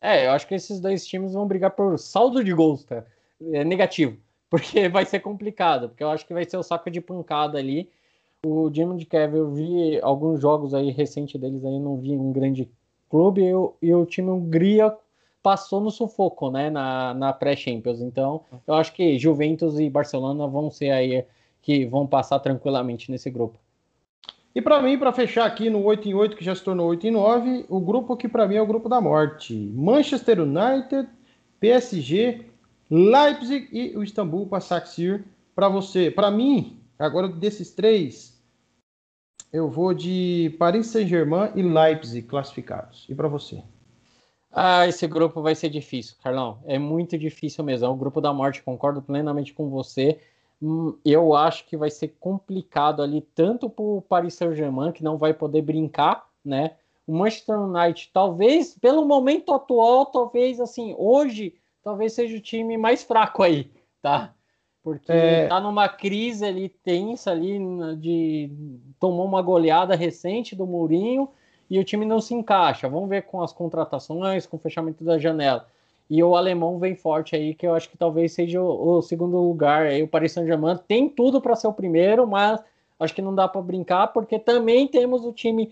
É, 0.00 0.26
eu 0.26 0.32
acho 0.32 0.46
que 0.46 0.54
esses 0.54 0.80
dois 0.80 1.06
times 1.06 1.32
vão 1.32 1.46
brigar 1.46 1.72
por 1.72 1.98
saldo 1.98 2.42
de 2.42 2.52
gols, 2.52 2.84
tá? 2.84 3.04
É 3.52 3.64
negativo, 3.64 4.16
porque 4.50 4.88
vai 4.88 5.04
ser 5.04 5.20
complicado, 5.20 5.88
porque 5.88 6.02
eu 6.02 6.10
acho 6.10 6.26
que 6.26 6.34
vai 6.34 6.44
ser 6.44 6.56
o 6.56 6.62
saco 6.62 6.90
de 6.90 7.00
pancada 7.00 7.58
ali. 7.58 7.90
O 8.46 8.70
de 8.70 9.04
Kiev, 9.04 9.34
eu 9.34 9.50
vi 9.50 10.00
alguns 10.00 10.40
jogos 10.40 10.72
aí 10.72 10.90
recentes 10.90 11.40
deles 11.40 11.64
aí, 11.64 11.78
não 11.80 11.96
vi 11.96 12.12
um 12.12 12.32
grande 12.32 12.70
clube, 13.10 13.42
e, 13.42 13.86
e 13.86 13.92
o 13.92 14.06
time 14.06 14.30
Hungria 14.30 14.96
passou 15.42 15.80
no 15.80 15.90
sufoco, 15.90 16.48
né, 16.48 16.70
na, 16.70 17.14
na 17.14 17.32
pré-Champions. 17.32 18.00
Então, 18.00 18.44
eu 18.64 18.74
acho 18.74 18.92
que 18.92 19.18
Juventus 19.18 19.80
e 19.80 19.90
Barcelona 19.90 20.46
vão 20.46 20.70
ser 20.70 20.90
aí 20.90 21.24
que 21.60 21.84
vão 21.86 22.06
passar 22.06 22.38
tranquilamente 22.38 23.10
nesse 23.10 23.28
grupo. 23.28 23.58
E 24.54 24.62
para 24.62 24.80
mim, 24.80 24.96
para 24.96 25.12
fechar 25.12 25.44
aqui 25.44 25.68
no 25.68 25.82
8 25.82 26.08
em 26.08 26.14
8, 26.14 26.36
que 26.36 26.44
já 26.44 26.54
se 26.54 26.62
tornou 26.62 26.88
8 26.88 27.08
em 27.08 27.10
9, 27.10 27.66
o 27.68 27.80
grupo 27.80 28.16
que 28.16 28.28
para 28.28 28.46
mim 28.46 28.54
é 28.54 28.62
o 28.62 28.66
grupo 28.66 28.88
da 28.88 29.00
morte. 29.00 29.54
Manchester 29.74 30.40
United, 30.40 31.08
PSG, 31.58 32.46
Leipzig 32.88 33.68
e 33.72 33.96
o 33.96 34.02
Istambul 34.02 34.46
Başakşehir 34.46 35.24
para 35.54 35.68
você. 35.68 36.10
Para 36.10 36.30
mim, 36.30 36.77
agora 36.98 37.28
desses 37.28 37.70
três, 37.72 38.38
eu 39.52 39.68
vou 39.70 39.94
de 39.94 40.54
Paris 40.58 40.88
Saint-Germain 40.88 41.52
e 41.54 41.62
Leipzig 41.62 42.26
classificados. 42.26 43.06
E 43.08 43.14
para 43.14 43.28
você? 43.28 43.62
Ah, 44.50 44.86
esse 44.86 45.06
grupo 45.06 45.42
vai 45.42 45.54
ser 45.54 45.68
difícil, 45.68 46.16
Carlão. 46.22 46.58
É 46.66 46.78
muito 46.78 47.16
difícil 47.18 47.64
mesmo. 47.64 47.86
É 47.86 47.88
o 47.88 47.94
grupo 47.94 48.20
da 48.20 48.32
morte, 48.32 48.62
concordo 48.62 49.00
plenamente 49.00 49.52
com 49.52 49.68
você. 49.68 50.20
Hum, 50.60 50.98
eu 51.04 51.34
acho 51.34 51.66
que 51.66 51.76
vai 51.76 51.90
ser 51.90 52.16
complicado 52.18 53.02
ali, 53.02 53.20
tanto 53.34 53.70
para 53.70 53.84
o 53.84 54.02
Paris 54.02 54.34
Saint-Germain, 54.34 54.92
que 54.92 55.04
não 55.04 55.16
vai 55.16 55.32
poder 55.32 55.62
brincar, 55.62 56.28
né? 56.44 56.76
O 57.06 57.16
Manchester 57.16 57.58
United, 57.58 58.10
talvez, 58.12 58.74
pelo 58.74 59.06
momento 59.06 59.54
atual, 59.54 60.06
talvez, 60.06 60.60
assim, 60.60 60.94
hoje, 60.98 61.54
talvez 61.82 62.12
seja 62.12 62.36
o 62.36 62.40
time 62.40 62.76
mais 62.76 63.02
fraco 63.02 63.42
aí, 63.42 63.70
tá? 64.02 64.34
Porque 64.88 65.12
é... 65.12 65.46
tá 65.46 65.60
numa 65.60 65.88
crise 65.88 66.44
ali 66.44 66.68
tensa 66.68 67.30
ali, 67.30 67.58
de 67.96 68.50
tomou 68.98 69.26
uma 69.26 69.42
goleada 69.42 69.94
recente 69.94 70.56
do 70.56 70.66
Mourinho, 70.66 71.28
e 71.70 71.78
o 71.78 71.84
time 71.84 72.06
não 72.06 72.20
se 72.20 72.34
encaixa. 72.34 72.88
Vamos 72.88 73.08
ver 73.08 73.22
com 73.22 73.42
as 73.42 73.52
contratações, 73.52 74.46
com 74.46 74.56
o 74.56 74.60
fechamento 74.60 75.04
da 75.04 75.18
janela. 75.18 75.66
E 76.10 76.22
o 76.22 76.34
alemão 76.34 76.78
vem 76.78 76.94
forte 76.94 77.36
aí, 77.36 77.54
que 77.54 77.66
eu 77.66 77.74
acho 77.74 77.90
que 77.90 77.98
talvez 77.98 78.32
seja 78.32 78.62
o, 78.62 78.96
o 78.96 79.02
segundo 79.02 79.36
lugar. 79.36 79.86
Aí 79.86 80.02
o 80.02 80.08
Paris 80.08 80.32
Saint-Germain 80.32 80.78
tem 80.88 81.08
tudo 81.08 81.40
para 81.40 81.54
ser 81.54 81.66
o 81.66 81.72
primeiro, 81.72 82.26
mas 82.26 82.60
acho 82.98 83.14
que 83.14 83.22
não 83.22 83.34
dá 83.34 83.46
para 83.46 83.60
brincar, 83.60 84.08
porque 84.08 84.38
também 84.38 84.88
temos 84.88 85.24
o 85.24 85.32
time 85.32 85.70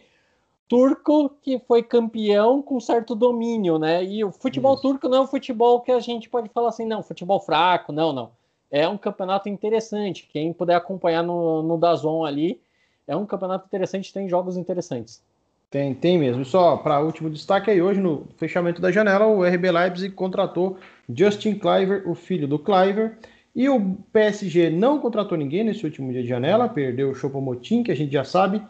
turco 0.68 1.31
que 1.42 1.59
foi 1.61 1.83
campeão 1.83 2.61
com 2.61 2.79
certo 2.81 3.14
domínio, 3.14 3.79
né? 3.79 4.05
E 4.05 4.24
o 4.24 4.31
futebol 4.31 4.74
Isso. 4.74 4.83
turco 4.83 5.09
não 5.09 5.18
é 5.18 5.20
um 5.22 5.26
futebol 5.26 5.81
que 5.81 5.92
a 5.92 6.00
gente 6.00 6.29
pode 6.29 6.48
falar 6.48 6.68
assim, 6.68 6.85
não, 6.85 7.02
futebol 7.02 7.40
fraco, 7.40 7.92
não, 7.92 8.12
não. 8.12 8.31
É 8.76 8.86
um 8.86 8.98
campeonato 8.98 9.48
interessante. 9.48 10.28
Quem 10.30 10.52
puder 10.52 10.74
acompanhar 10.74 11.22
no, 11.22 11.62
no 11.62 11.78
Dazon 11.78 12.26
ali, 12.26 12.60
é 13.08 13.16
um 13.16 13.24
campeonato 13.24 13.64
interessante, 13.64 14.12
tem 14.12 14.28
jogos 14.28 14.58
interessantes. 14.58 15.22
Tem, 15.70 15.94
tem 15.94 16.18
mesmo. 16.18 16.44
Só 16.44 16.76
para 16.76 17.00
último 17.00 17.30
destaque 17.30 17.70
aí, 17.70 17.80
hoje 17.80 18.00
no 18.00 18.26
fechamento 18.36 18.78
da 18.78 18.92
janela, 18.92 19.26
o 19.26 19.42
RB 19.42 19.70
Leipzig 19.70 20.14
contratou 20.14 20.76
Justin 21.08 21.54
Cliver, 21.54 22.06
o 22.06 22.14
filho 22.14 22.46
do 22.46 22.58
Cliver, 22.58 23.16
e 23.54 23.66
o 23.66 23.96
PSG 24.12 24.68
não 24.68 25.00
contratou 25.00 25.38
ninguém 25.38 25.64
nesse 25.64 25.82
último 25.82 26.12
dia 26.12 26.22
de 26.22 26.28
janela, 26.28 26.68
perdeu 26.68 27.10
o 27.10 27.14
Chopomotin, 27.14 27.82
que 27.82 27.90
a 27.90 27.96
gente 27.96 28.12
já 28.12 28.24
sabe, 28.24 28.60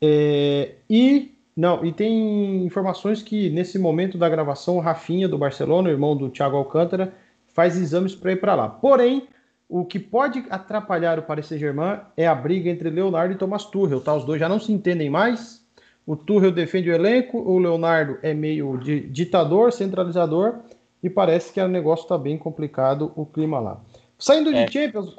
é, 0.00 0.76
e 0.88 1.34
não, 1.56 1.84
e 1.84 1.92
tem 1.92 2.64
informações 2.64 3.24
que 3.24 3.50
nesse 3.50 3.76
momento 3.76 4.16
da 4.16 4.28
gravação, 4.28 4.76
o 4.76 4.80
Rafinha 4.80 5.26
do 5.26 5.36
Barcelona, 5.36 5.90
irmão 5.90 6.16
do 6.16 6.28
Thiago 6.28 6.56
Alcântara, 6.56 7.12
faz 7.48 7.76
exames 7.76 8.14
para 8.14 8.30
ir 8.30 8.36
para 8.36 8.54
lá. 8.54 8.68
Porém, 8.68 9.26
o 9.68 9.84
que 9.84 9.98
pode 9.98 10.44
atrapalhar 10.48 11.18
o 11.18 11.22
Paris 11.22 11.46
Saint-Germain 11.46 12.00
é 12.16 12.26
a 12.26 12.34
briga 12.34 12.70
entre 12.70 12.88
Leonardo 12.88 13.34
e 13.34 13.36
Thomas 13.36 13.64
Tuchel, 13.66 14.00
tá? 14.00 14.14
Os 14.14 14.24
dois 14.24 14.40
já 14.40 14.48
não 14.48 14.58
se 14.58 14.72
entendem 14.72 15.10
mais, 15.10 15.62
o 16.06 16.16
Tuchel 16.16 16.50
defende 16.50 16.88
o 16.88 16.94
elenco, 16.94 17.38
o 17.38 17.58
Leonardo 17.58 18.18
é 18.22 18.32
meio 18.32 18.78
de, 18.78 19.00
ditador, 19.00 19.72
centralizador, 19.72 20.60
e 21.02 21.10
parece 21.10 21.52
que 21.52 21.60
o 21.60 21.68
negócio 21.68 22.04
está 22.04 22.16
bem 22.16 22.38
complicado, 22.38 23.12
o 23.14 23.26
clima 23.26 23.60
lá. 23.60 23.80
Saindo 24.18 24.50
de 24.50 24.58
é. 24.58 24.70
Champions. 24.70 25.14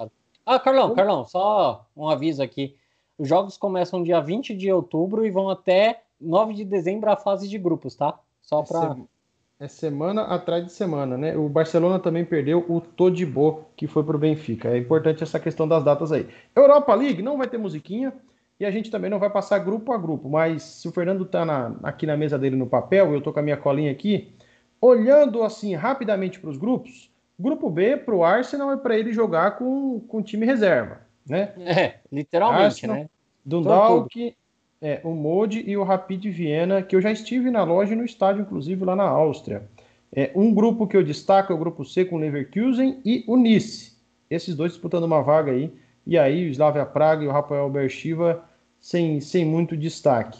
Ah, 0.46 0.60
Carlão, 0.60 0.96
Carlão, 0.96 1.26
só 1.26 1.86
um 1.96 2.10
aviso 2.10 2.42
aqui. 2.42 2.76
Os 3.20 3.30
jogos 3.30 3.56
começam 3.56 4.02
dia 4.02 4.20
20 4.20 4.56
de 4.56 4.72
outubro 4.72 5.26
e 5.26 5.30
vão 5.30 5.48
até 5.50 6.02
9 6.20 6.56
de 6.56 6.66
dezembro 6.66 7.12
a 7.12 7.16
fase 7.16 7.48
de 7.48 7.58
grupos, 7.60 7.96
tá? 7.96 8.20
Só 8.42 8.64
para 8.64 8.98
é 9.60 9.68
semana 9.68 10.22
atrás 10.24 10.66
de 10.66 10.72
semana, 10.72 11.18
né? 11.18 11.36
O 11.36 11.50
Barcelona 11.50 12.00
também 12.00 12.24
perdeu 12.24 12.66
o 12.70 12.80
Todibo, 12.80 13.66
que 13.76 13.88
foi 13.88 14.04
para 14.04 14.16
o 14.16 14.20
Benfica. 14.20 14.70
É 14.70 14.78
importante 14.78 15.22
essa 15.22 15.40
questão 15.40 15.68
das 15.68 15.84
datas 15.84 16.14
aí. 16.14 16.28
Europa 16.56 16.96
League 16.96 17.22
não 17.22 17.38
vai 17.38 17.48
ter 17.48 17.58
musiquinha 17.58 18.14
e 18.58 18.66
a 18.66 18.72
gente 18.72 18.90
também 18.90 19.10
não 19.10 19.20
vai 19.20 19.30
passar 19.30 19.60
grupo 19.60 19.92
a 19.92 19.98
grupo, 19.98 20.30
mas 20.30 20.64
se 20.64 20.88
o 20.88 20.92
Fernando 20.92 21.26
tá 21.26 21.46
na, 21.46 21.76
aqui 21.84 22.06
na 22.06 22.16
mesa 22.16 22.40
dele 22.40 22.56
no 22.56 22.68
papel, 22.68 23.14
eu 23.14 23.22
tô 23.22 23.34
com 23.34 23.40
a 23.40 23.44
minha 23.44 23.58
colinha 23.58 23.92
aqui, 23.92 24.34
olhando 24.82 25.44
assim 25.44 25.76
rapidamente 25.76 26.40
para 26.40 26.50
os 26.50 26.58
grupos, 26.58 27.12
grupo 27.38 27.70
B 27.70 27.98
para 27.98 28.16
o 28.16 28.24
Arsenal 28.24 28.72
é 28.72 28.78
para 28.78 28.98
ele 28.98 29.14
jogar 29.14 29.58
com, 29.58 30.00
com 30.08 30.22
time 30.22 30.46
reserva, 30.46 31.02
né? 31.28 31.54
É, 31.60 32.00
literalmente, 32.12 32.64
Arsenal, 32.64 32.96
né? 32.98 33.10
Dundalk, 33.46 34.36
é, 34.82 35.02
o 35.04 35.12
Mode 35.12 35.64
e 35.68 35.76
o 35.76 35.84
Rapid 35.84 36.26
Viena, 36.26 36.82
que 36.82 36.96
eu 36.96 37.02
já 37.02 37.12
estive 37.12 37.52
na 37.52 37.64
loja 37.64 37.94
e 37.94 37.96
no 37.96 38.06
estádio, 38.06 38.42
inclusive 38.42 38.84
lá 38.86 38.96
na 38.96 39.04
Áustria. 39.04 39.64
É, 40.12 40.32
um 40.34 40.54
grupo 40.54 40.88
que 40.88 40.98
eu 40.98 41.04
destaco 41.04 41.52
é 41.52 41.56
o 41.56 41.60
grupo 41.60 41.86
C 41.86 42.06
com 42.06 42.16
o 42.16 42.20
Leverkusen 42.20 43.00
e 43.06 43.24
o 43.28 43.36
Nice. 43.36 43.98
Esses 44.30 44.56
dois 44.56 44.72
disputando 44.72 45.04
uma 45.04 45.22
vaga 45.22 45.52
aí. 45.52 45.72
E 46.06 46.18
aí 46.18 46.48
o 46.48 46.50
Slavia 46.50 46.86
Praga 46.86 47.24
e 47.24 47.28
o 47.28 47.32
Rafael 47.32 47.70
Bershiva 47.70 48.44
sem, 48.80 49.20
sem 49.20 49.46
muito 49.46 49.78
destaque. 49.78 50.40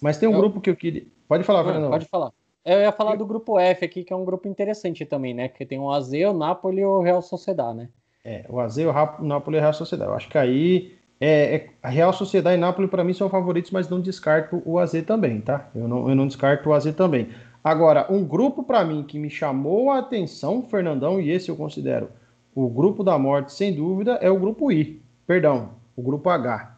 Mas 0.00 0.18
tem 0.18 0.28
um 0.28 0.32
eu... 0.32 0.38
grupo 0.38 0.60
que 0.60 0.70
eu 0.70 0.76
queria. 0.76 1.04
Pode 1.28 1.44
falar, 1.44 1.64
Fernando. 1.64 1.90
Pode 1.90 2.06
falar. 2.06 2.32
Eu 2.64 2.80
ia 2.80 2.90
falar 2.90 3.14
do 3.14 3.24
grupo 3.24 3.60
F 3.60 3.84
aqui, 3.84 4.02
que 4.02 4.12
é 4.12 4.16
um 4.16 4.24
grupo 4.24 4.48
interessante 4.48 5.06
também, 5.06 5.32
né? 5.32 5.48
Que 5.48 5.64
tem 5.64 5.78
o 5.78 5.90
AZ, 5.90 6.12
o 6.12 6.32
Napoli 6.32 6.80
e 6.80 6.84
o 6.84 7.00
Real 7.00 7.22
Sociedade, 7.22 7.78
né? 7.78 7.88
É, 8.24 8.44
o 8.48 8.58
AZ, 8.58 8.78
o 8.78 9.24
Napoli 9.24 9.56
e 9.56 9.60
o 9.60 9.62
Real 9.62 9.72
Sociedade. 9.72 10.10
Eu 10.10 10.16
acho 10.16 10.28
que 10.28 10.36
aí 10.36 10.96
é, 11.20 11.56
é, 11.56 11.70
a 11.82 11.88
Real 11.88 12.12
Sociedade 12.12 12.56
e 12.56 12.60
Nápoles, 12.60 12.90
para 12.90 13.04
mim, 13.04 13.14
são 13.14 13.30
favoritos, 13.30 13.70
mas 13.70 13.88
não 13.88 14.00
descarto 14.00 14.62
o 14.64 14.78
AZ 14.78 14.92
também, 15.06 15.40
tá? 15.40 15.68
Eu 15.74 15.88
não, 15.88 16.08
eu 16.08 16.14
não 16.14 16.26
descarto 16.26 16.68
o 16.68 16.74
AZ 16.74 16.84
também. 16.94 17.28
Agora, 17.64 18.06
um 18.10 18.24
grupo 18.24 18.62
para 18.62 18.84
mim 18.84 19.02
que 19.02 19.18
me 19.18 19.30
chamou 19.30 19.90
a 19.90 19.98
atenção, 19.98 20.62
Fernandão, 20.62 21.20
e 21.20 21.30
esse 21.30 21.48
eu 21.48 21.56
considero 21.56 22.08
o 22.54 22.68
grupo 22.68 23.02
da 23.02 23.18
morte, 23.18 23.52
sem 23.52 23.74
dúvida, 23.74 24.12
é 24.22 24.30
o 24.30 24.38
grupo 24.38 24.70
I. 24.70 25.02
Perdão, 25.26 25.70
o 25.94 26.02
grupo 26.02 26.30
H. 26.30 26.76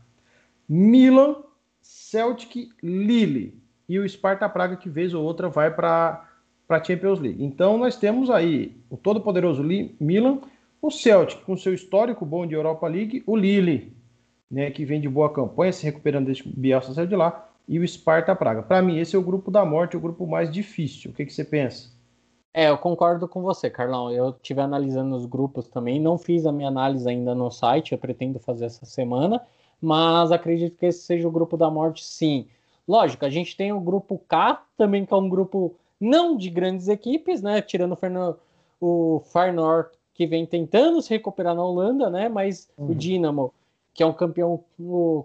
Milan, 0.69 1.37
Celtic, 1.81 2.71
Lille 2.83 3.61
e 3.89 3.99
o 3.99 4.09
Sparta 4.09 4.49
Praga, 4.49 4.77
que 4.77 4.89
vez 4.89 5.15
ou 5.15 5.25
outra 5.25 5.49
vai 5.49 5.73
para 5.73 6.25
a 6.69 6.83
Champions 6.83 7.21
League. 7.21 7.43
Então, 7.45 7.77
nós 7.77 7.97
temos 7.97 8.31
aí 8.31 8.77
o 8.89 8.97
todo-poderoso 8.97 9.63
Milan, 9.63 10.41
o 10.81 10.91
Celtic, 10.91 11.43
com 11.43 11.57
seu 11.57 11.75
histórico 11.75 12.25
bom 12.25 12.47
de 12.47 12.55
Europa 12.55 12.87
League, 12.87 13.23
o 13.27 13.37
Lille, 13.37 13.93
né, 14.51 14.71
que 14.71 14.85
vem 14.85 15.01
de 15.01 15.09
boa 15.09 15.33
campanha, 15.33 15.73
se 15.73 15.85
recuperando 15.85 16.27
desde 16.27 16.49
Bielsa 16.49 16.95
saiu 16.95 17.07
de 17.07 17.17
lá, 17.17 17.49
e 17.69 17.79
o 17.79 17.87
Sparta 17.87 18.35
Praga. 18.35 18.63
Para 18.63 18.81
mim, 18.81 18.99
esse 18.99 19.15
é 19.15 19.19
o 19.19 19.23
grupo 19.23 19.51
da 19.51 19.65
morte, 19.65 19.97
o 19.97 20.01
grupo 20.01 20.27
mais 20.27 20.51
difícil. 20.51 21.11
O 21.11 21.15
que, 21.15 21.27
que 21.27 21.33
você 21.33 21.45
pensa? 21.45 21.91
É, 22.55 22.71
eu 22.71 22.79
concordo 22.79 23.29
com 23.29 23.43
você, 23.43 23.69
Carlão. 23.69 24.11
Eu 24.11 24.31
estive 24.31 24.61
analisando 24.61 25.15
os 25.15 25.27
grupos 25.27 25.69
também, 25.69 26.01
não 26.01 26.17
fiz 26.17 26.47
a 26.47 26.53
minha 26.53 26.69
análise 26.69 27.09
ainda 27.09 27.35
no 27.35 27.51
site, 27.51 27.93
eu 27.93 27.99
pretendo 27.99 28.39
fazer 28.39 28.65
essa 28.65 28.87
semana, 28.87 29.41
mas 29.81 30.33
acredito 30.33 30.77
que 30.77 30.87
esse 30.87 31.01
seja 31.01 31.29
o 31.29 31.31
grupo 31.31 31.57
da 31.57 31.71
morte, 31.71 32.03
sim. 32.03 32.49
Lógico, 32.87 33.27
a 33.27 33.31
gente 33.31 33.55
tem 33.55 33.71
o 33.71 33.81
grupo 33.81 34.19
K, 34.27 34.65
também 34.77 35.05
que 35.05 35.13
é 35.13 35.17
um 35.17 35.29
grupo 35.29 35.77
não 36.01 36.37
de 36.37 36.49
grandes 36.49 36.89
equipes, 36.89 37.43
né? 37.43 37.61
Tirando 37.61 37.93
o, 37.93 37.97
Fernando, 37.97 38.39
o 38.81 39.23
Feyenoord, 39.31 39.91
que 40.15 40.27
vem 40.27 40.47
tentando 40.47 41.03
se 41.03 41.11
recuperar 41.11 41.55
na 41.55 41.63
Holanda, 41.63 42.09
né? 42.09 42.29
Mas 42.31 42.69
uhum. 42.79 42.91
o 42.91 42.95
Dinamo 42.95 43.53
que 43.99 44.03
é 44.05 44.07
um 44.07 44.13
campeão 44.13 44.63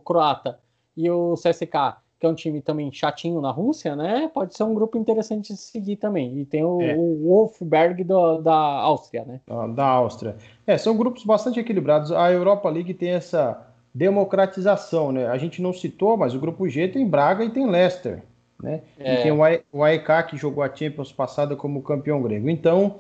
croata, 0.03 0.57
e 0.97 1.07
o 1.07 1.35
CSK, 1.35 1.95
que 2.19 2.25
é 2.25 2.27
um 2.27 2.33
time 2.33 2.59
também 2.59 2.91
chatinho 2.91 3.39
na 3.39 3.51
Rússia, 3.51 3.95
né? 3.95 4.31
Pode 4.33 4.57
ser 4.57 4.63
um 4.63 4.73
grupo 4.73 4.97
interessante 4.97 5.53
de 5.53 5.59
seguir 5.59 5.97
também. 5.97 6.39
E 6.39 6.43
tem 6.43 6.63
o, 6.63 6.81
é. 6.81 6.95
o 6.97 7.23
Wolfberg 7.23 8.03
do, 8.03 8.39
da 8.39 8.55
Áustria, 8.55 9.25
né? 9.25 9.41
Da 9.75 9.85
Áustria. 9.85 10.35
É, 10.65 10.75
são 10.75 10.97
grupos 10.97 11.23
bastante 11.23 11.59
equilibrados. 11.59 12.11
A 12.11 12.31
Europa 12.31 12.67
League 12.67 12.95
tem 12.95 13.11
essa 13.11 13.63
democratização, 13.93 15.11
né? 15.11 15.27
A 15.27 15.37
gente 15.37 15.61
não 15.61 15.71
citou, 15.71 16.17
mas 16.17 16.33
o 16.33 16.39
grupo 16.39 16.67
G 16.67 16.87
tem 16.87 17.07
Braga 17.07 17.45
e 17.45 17.51
tem 17.51 17.69
Leicester, 17.69 18.23
né? 18.59 18.81
É. 18.97 19.19
E 19.19 19.21
tem 19.21 19.31
o 19.71 19.83
AEK 19.83 20.29
que 20.31 20.37
jogou 20.37 20.63
a 20.63 20.75
Champions 20.75 21.11
passada 21.11 21.55
como 21.55 21.83
campeão 21.83 22.23
grego. 22.23 22.49
Então, 22.49 22.95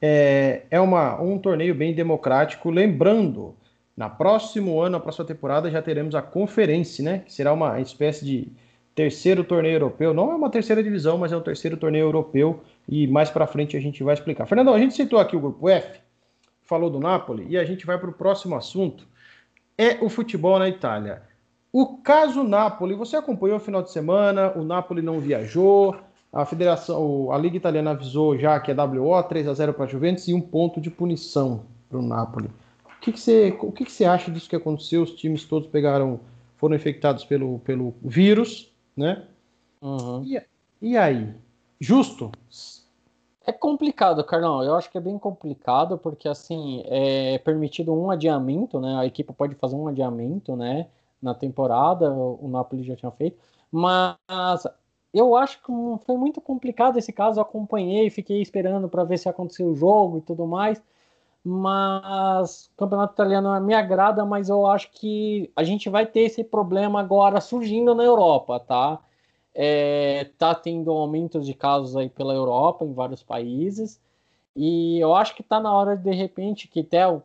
é, 0.00 0.62
é 0.70 0.78
uma, 0.78 1.20
um 1.20 1.36
torneio 1.36 1.74
bem 1.74 1.92
democrático. 1.92 2.70
Lembrando 2.70 3.56
na 3.96 4.10
próximo 4.10 4.80
ano, 4.80 4.90
na 4.90 5.00
próxima 5.00 5.24
temporada, 5.24 5.70
já 5.70 5.80
teremos 5.80 6.14
a 6.14 6.20
conferência, 6.20 7.02
né? 7.02 7.18
Que 7.20 7.32
será 7.32 7.52
uma 7.52 7.80
espécie 7.80 8.24
de 8.24 8.52
terceiro 8.94 9.42
torneio 9.42 9.76
europeu. 9.76 10.12
Não 10.12 10.30
é 10.30 10.34
uma 10.34 10.50
terceira 10.50 10.82
divisão, 10.82 11.16
mas 11.16 11.32
é 11.32 11.36
um 11.36 11.40
terceiro 11.40 11.78
torneio 11.78 12.04
europeu. 12.04 12.62
E 12.86 13.06
mais 13.06 13.30
para 13.30 13.46
frente 13.46 13.76
a 13.76 13.80
gente 13.80 14.04
vai 14.04 14.12
explicar. 14.12 14.46
Fernando, 14.46 14.70
a 14.70 14.78
gente 14.78 14.94
citou 14.94 15.18
aqui 15.18 15.34
o 15.34 15.40
grupo 15.40 15.68
F, 15.68 16.00
falou 16.62 16.90
do 16.90 17.00
Napoli, 17.00 17.46
e 17.48 17.56
a 17.56 17.64
gente 17.64 17.86
vai 17.86 17.98
para 17.98 18.10
o 18.10 18.12
próximo 18.12 18.54
assunto. 18.54 19.06
É 19.78 19.98
o 20.04 20.10
futebol 20.10 20.58
na 20.58 20.68
Itália. 20.68 21.22
O 21.72 21.98
caso 21.98 22.42
Napoli, 22.42 22.94
você 22.94 23.16
acompanhou 23.16 23.56
o 23.56 23.60
final 23.60 23.82
de 23.82 23.90
semana, 23.90 24.52
o 24.56 24.64
Napoli 24.64 25.02
não 25.02 25.20
viajou, 25.20 25.96
a 26.32 26.44
federação, 26.44 27.30
a 27.32 27.38
Liga 27.38 27.56
Italiana 27.56 27.92
avisou 27.92 28.36
já 28.38 28.58
que 28.60 28.70
é 28.70 28.74
WO, 28.74 29.22
3 29.22 29.48
a 29.48 29.54
0 29.54 29.74
para 29.74 29.84
a 29.84 29.88
Juventus 29.88 30.28
e 30.28 30.34
um 30.34 30.40
ponto 30.40 30.80
de 30.80 30.90
punição 30.90 31.64
para 31.88 31.98
o 31.98 32.02
Napoli 32.02 32.50
que, 33.06 33.12
que, 33.12 33.20
você, 33.20 33.56
o 33.60 33.70
que, 33.70 33.84
que 33.84 33.92
você 33.92 34.04
acha 34.04 34.30
disso 34.32 34.48
que 34.48 34.56
aconteceu? 34.56 35.02
Os 35.02 35.12
times 35.12 35.44
todos 35.44 35.68
pegaram, 35.68 36.18
foram 36.56 36.74
infectados 36.74 37.24
pelo, 37.24 37.60
pelo 37.60 37.94
vírus, 38.02 38.72
né? 38.96 39.24
Uhum. 39.80 40.24
E, 40.24 40.42
e 40.82 40.96
aí? 40.96 41.32
Justo? 41.78 42.32
É 43.46 43.52
complicado, 43.52 44.24
Carlão. 44.24 44.60
Eu 44.64 44.74
acho 44.74 44.90
que 44.90 44.98
é 44.98 45.00
bem 45.00 45.16
complicado, 45.20 45.96
porque 45.96 46.28
assim, 46.28 46.82
é 46.86 47.38
permitido 47.38 47.94
um 47.94 48.10
adiamento, 48.10 48.80
né? 48.80 48.96
A 48.98 49.06
equipe 49.06 49.32
pode 49.32 49.54
fazer 49.54 49.76
um 49.76 49.86
adiamento, 49.86 50.56
né? 50.56 50.88
Na 51.22 51.32
temporada, 51.32 52.10
o 52.10 52.48
Napoli 52.48 52.82
já 52.82 52.96
tinha 52.96 53.12
feito. 53.12 53.38
Mas 53.70 54.66
eu 55.14 55.36
acho 55.36 55.62
que 55.62 55.72
foi 56.04 56.16
muito 56.16 56.40
complicado 56.40 56.98
esse 56.98 57.12
caso. 57.12 57.38
Eu 57.38 57.42
acompanhei, 57.42 58.10
fiquei 58.10 58.42
esperando 58.42 58.88
para 58.88 59.04
ver 59.04 59.16
se 59.16 59.28
aconteceu 59.28 59.68
o 59.68 59.76
jogo 59.76 60.18
e 60.18 60.22
tudo 60.22 60.44
mais 60.44 60.82
mas 61.48 62.66
o 62.66 62.76
campeonato 62.76 63.12
italiano 63.12 63.60
me 63.64 63.72
agrada, 63.72 64.24
mas 64.24 64.48
eu 64.48 64.66
acho 64.66 64.90
que 64.90 65.48
a 65.54 65.62
gente 65.62 65.88
vai 65.88 66.04
ter 66.04 66.22
esse 66.22 66.42
problema 66.42 66.98
agora 66.98 67.40
surgindo 67.40 67.94
na 67.94 68.02
Europa, 68.02 68.58
tá? 68.58 68.98
É, 69.54 70.28
tá 70.36 70.56
tendo 70.56 70.90
aumentos 70.90 71.46
de 71.46 71.54
casos 71.54 71.96
aí 71.96 72.10
pela 72.10 72.34
Europa, 72.34 72.84
em 72.84 72.92
vários 72.92 73.22
países, 73.22 74.00
e 74.56 74.98
eu 74.98 75.14
acho 75.14 75.36
que 75.36 75.42
tá 75.44 75.60
na 75.60 75.72
hora, 75.72 75.96
de 75.96 76.12
repente, 76.12 76.66
que 76.66 76.80
até 76.80 77.06
o, 77.06 77.22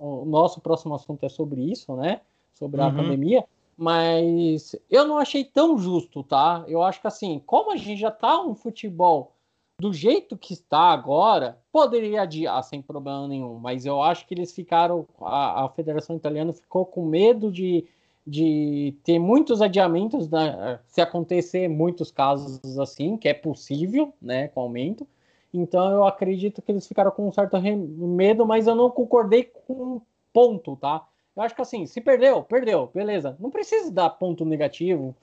o 0.00 0.24
nosso 0.24 0.60
próximo 0.60 0.92
assunto 0.96 1.24
é 1.24 1.28
sobre 1.28 1.60
isso, 1.60 1.94
né? 1.94 2.22
Sobre 2.54 2.80
a 2.80 2.88
uhum. 2.88 2.96
pandemia, 2.96 3.44
mas 3.76 4.74
eu 4.90 5.04
não 5.04 5.16
achei 5.16 5.44
tão 5.44 5.78
justo, 5.78 6.24
tá? 6.24 6.64
Eu 6.66 6.82
acho 6.82 7.00
que 7.00 7.06
assim, 7.06 7.40
como 7.46 7.70
a 7.70 7.76
gente 7.76 8.00
já 8.00 8.10
tá 8.10 8.40
um 8.40 8.56
futebol 8.56 9.33
do 9.80 9.92
jeito 9.92 10.36
que 10.36 10.52
está 10.52 10.92
agora, 10.92 11.58
poderia 11.72 12.22
adiar 12.22 12.62
sem 12.62 12.80
problema 12.80 13.26
nenhum, 13.26 13.58
mas 13.58 13.84
eu 13.84 14.00
acho 14.02 14.26
que 14.26 14.34
eles 14.34 14.52
ficaram, 14.52 15.06
a, 15.20 15.64
a 15.64 15.68
Federação 15.68 16.16
Italiana 16.16 16.52
ficou 16.52 16.86
com 16.86 17.04
medo 17.04 17.50
de, 17.50 17.84
de 18.26 18.94
ter 19.02 19.18
muitos 19.18 19.60
adiamentos, 19.60 20.28
né, 20.30 20.78
se 20.86 21.00
acontecer 21.00 21.68
muitos 21.68 22.10
casos 22.10 22.78
assim, 22.78 23.16
que 23.16 23.28
é 23.28 23.34
possível, 23.34 24.14
né, 24.22 24.48
com 24.48 24.60
aumento. 24.60 25.06
Então 25.52 25.90
eu 25.90 26.04
acredito 26.04 26.62
que 26.62 26.72
eles 26.72 26.86
ficaram 26.86 27.10
com 27.10 27.28
um 27.28 27.32
certo 27.32 27.56
medo, 27.60 28.46
mas 28.46 28.66
eu 28.66 28.74
não 28.74 28.90
concordei 28.90 29.44
com 29.44 30.00
ponto, 30.32 30.76
tá? 30.76 31.06
Eu 31.36 31.42
acho 31.42 31.54
que 31.54 31.62
assim, 31.62 31.86
se 31.86 32.00
perdeu, 32.00 32.42
perdeu, 32.42 32.90
beleza. 32.92 33.36
Não 33.38 33.50
precisa 33.50 33.90
dar 33.90 34.10
ponto 34.10 34.44
negativo, 34.44 35.14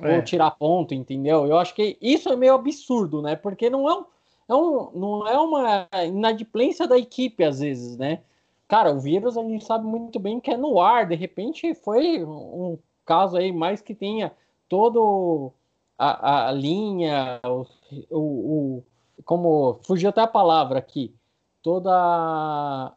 é. 0.00 0.16
ou 0.16 0.22
tirar 0.22 0.52
ponto, 0.52 0.94
entendeu? 0.94 1.46
Eu 1.46 1.58
acho 1.58 1.74
que 1.74 1.98
isso 2.00 2.28
é 2.28 2.36
meio 2.36 2.54
absurdo, 2.54 3.20
né? 3.20 3.36
Porque 3.36 3.68
não 3.68 3.88
é, 3.88 3.94
um, 3.94 4.04
é 4.48 4.54
um, 4.54 4.90
não 4.94 5.26
é 5.26 5.38
uma 5.38 5.88
inadimplência 6.06 6.86
da 6.86 6.98
equipe, 6.98 7.44
às 7.44 7.60
vezes, 7.60 7.96
né? 7.96 8.22
Cara, 8.68 8.92
o 8.92 9.00
vírus 9.00 9.36
a 9.36 9.42
gente 9.42 9.64
sabe 9.64 9.84
muito 9.84 10.18
bem 10.18 10.40
que 10.40 10.50
é 10.50 10.56
no 10.56 10.80
ar, 10.80 11.06
de 11.06 11.14
repente 11.14 11.74
foi 11.74 12.24
um 12.24 12.78
caso 13.04 13.36
aí 13.36 13.52
mais 13.52 13.82
que 13.82 13.94
tenha 13.94 14.32
todo 14.68 15.52
a, 15.98 16.48
a 16.48 16.52
linha, 16.52 17.38
o, 17.44 17.66
o, 18.10 18.18
o, 18.18 18.84
como 19.24 19.78
fugiu 19.84 20.08
até 20.08 20.22
a 20.22 20.26
palavra 20.26 20.78
aqui, 20.78 21.14
toda 21.62 21.92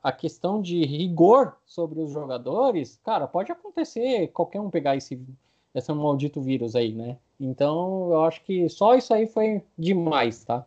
a 0.02 0.12
questão 0.12 0.62
de 0.62 0.86
rigor 0.86 1.58
sobre 1.66 2.00
os 2.00 2.12
jogadores, 2.12 3.00
cara, 3.04 3.28
pode 3.28 3.52
acontecer 3.52 4.30
qualquer 4.30 4.62
um 4.62 4.70
pegar 4.70 4.96
esse 4.96 5.20
esse 5.76 5.92
maldito 5.94 6.42
vírus 6.42 6.76
aí, 6.76 6.94
né? 6.94 7.18
Então, 7.40 8.10
eu 8.12 8.24
acho 8.24 8.42
que 8.44 8.68
só 8.70 8.96
isso 8.96 9.14
aí 9.14 9.28
foi 9.28 9.62
demais, 9.78 10.44
tá? 10.44 10.66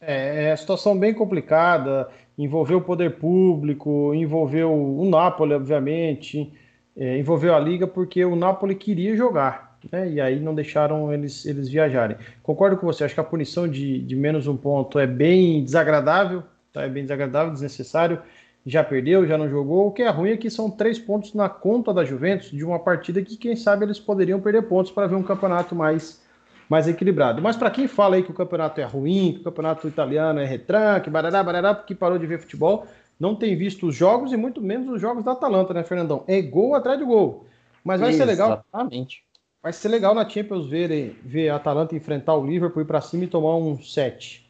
É, 0.00 0.50
é 0.50 0.56
situação 0.56 0.98
bem 0.98 1.12
complicada, 1.12 2.08
envolveu 2.36 2.78
o 2.78 2.82
poder 2.82 3.18
público, 3.18 4.14
envolveu 4.14 4.72
o 4.72 5.04
Napoli, 5.08 5.54
obviamente, 5.54 6.52
é, 6.96 7.18
envolveu 7.18 7.54
a 7.54 7.58
Liga, 7.58 7.86
porque 7.86 8.24
o 8.24 8.36
Napoli 8.36 8.74
queria 8.74 9.16
jogar, 9.16 9.78
né? 9.90 10.10
E 10.10 10.20
aí 10.20 10.40
não 10.40 10.54
deixaram 10.54 11.12
eles, 11.12 11.44
eles 11.44 11.68
viajarem. 11.68 12.16
Concordo 12.42 12.76
com 12.76 12.86
você, 12.86 13.04
acho 13.04 13.14
que 13.14 13.20
a 13.20 13.24
punição 13.24 13.68
de, 13.68 14.02
de 14.02 14.16
menos 14.16 14.46
um 14.46 14.56
ponto 14.56 14.98
é 14.98 15.06
bem 15.06 15.62
desagradável, 15.62 16.42
tá? 16.72 16.82
É 16.84 16.88
bem 16.88 17.02
desagradável, 17.02 17.52
desnecessário. 17.52 18.22
Já 18.68 18.84
perdeu, 18.84 19.26
já 19.26 19.38
não 19.38 19.48
jogou. 19.48 19.86
O 19.86 19.92
que 19.92 20.02
é 20.02 20.10
ruim 20.10 20.32
é 20.32 20.36
que 20.36 20.50
são 20.50 20.70
três 20.70 20.98
pontos 20.98 21.32
na 21.32 21.48
conta 21.48 21.92
da 21.92 22.04
Juventus 22.04 22.50
de 22.50 22.62
uma 22.62 22.78
partida 22.78 23.22
que, 23.22 23.34
quem 23.34 23.56
sabe, 23.56 23.86
eles 23.86 23.98
poderiam 23.98 24.38
perder 24.42 24.60
pontos 24.68 24.92
para 24.92 25.06
ver 25.06 25.14
um 25.14 25.22
campeonato 25.22 25.74
mais 25.74 26.22
mais 26.68 26.86
equilibrado. 26.86 27.40
Mas 27.40 27.56
para 27.56 27.70
quem 27.70 27.88
fala 27.88 28.16
aí 28.16 28.22
que 28.22 28.30
o 28.30 28.34
campeonato 28.34 28.78
é 28.78 28.84
ruim, 28.84 29.32
que 29.32 29.40
o 29.40 29.44
campeonato 29.44 29.88
italiano 29.88 30.38
é 30.38 30.44
retranque, 30.44 31.08
barará, 31.08 31.42
barará, 31.42 31.74
porque 31.74 31.94
parou 31.94 32.18
de 32.18 32.26
ver 32.26 32.38
futebol, 32.38 32.86
não 33.18 33.34
tem 33.34 33.56
visto 33.56 33.86
os 33.86 33.94
jogos 33.94 34.34
e 34.34 34.36
muito 34.36 34.60
menos 34.60 34.86
os 34.86 35.00
jogos 35.00 35.24
da 35.24 35.32
Atalanta, 35.32 35.72
né, 35.72 35.82
Fernandão? 35.82 36.24
É 36.28 36.42
gol 36.42 36.74
atrás 36.74 36.98
de 36.98 37.06
gol. 37.06 37.46
Mas 37.82 38.02
vai 38.02 38.10
Exatamente. 38.10 38.36
ser 38.36 38.42
legal. 38.42 38.64
Exatamente. 38.68 39.24
Vai 39.62 39.72
ser 39.72 39.88
legal 39.88 40.14
na 40.14 40.28
Champions 40.28 40.68
ver, 40.68 41.16
ver 41.24 41.48
a 41.48 41.56
Atalanta 41.56 41.96
enfrentar 41.96 42.34
o 42.34 42.46
Liverpool 42.46 42.82
ir 42.82 42.86
para 42.86 43.00
cima 43.00 43.24
e 43.24 43.28
tomar 43.28 43.56
um 43.56 43.80
7. 43.80 44.46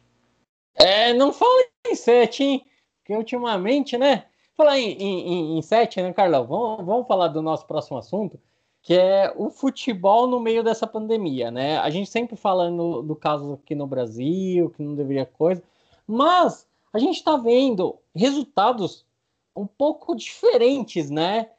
É, 0.75 1.13
não 1.13 1.31
fala 1.31 1.63
em 1.87 1.95
7, 1.95 2.43
hein? 2.43 2.68
Porque 3.09 3.17
ultimamente, 3.17 3.97
né? 3.97 4.25
Falar 4.55 4.77
em 4.77 5.59
7, 5.59 5.99
né, 5.99 6.13
Carlão? 6.13 6.45
Vamos, 6.45 6.85
vamos 6.85 7.07
falar 7.07 7.29
do 7.29 7.41
nosso 7.41 7.65
próximo 7.65 7.97
assunto 7.97 8.39
que 8.81 8.93
é 8.93 9.33
o 9.35 9.49
futebol 9.49 10.25
no 10.25 10.39
meio 10.39 10.63
dessa 10.63 10.87
pandemia, 10.87 11.51
né? 11.51 11.77
A 11.79 11.89
gente 11.89 12.09
sempre 12.09 12.37
falando 12.37 13.01
do 13.01 13.13
caso 13.13 13.53
aqui 13.61 13.75
no 13.75 13.85
Brasil, 13.85 14.69
que 14.69 14.81
não 14.81 14.95
deveria 14.95 15.25
coisa, 15.25 15.61
mas 16.07 16.65
a 16.93 16.97
gente 16.97 17.17
está 17.17 17.35
vendo 17.35 17.97
resultados 18.15 19.05
um 19.53 19.67
pouco 19.67 20.15
diferentes, 20.15 21.09
né? 21.09 21.49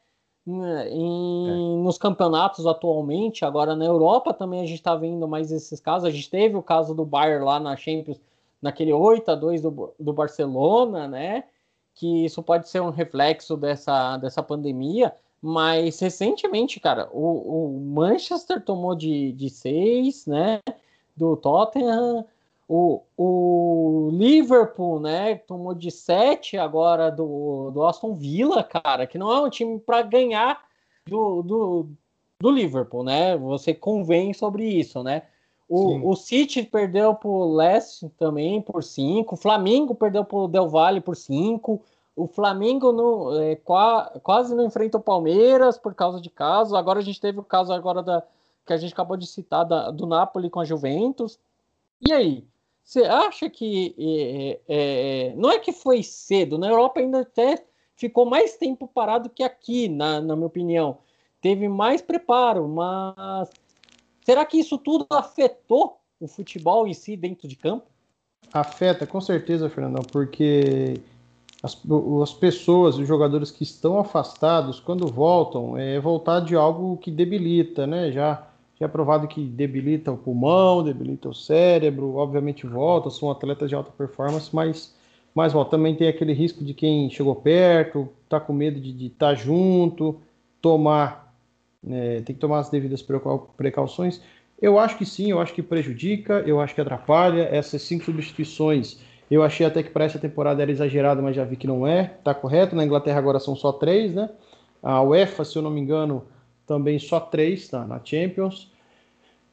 Em, 0.47 1.49
é. 1.49 1.83
Nos 1.83 1.99
campeonatos 1.99 2.65
atualmente, 2.65 3.45
agora 3.45 3.75
na 3.75 3.85
Europa 3.85 4.33
também 4.33 4.61
a 4.61 4.65
gente 4.65 4.79
está 4.79 4.95
vendo 4.95 5.27
mais 5.27 5.51
esses 5.51 5.79
casos. 5.79 6.07
A 6.07 6.11
gente 6.11 6.29
teve 6.29 6.55
o 6.55 6.63
caso 6.63 6.95
do 6.95 7.05
Bayern 7.05 7.45
lá 7.45 7.59
na 7.59 7.75
Champions, 7.75 8.19
naquele 8.61 8.93
8 8.93 9.31
a 9.31 9.35
2 9.35 9.61
do, 9.61 9.93
do 9.99 10.13
Barcelona, 10.13 11.07
né? 11.07 11.45
Que 11.95 12.25
isso 12.25 12.41
pode 12.43 12.69
ser 12.69 12.81
um 12.81 12.89
reflexo 12.89 13.57
dessa, 13.57 14.17
dessa 14.17 14.43
pandemia. 14.43 15.13
Mas 15.41 15.99
recentemente, 15.99 16.79
cara, 16.79 17.09
o, 17.11 17.77
o 17.77 17.79
Manchester 17.81 18.63
tomou 18.63 18.95
de, 18.95 19.31
de 19.33 19.49
seis, 19.49 20.27
né? 20.27 20.59
Do 21.17 21.35
Tottenham. 21.35 22.25
O, 22.67 23.01
o 23.17 24.09
Liverpool, 24.13 24.99
né? 24.99 25.35
Tomou 25.35 25.73
de 25.73 25.89
sete 25.91 26.57
agora 26.57 27.09
do, 27.09 27.71
do 27.71 27.83
Aston 27.83 28.13
Villa, 28.13 28.63
cara, 28.63 29.07
que 29.07 29.17
não 29.17 29.31
é 29.31 29.41
um 29.41 29.49
time 29.49 29.79
para 29.79 30.03
ganhar 30.03 30.63
do, 31.05 31.41
do, 31.41 31.89
do 32.39 32.51
Liverpool, 32.51 33.03
né? 33.03 33.35
Você 33.37 33.73
convém 33.73 34.33
sobre 34.33 34.65
isso, 34.65 35.03
né? 35.03 35.23
O, 35.73 36.09
o 36.09 36.15
City 36.17 36.63
perdeu 36.63 37.15
para 37.15 37.29
o 37.29 37.55
Leicester 37.55 38.09
também 38.17 38.61
por 38.61 38.83
cinco. 38.83 39.35
O 39.35 39.37
Flamengo 39.37 39.95
perdeu 39.95 40.25
para 40.25 40.37
o 40.37 40.47
Del 40.49 40.67
Valle 40.67 40.99
por 40.99 41.15
cinco. 41.15 41.81
O 42.13 42.27
Flamengo 42.27 42.91
não, 42.91 43.41
é, 43.41 43.55
quase 44.21 44.53
não 44.53 44.65
enfrenta 44.65 44.97
o 44.97 45.01
Palmeiras 45.01 45.77
por 45.77 45.95
causa 45.95 46.19
de 46.19 46.29
casos. 46.29 46.73
Agora 46.73 46.99
a 46.99 47.01
gente 47.01 47.21
teve 47.21 47.39
o 47.39 47.43
caso 47.43 47.71
agora 47.71 48.03
da, 48.03 48.21
que 48.65 48.73
a 48.73 48.77
gente 48.77 48.91
acabou 48.91 49.15
de 49.15 49.25
citar 49.25 49.63
da, 49.63 49.89
do 49.91 50.05
Napoli 50.05 50.49
com 50.49 50.59
a 50.59 50.65
Juventus. 50.65 51.39
E 52.05 52.11
aí? 52.11 52.45
Você 52.83 53.03
acha 53.03 53.49
que 53.49 53.95
é, 53.97 54.59
é, 54.67 55.29
é, 55.29 55.35
não 55.37 55.49
é 55.49 55.57
que 55.57 55.71
foi 55.71 56.03
cedo? 56.03 56.57
Na 56.57 56.67
Europa 56.67 56.99
ainda 56.99 57.21
até 57.21 57.65
ficou 57.95 58.25
mais 58.25 58.57
tempo 58.57 58.89
parado 58.89 59.29
que 59.29 59.41
aqui, 59.41 59.87
na, 59.87 60.19
na 60.19 60.35
minha 60.35 60.47
opinião. 60.47 60.97
Teve 61.39 61.69
mais 61.69 62.01
preparo, 62.01 62.67
mas 62.67 63.49
será 64.25 64.45
que 64.45 64.57
isso 64.57 64.77
tudo 64.77 65.05
afetou 65.09 65.99
o 66.19 66.27
futebol 66.27 66.87
em 66.87 66.93
si 66.93 67.15
dentro 67.15 67.47
de 67.47 67.55
campo? 67.55 67.85
Afeta, 68.53 69.07
com 69.07 69.21
certeza, 69.21 69.69
Fernandão, 69.69 70.03
porque 70.11 70.99
as, 71.63 71.77
as 72.21 72.33
pessoas, 72.33 72.97
os 72.97 73.07
jogadores 73.07 73.51
que 73.51 73.63
estão 73.63 73.99
afastados, 73.99 74.79
quando 74.79 75.07
voltam, 75.07 75.77
é 75.77 75.99
voltar 75.99 76.39
de 76.41 76.55
algo 76.55 76.97
que 76.97 77.11
debilita, 77.11 77.85
né? 77.85 78.11
Já, 78.11 78.47
já 78.79 78.85
é 78.85 78.89
provado 78.89 79.27
que 79.27 79.43
debilita 79.43 80.11
o 80.11 80.17
pulmão, 80.17 80.83
debilita 80.83 81.29
o 81.29 81.35
cérebro, 81.35 82.15
obviamente 82.15 82.65
volta, 82.65 83.09
são 83.09 83.29
atletas 83.29 83.69
de 83.69 83.75
alta 83.75 83.91
performance, 83.91 84.49
mas, 84.51 84.93
mas. 85.35 85.53
Também 85.69 85.95
tem 85.95 86.07
aquele 86.07 86.33
risco 86.33 86.63
de 86.63 86.73
quem 86.73 87.09
chegou 87.09 87.35
perto, 87.35 88.09
tá 88.27 88.39
com 88.39 88.53
medo 88.53 88.79
de 88.79 89.05
estar 89.05 89.29
tá 89.29 89.35
junto, 89.35 90.19
tomar, 90.59 91.20
né, 91.83 92.21
tem 92.21 92.35
que 92.35 92.41
tomar 92.41 92.59
as 92.59 92.69
devidas 92.69 93.03
precauções. 93.57 94.21
Eu 94.61 94.77
acho 94.77 94.97
que 94.97 95.05
sim, 95.05 95.31
eu 95.31 95.39
acho 95.39 95.53
que 95.53 95.63
prejudica, 95.63 96.43
eu 96.45 96.59
acho 96.59 96.75
que 96.75 96.81
atrapalha. 96.81 97.47
Essas 97.51 97.81
cinco 97.81 98.05
substituições 98.05 98.99
eu 99.31 99.41
achei 99.41 99.65
até 99.65 99.81
que 99.81 99.89
para 99.89 100.03
essa 100.03 100.19
temporada 100.19 100.61
era 100.61 100.69
exagerado, 100.69 101.23
mas 101.23 101.37
já 101.37 101.45
vi 101.45 101.55
que 101.55 101.65
não 101.65 101.87
é. 101.87 102.15
Tá 102.21 102.33
correto. 102.33 102.75
Na 102.75 102.83
Inglaterra 102.83 103.17
agora 103.17 103.39
são 103.39 103.55
só 103.55 103.71
três, 103.71 104.13
né? 104.13 104.29
A 104.83 105.01
UEFA, 105.01 105.45
se 105.45 105.55
eu 105.57 105.61
não 105.61 105.71
me 105.71 105.79
engano, 105.79 106.25
também 106.67 106.99
só 106.99 107.17
três 107.17 107.69
tá, 107.69 107.85
na 107.85 108.01
Champions. 108.03 108.69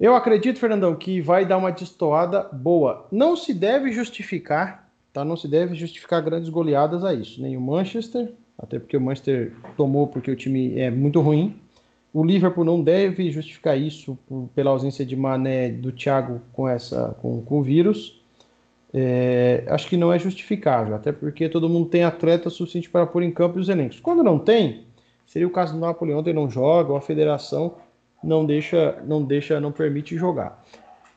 Eu 0.01 0.17
acredito, 0.17 0.59
Fernandão, 0.59 0.97
que 0.97 1.21
vai 1.21 1.47
dar 1.47 1.59
uma 1.59 1.71
destoada 1.71 2.43
boa. 2.53 3.07
Não 3.13 3.37
se 3.37 3.55
deve 3.55 3.93
justificar, 3.93 4.91
tá? 5.13 5.25
Não 5.25 5.37
se 5.37 5.47
deve 5.47 5.77
justificar 5.77 6.23
grandes 6.23 6.49
goleadas 6.49 7.05
a 7.05 7.15
isso. 7.15 7.41
Nem 7.41 7.57
o 7.57 7.61
Manchester, 7.61 8.33
até 8.59 8.81
porque 8.81 8.97
o 8.97 9.01
Manchester 9.01 9.53
tomou 9.77 10.09
porque 10.09 10.31
o 10.33 10.37
time 10.37 10.77
é 10.77 10.91
muito 10.91 11.21
ruim. 11.21 11.55
O 12.13 12.25
Liverpool 12.25 12.65
não 12.65 12.83
deve 12.83 13.31
justificar 13.31 13.79
isso 13.79 14.19
por, 14.27 14.49
pela 14.55 14.71
ausência 14.71 15.05
de 15.05 15.15
Mané 15.15 15.69
do 15.69 15.93
Thiago 15.93 16.41
com 16.53 16.69
essa 16.69 17.17
com, 17.21 17.43
com 17.43 17.61
o 17.61 17.63
vírus 17.63 18.19
é, 18.93 19.65
acho 19.69 19.87
que 19.89 19.97
não 19.97 20.13
é 20.13 20.19
justificável, 20.19 20.95
até 20.95 21.13
porque 21.13 21.49
todo 21.49 21.69
mundo 21.69 21.89
tem 21.89 22.05
atleta 22.05 22.49
suficiente 22.49 22.89
para 22.89 23.07
pôr 23.07 23.23
em 23.23 23.31
campo 23.31 23.59
os 23.59 23.69
elencos. 23.69 24.01
Quando 24.01 24.23
não 24.23 24.39
tem, 24.39 24.87
seria 25.27 25.47
o 25.47 25.51
caso 25.51 25.75
do 25.75 25.81
Napoli 25.81 26.15
ontem 26.15 26.33
não 26.33 26.49
joga, 26.49 26.93
ou 26.93 26.97
a 26.97 27.01
federação 27.01 27.75
não 28.23 28.45
deixa, 28.45 29.01
não 29.07 29.23
deixa, 29.23 29.61
não 29.61 29.73
permite 29.73 30.17
jogar. 30.17 30.65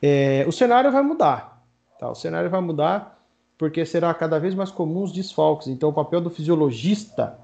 É, 0.02 0.44
o 0.46 0.52
cenário 0.52 0.92
vai 0.92 1.02
mudar, 1.02 1.64
tá? 1.98 2.10
O 2.10 2.14
cenário 2.14 2.50
vai 2.50 2.60
mudar 2.60 3.18
porque 3.56 3.86
será 3.86 4.12
cada 4.12 4.38
vez 4.38 4.54
mais 4.54 4.70
comum 4.70 5.02
os 5.02 5.12
desfalques. 5.12 5.68
Então, 5.68 5.88
o 5.88 5.92
papel 5.92 6.20
do 6.20 6.28
fisiologista, 6.28 7.38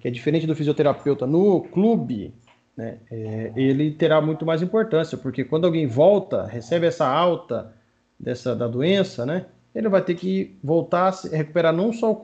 que 0.00 0.08
é 0.08 0.10
diferente 0.10 0.46
do 0.46 0.54
fisioterapeuta 0.54 1.26
no 1.26 1.62
clube, 1.62 2.34
né, 2.76 2.98
é, 3.10 3.52
ele 3.56 3.90
terá 3.90 4.20
muito 4.20 4.46
mais 4.46 4.62
importância, 4.62 5.18
porque 5.18 5.44
quando 5.44 5.66
alguém 5.66 5.86
volta, 5.86 6.46
recebe 6.46 6.86
essa 6.86 7.06
alta 7.06 7.74
dessa 8.18 8.54
da 8.54 8.68
doença, 8.68 9.24
né? 9.24 9.46
Ele 9.74 9.88
vai 9.88 10.02
ter 10.02 10.14
que 10.14 10.58
voltar 10.62 11.08
a 11.08 11.12
se 11.12 11.34
recuperar 11.34 11.72
não 11.72 11.92
só 11.92 12.10
o 12.10 12.16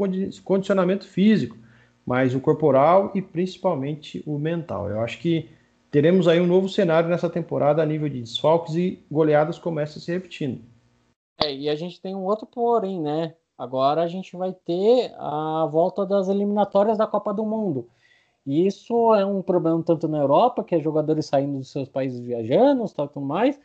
condicionamento 0.42 1.07
físico, 1.07 1.57
mas 2.04 2.34
o 2.34 2.40
corporal 2.40 3.12
e 3.14 3.22
principalmente 3.22 4.22
o 4.26 4.38
mental. 4.38 4.90
Eu 4.90 5.00
acho 5.00 5.18
que 5.18 5.48
teremos 5.90 6.26
aí 6.28 6.40
um 6.40 6.46
novo 6.46 6.68
cenário 6.68 7.09
nessa 7.09 7.30
temporada 7.30 7.82
a 7.82 7.86
nível 7.86 8.09
de 8.09 8.20
desfalques 8.20 8.74
e 8.74 9.04
goleadas 9.11 9.59
começam 9.59 10.02
se 10.02 10.12
repetindo. 10.12 10.61
É, 11.40 11.54
e 11.54 11.68
a 11.68 11.76
gente 11.76 12.00
tem 12.00 12.14
um 12.14 12.24
outro 12.24 12.46
porém, 12.46 13.00
né? 13.00 13.34
Agora 13.59 14.02
a 14.02 14.07
gente 14.07 14.36
vai 14.36 14.52
ter 14.52 15.14
a 15.18 15.66
volta 15.70 16.04
das 16.04 16.28
eliminatórias 16.28 16.98
da 16.98 17.07
Copa 17.07 17.32
do 17.32 17.44
Mundo. 17.44 17.88
E 18.46 18.66
isso 18.66 19.14
é 19.14 19.24
um 19.24 19.42
problema 19.42 19.82
tanto 19.82 20.07
na 20.07 20.18
Europa, 20.18 20.62
que 20.62 20.74
é 20.74 20.80
jogadores 20.80 21.26
saindo 21.26 21.59
dos 21.59 21.72
seus 21.72 21.88
países 21.88 22.20
viajando, 22.20 22.88
tal 22.94 23.09
tudo 23.09 23.26
mais, 23.26 23.59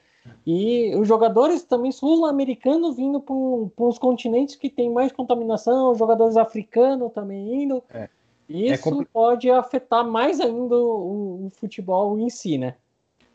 e 0.45 0.95
os 0.95 1.07
jogadores 1.07 1.63
também 1.63 1.91
sul-americanos 1.91 2.95
vindo 2.95 3.19
para 3.19 3.85
os 3.85 3.99
continentes 3.99 4.55
que 4.55 4.69
tem 4.69 4.89
mais 4.89 5.11
contaminação, 5.11 5.91
os 5.91 5.97
jogadores 5.97 6.37
africanos 6.37 7.11
também 7.11 7.63
indo. 7.63 7.83
É. 7.93 8.09
Isso 8.49 9.01
é 9.01 9.05
pode 9.05 9.49
afetar 9.49 10.05
mais 10.05 10.39
ainda 10.39 10.75
o, 10.75 11.45
o, 11.45 11.51
futebol 11.51 12.19
em 12.19 12.29
si, 12.29 12.57
né? 12.57 12.75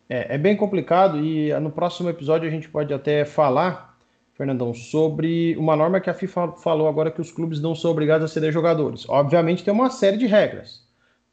É, 0.09 0.35
é 0.35 0.39
bem 0.39 0.57
complicado 0.57 1.19
e 1.19 1.59
no 1.59 1.71
próximo 1.71 2.09
episódio 2.09 2.47
a 2.47 2.51
gente 2.51 2.69
pode 2.69 2.93
até 2.93 3.25
falar, 3.25 3.96
Fernandão, 4.37 4.75
sobre 4.75 5.57
uma 5.57 5.75
norma 5.75 6.01
que 6.01 6.11
a 6.11 6.15
FIFA 6.15 6.53
falou 6.53 6.89
agora 6.89 7.11
que 7.11 7.21
os 7.21 7.33
clubes 7.33 7.61
não 7.61 7.75
são 7.75 7.91
obrigados 7.91 8.31
a 8.31 8.33
ceder 8.33 8.53
jogadores. 8.53 9.09
Obviamente 9.09 9.65
tem 9.65 9.73
uma 9.73 9.91
série 9.91 10.17
de 10.17 10.27
regras 10.27 10.87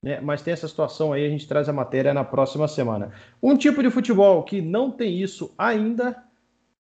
né? 0.04 0.20
Mas 0.22 0.42
tem 0.42 0.52
essa 0.52 0.68
situação 0.68 1.14
aí, 1.14 1.26
a 1.26 1.30
gente 1.30 1.48
traz 1.48 1.70
a 1.70 1.74
matéria 1.74 2.14
na 2.14 2.26
próxima 2.26 2.68
semana. 2.68 3.14
Um 3.42 3.56
tipo 3.56 3.82
de 3.82 3.90
futebol 3.90 4.44
que 4.44 4.62
não 4.62 4.92
tem 4.92 5.22
isso 5.22 5.54
ainda, 5.58 6.22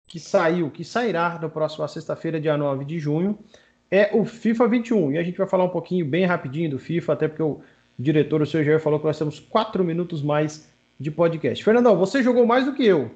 que 0.07 0.17
saiu, 0.17 0.71
que 0.71 0.85
sairá 0.85 1.37
na 1.39 1.49
próxima 1.49 1.85
sexta-feira, 1.89 2.39
dia 2.39 2.57
9 2.57 2.85
de 2.85 2.97
junho, 2.97 3.37
é 3.91 4.11
o 4.13 4.23
FIFA 4.23 4.69
21. 4.69 5.11
E 5.11 5.17
a 5.17 5.23
gente 5.23 5.37
vai 5.37 5.47
falar 5.47 5.65
um 5.65 5.69
pouquinho 5.69 6.05
bem 6.05 6.25
rapidinho 6.25 6.69
do 6.69 6.79
FIFA, 6.79 7.13
até 7.13 7.27
porque 7.27 7.43
o 7.43 7.59
diretor, 7.97 8.41
o 8.41 8.45
seu 8.45 8.63
Jair, 8.63 8.79
falou 8.79 8.99
que 8.99 9.05
nós 9.05 9.19
temos 9.19 9.39
quatro 9.39 9.83
minutos 9.83 10.23
mais 10.23 10.69
de 10.97 11.11
podcast. 11.11 11.61
Fernandão, 11.61 11.97
você 11.97 12.23
jogou 12.23 12.47
mais 12.47 12.65
do 12.65 12.73
que 12.73 12.85
eu. 12.85 13.11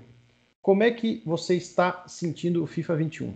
Como 0.63 0.81
é 0.81 0.91
que 0.91 1.21
você 1.25 1.57
está 1.57 2.05
sentindo 2.07 2.63
o 2.63 2.65
FIFA 2.65 2.95
21? 2.95 3.33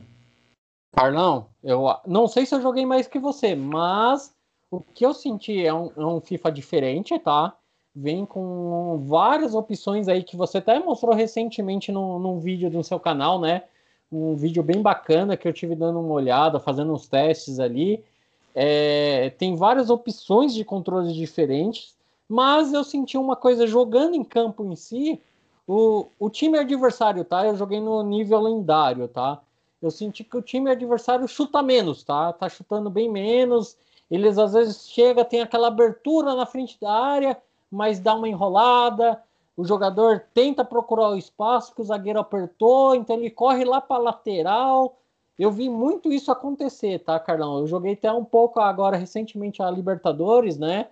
Carlão, 0.95 1.47
eu 1.61 1.85
não 2.07 2.25
sei 2.25 2.45
se 2.45 2.55
eu 2.55 2.61
joguei 2.61 2.85
mais 2.85 3.05
que 3.05 3.19
você, 3.19 3.53
mas 3.53 4.33
o 4.71 4.79
que 4.79 5.05
eu 5.05 5.13
senti 5.13 5.63
é 5.63 5.73
um, 5.73 5.91
é 5.97 6.05
um 6.05 6.21
FIFA 6.21 6.49
diferente, 6.53 7.19
tá? 7.19 7.53
Vem 7.93 8.25
com 8.25 9.03
várias 9.05 9.53
opções 9.53 10.07
aí 10.07 10.23
que 10.23 10.37
você 10.37 10.59
até 10.59 10.79
mostrou 10.79 11.13
recentemente 11.13 11.91
no, 11.91 12.17
num 12.17 12.39
vídeo 12.39 12.69
do 12.69 12.81
seu 12.81 12.97
canal, 12.97 13.41
né? 13.41 13.63
Um 14.09 14.33
vídeo 14.33 14.63
bem 14.63 14.81
bacana 14.81 15.35
que 15.35 15.45
eu 15.45 15.51
tive 15.51 15.75
dando 15.75 15.99
uma 15.99 16.13
olhada, 16.13 16.61
fazendo 16.61 16.93
uns 16.93 17.09
testes 17.09 17.59
ali. 17.59 18.01
É, 18.55 19.31
tem 19.31 19.53
várias 19.53 19.89
opções 19.89 20.53
de 20.53 20.63
controles 20.63 21.13
diferentes, 21.13 21.93
mas 22.29 22.71
eu 22.71 22.85
senti 22.85 23.17
uma 23.17 23.35
coisa 23.35 23.67
jogando 23.67 24.15
em 24.15 24.23
campo 24.23 24.63
em 24.63 24.77
si. 24.77 25.21
O, 25.67 26.07
o 26.17 26.29
time 26.29 26.57
adversário, 26.57 27.25
tá? 27.25 27.45
Eu 27.45 27.57
joguei 27.57 27.79
no 27.81 28.01
nível 28.01 28.39
lendário, 28.39 29.07
tá? 29.07 29.41
eu 29.81 29.91
senti 29.91 30.23
que 30.23 30.37
o 30.37 30.41
time 30.41 30.71
adversário 30.71 31.27
chuta 31.27 31.61
menos, 31.61 32.03
tá? 32.03 32.33
Tá 32.33 32.49
chutando 32.49 32.89
bem 32.89 33.09
menos. 33.09 33.77
Eles 34.09 34.37
às 34.37 34.53
vezes 34.53 34.89
chega, 34.89 35.25
tem 35.25 35.41
aquela 35.41 35.67
abertura 35.67 36.33
na 36.35 36.45
frente 36.45 36.79
da 36.79 36.91
área, 36.91 37.37
mas 37.69 37.99
dá 37.99 38.15
uma 38.15 38.27
enrolada. 38.27 39.21
O 39.55 39.65
jogador 39.65 40.25
tenta 40.33 40.63
procurar 40.63 41.09
o 41.09 41.17
espaço 41.17 41.73
que 41.75 41.81
o 41.81 41.85
zagueiro 41.85 42.19
apertou, 42.19 42.95
então 42.95 43.17
ele 43.17 43.29
corre 43.29 43.65
lá 43.65 43.81
para 43.81 44.01
lateral. 44.01 44.97
Eu 45.37 45.51
vi 45.51 45.69
muito 45.69 46.11
isso 46.11 46.31
acontecer, 46.31 46.99
tá, 46.99 47.19
Carlão? 47.19 47.59
Eu 47.59 47.67
joguei 47.67 47.93
até 47.93 48.11
um 48.11 48.25
pouco 48.25 48.59
agora 48.59 48.97
recentemente 48.97 49.61
a 49.61 49.69
Libertadores, 49.69 50.57
né? 50.57 50.87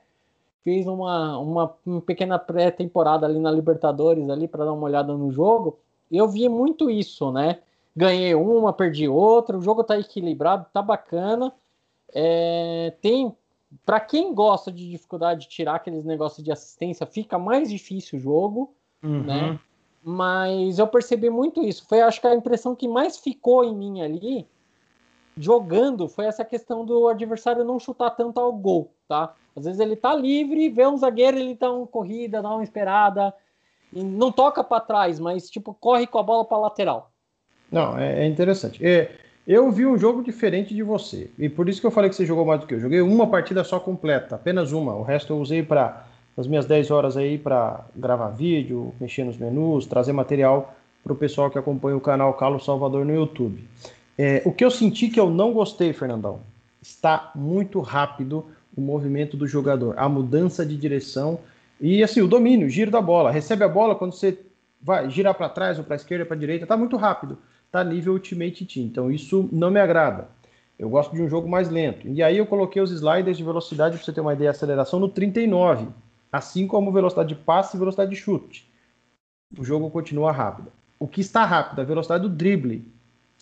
Fiz 0.65 0.85
uma, 0.85 1.39
uma, 1.39 1.73
uma 1.85 2.01
pequena 2.01 2.37
pré-temporada 2.37 3.25
ali 3.25 3.39
na 3.39 3.51
Libertadores 3.51 4.29
ali 4.29 4.49
para 4.49 4.65
dar 4.65 4.73
uma 4.73 4.83
olhada 4.83 5.13
no 5.13 5.31
jogo. 5.31 5.79
Eu 6.11 6.27
vi 6.27 6.49
muito 6.49 6.89
isso, 6.89 7.31
né? 7.31 7.59
ganhei 7.95 8.35
uma, 8.35 8.73
perdi 8.73 9.07
outra, 9.07 9.57
o 9.57 9.61
jogo 9.61 9.83
tá 9.83 9.97
equilibrado, 9.97 10.65
tá 10.73 10.81
bacana. 10.81 11.53
É, 12.13 12.93
tem 13.01 13.33
para 13.85 13.99
quem 13.99 14.33
gosta 14.33 14.71
de 14.71 14.89
dificuldade 14.89 15.41
de 15.41 15.49
tirar 15.49 15.75
aqueles 15.75 16.03
negócios 16.03 16.43
de 16.43 16.51
assistência, 16.51 17.05
fica 17.05 17.37
mais 17.37 17.69
difícil 17.69 18.19
o 18.19 18.21
jogo, 18.21 18.73
uhum. 19.03 19.23
né? 19.23 19.59
Mas 20.03 20.77
eu 20.77 20.87
percebi 20.87 21.29
muito 21.29 21.63
isso. 21.63 21.85
Foi, 21.87 21.99
acho 22.01 22.21
que 22.21 22.27
a 22.27 22.35
impressão 22.35 22.75
que 22.75 22.87
mais 22.87 23.17
ficou 23.17 23.63
em 23.63 23.75
mim 23.75 24.01
ali, 24.01 24.47
jogando, 25.37 26.07
foi 26.07 26.25
essa 26.25 26.45
questão 26.45 26.85
do 26.85 27.07
adversário 27.07 27.63
não 27.63 27.79
chutar 27.79 28.11
tanto 28.11 28.39
ao 28.39 28.51
gol, 28.53 28.91
tá? 29.07 29.33
Às 29.55 29.65
vezes 29.65 29.79
ele 29.79 29.95
tá 29.95 30.13
livre, 30.13 30.69
vê 30.69 30.85
um 30.85 30.97
zagueiro, 30.97 31.37
ele 31.37 31.55
dá 31.55 31.71
uma 31.71 31.87
corrida, 31.87 32.41
dá 32.41 32.49
uma 32.49 32.63
esperada, 32.63 33.33
não 33.91 34.31
toca 34.31 34.63
para 34.63 34.81
trás, 34.81 35.19
mas 35.19 35.49
tipo 35.49 35.73
corre 35.73 36.07
com 36.07 36.19
a 36.19 36.23
bola 36.23 36.45
para 36.45 36.57
lateral. 36.57 37.11
Não, 37.71 37.97
é, 37.97 38.23
é 38.23 38.25
interessante. 38.25 38.85
É, 38.85 39.11
eu 39.47 39.71
vi 39.71 39.85
um 39.85 39.97
jogo 39.97 40.23
diferente 40.23 40.73
de 40.73 40.83
você. 40.83 41.29
E 41.37 41.47
por 41.49 41.69
isso 41.69 41.79
que 41.79 41.87
eu 41.87 41.91
falei 41.91 42.09
que 42.09 42.15
você 42.15 42.25
jogou 42.25 42.45
mais 42.45 42.59
do 42.59 42.67
que 42.67 42.73
eu. 42.73 42.79
Joguei 42.79 43.01
uma 43.01 43.27
partida 43.27 43.63
só 43.63 43.79
completa, 43.79 44.35
apenas 44.35 44.71
uma. 44.71 44.95
O 44.95 45.03
resto 45.03 45.33
eu 45.33 45.37
usei 45.37 45.63
para 45.63 46.05
as 46.37 46.47
minhas 46.47 46.65
10 46.65 46.91
horas 46.91 47.15
aí 47.15 47.37
para 47.37 47.85
gravar 47.95 48.29
vídeo, 48.29 48.93
mexer 48.99 49.23
nos 49.23 49.37
menus, 49.37 49.85
trazer 49.85 50.11
material 50.11 50.75
para 51.03 51.13
o 51.13 51.15
pessoal 51.15 51.49
que 51.51 51.57
acompanha 51.57 51.95
o 51.95 52.01
canal 52.01 52.33
Carlos 52.33 52.65
Salvador 52.65 53.05
no 53.05 53.13
YouTube. 53.13 53.63
É, 54.17 54.41
o 54.45 54.51
que 54.51 54.63
eu 54.63 54.71
senti 54.71 55.09
que 55.09 55.19
eu 55.19 55.29
não 55.29 55.53
gostei, 55.53 55.91
Fernandão, 55.93 56.39
está 56.81 57.31
muito 57.35 57.79
rápido 57.81 58.45
o 58.75 58.81
movimento 58.81 59.35
do 59.37 59.47
jogador, 59.47 59.95
a 59.97 60.07
mudança 60.07 60.65
de 60.65 60.75
direção 60.77 61.39
e 61.79 62.03
assim 62.03 62.21
o 62.21 62.27
domínio, 62.27 62.67
o 62.67 62.69
giro 62.69 62.91
da 62.91 63.01
bola. 63.01 63.31
Recebe 63.31 63.63
a 63.63 63.69
bola 63.69 63.95
quando 63.95 64.13
você 64.13 64.37
vai 64.81 65.09
girar 65.09 65.33
para 65.33 65.49
trás 65.49 65.77
ou 65.77 65.83
para 65.83 65.95
esquerda, 65.95 66.25
para 66.25 66.35
direita, 66.35 66.65
está 66.65 66.77
muito 66.77 66.95
rápido 66.97 67.37
tá 67.75 67.83
nível 67.83 68.13
Ultimate 68.13 68.65
Team. 68.65 68.85
Então 68.85 69.11
isso 69.11 69.49
não 69.51 69.69
me 69.69 69.81
agrada. 69.81 70.29
Eu 70.79 70.89
gosto 70.89 71.13
de 71.13 71.21
um 71.21 71.29
jogo 71.29 71.47
mais 71.47 71.69
lento. 71.69 72.07
E 72.07 72.23
aí 72.23 72.37
eu 72.37 72.45
coloquei 72.45 72.81
os 72.81 72.91
sliders 72.91 73.37
de 73.37 73.43
velocidade, 73.43 73.97
para 73.97 74.05
você 74.05 74.13
ter 74.13 74.21
uma 74.21 74.33
ideia, 74.33 74.51
aceleração 74.51 74.99
no 74.99 75.09
39, 75.09 75.87
assim 76.31 76.67
como 76.67 76.91
velocidade 76.91 77.29
de 77.29 77.35
passe 77.35 77.75
e 77.75 77.79
velocidade 77.79 78.11
de 78.11 78.15
chute. 78.15 78.69
O 79.57 79.63
jogo 79.63 79.89
continua 79.89 80.31
rápido. 80.31 80.71
O 80.97 81.07
que 81.07 81.19
está 81.19 81.43
rápido, 81.43 81.81
a 81.81 81.83
velocidade 81.83 82.23
do 82.23 82.29
drible, 82.29 82.89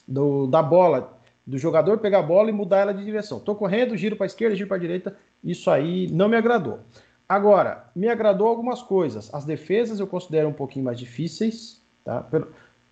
do, 0.08 0.48
da 0.48 0.62
bola, 0.62 1.18
do 1.46 1.58
jogador 1.58 1.98
pegar 1.98 2.20
a 2.20 2.24
bola 2.24 2.50
e 2.50 2.54
mudar 2.54 2.80
ela 2.80 2.94
de 2.94 3.04
direção. 3.04 3.38
Estou 3.38 3.56
correndo, 3.56 3.98
giro 3.98 4.16
para 4.16 4.26
a 4.26 4.28
esquerda, 4.28 4.56
giro 4.56 4.68
para 4.68 4.78
a 4.78 4.80
direita. 4.80 5.16
Isso 5.44 5.70
aí 5.70 6.08
não 6.12 6.30
me 6.30 6.38
agradou. 6.38 6.80
Agora, 7.28 7.86
me 7.96 8.08
agradou 8.08 8.48
algumas 8.48 8.82
coisas. 8.82 9.34
As 9.34 9.46
defesas 9.46 10.00
eu 10.00 10.08
considero 10.08 10.48
um 10.48 10.54
pouquinho 10.54 10.86
mais 10.86 11.00
difíceis, 11.00 11.82
tá? 12.04 12.26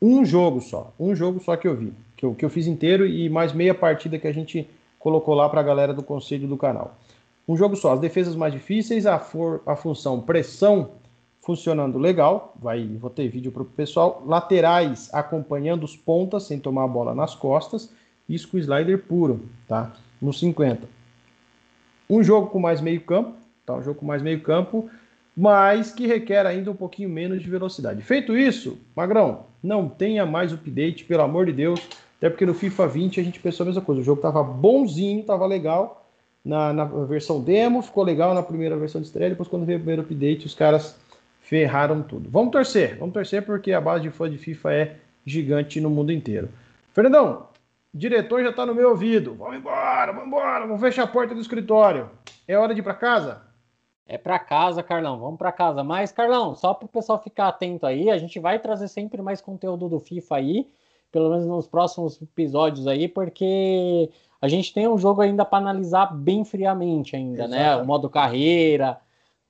um 0.01 0.26
jogo 0.26 0.62
só, 0.62 0.93
um 0.99 1.14
jogo 1.14 1.39
só 1.39 1.55
que 1.55 1.68
eu 1.68 1.76
vi, 1.76 1.93
que 2.18 2.26
eu, 2.26 2.34
que 2.34 2.43
eu 2.43 2.49
fiz 2.49 2.66
inteiro 2.66 3.05
e 3.05 3.30
mais 3.30 3.53
meia 3.53 3.76
partida 3.76 4.18
que 4.18 4.28
a 4.28 4.34
gente 4.34 4.68
colocou 4.97 5.36
lá 5.36 5.47
para 5.47 5.62
a 5.62 5.64
galera 5.64 5.93
do 5.93 6.01
conselho 6.01 6.47
do 6.47 6.57
canal. 6.57 6.97
Um 7.47 7.55
jogo 7.55 7.76
só, 7.76 7.93
as 7.93 7.99
defesas 7.99 8.36
mais 8.36 8.53
difíceis, 8.53 9.05
a, 9.05 9.20
for, 9.20 9.62
a 9.66 9.76
função 9.76 10.20
pressão 10.22 10.91
funcionando 11.52 11.99
legal, 11.99 12.54
vai, 12.58 12.88
vou 12.97 13.10
ter 13.10 13.28
vídeo 13.28 13.52
para 13.52 13.62
o 13.62 13.66
pessoal, 13.66 14.24
laterais 14.26 15.10
acompanhando 15.14 15.84
os 15.84 15.97
pontas 15.97 16.43
sem 16.43 16.58
tomar 16.58 16.86
a 16.86 16.88
bola 16.88 17.14
nas 17.14 17.36
costas, 17.36 17.91
isso 18.28 18.47
com 18.47 18.58
slider 18.58 18.99
puro, 18.99 19.41
tá? 19.68 19.91
No 20.22 20.32
50. 20.32 20.88
Um 22.10 22.24
jogo 22.24 22.47
com 22.47 22.58
mais 22.58 22.80
meio 22.80 23.02
campo, 23.02 23.34
tá? 23.66 23.76
Um 23.76 23.84
jogo 23.84 23.99
com 23.99 24.06
mais 24.06 24.22
meio 24.22 24.39
campo, 24.39 24.89
mas 25.36 25.91
que 25.91 26.08
requer 26.08 26.45
ainda 26.45 26.72
um 26.72 26.76
pouquinho 26.76 27.10
menos 27.10 27.41
de 27.41 27.49
velocidade. 27.49 28.02
Feito 28.02 28.38
isso, 28.38 28.78
Magrão, 28.95 29.45
não 29.62 29.89
tenha 29.89 30.26
mais 30.26 30.54
update, 30.54 31.04
pelo 31.04 31.24
amor 31.24 31.47
de 31.47 31.52
Deus. 31.52 31.82
Até 32.18 32.30
porque 32.30 32.45
no 32.45 32.54
FIFA 32.54 32.88
20 32.88 33.20
a 33.20 33.24
gente 33.24 33.41
pensou 33.41 33.66
a 33.66 33.68
mesma 33.68 33.82
coisa. 33.82 33.99
O 33.99 34.04
jogo 34.06 34.22
tava 34.22 34.41
bonzinho, 34.41 35.24
tava 35.24 35.45
legal 35.45 36.08
na, 36.45 36.72
na 36.72 36.86
versão 36.86 37.41
demo, 37.41 37.82
ficou 37.82 38.06
legal 38.06 38.34
na 38.34 38.41
primeira 38.41 38.78
versão 38.78 39.02
de 39.02 39.08
estreia. 39.08 39.32
Depois, 39.32 39.49
quando 39.49 39.66
veio 39.66 39.80
o 39.80 39.82
primeiro 39.82 40.04
update, 40.04 40.45
os 40.45 40.56
caras 40.56 40.95
ferraram 41.52 42.02
tudo. 42.02 42.30
Vamos 42.30 42.49
torcer, 42.49 42.97
vamos 42.97 43.14
torcer 43.14 43.45
porque 43.45 43.74
a 43.74 43.82
base 43.82 44.04
de 44.04 44.10
fã 44.10 44.30
de 44.30 44.38
FIFA 44.38 44.74
é 44.74 44.95
gigante 45.26 45.82
no 45.82 45.89
mundo 45.89 46.10
inteiro. 46.10 46.47
Fernandão, 46.93 47.47
diretor 47.93 48.41
já 48.41 48.54
tá 48.54 48.66
no 48.66 48.74
meu 48.74 48.91
ouvido. 48.91 49.36
Vamos 49.36 49.58
embora, 49.58 50.14
vamos 50.14 50.28
embora, 50.28 50.66
vamos 50.66 50.80
fechar 50.80 51.04
a 51.04 51.08
porta 51.08 51.36
do 51.36 51.41
escritório. 51.41 52.10
É 52.47 52.58
hora 52.58 52.74
de 52.74 52.80
ir 52.80 52.84
para 52.84 52.93
casa? 52.93 53.41
É 54.08 54.18
para 54.18 54.39
casa, 54.39 54.82
Carlão, 54.82 55.20
vamos 55.20 55.38
para 55.38 55.52
casa. 55.52 55.84
Mas, 55.84 56.14
Carlão, 56.14 56.56
só 56.56 56.74
para 56.74 56.86
o 56.86 56.89
pessoal 56.89 57.22
ficar 57.22 57.49
atento 57.49 57.86
aí, 57.86 58.10
a 58.10 58.18
gente 58.18 58.39
vai 58.39 58.58
trazer 58.58 58.88
sempre 58.88 59.22
mais 59.22 59.41
conteúdo 59.41 59.89
do 59.89 59.99
FIFA 59.99 60.38
aí, 60.38 60.70
pelo 61.12 61.32
menos 61.32 61.45
nos 61.45 61.68
próximos 61.68 62.22
episódios 62.22 62.88
aí, 62.88 63.10
porque 63.10 64.10
a 64.41 64.47
gente 64.47 64.74
tem 64.74 64.88
um 64.88 64.97
jogo 64.97 65.20
ainda 65.20 65.43
para 65.43 65.58
analisar 65.58 66.16
bem 66.16 66.45
friamente 66.45 67.14
ainda, 67.14 67.43
Exato. 67.43 67.52
né? 67.52 67.76
O 67.76 67.86
modo 67.86 68.10
carreira, 68.10 69.02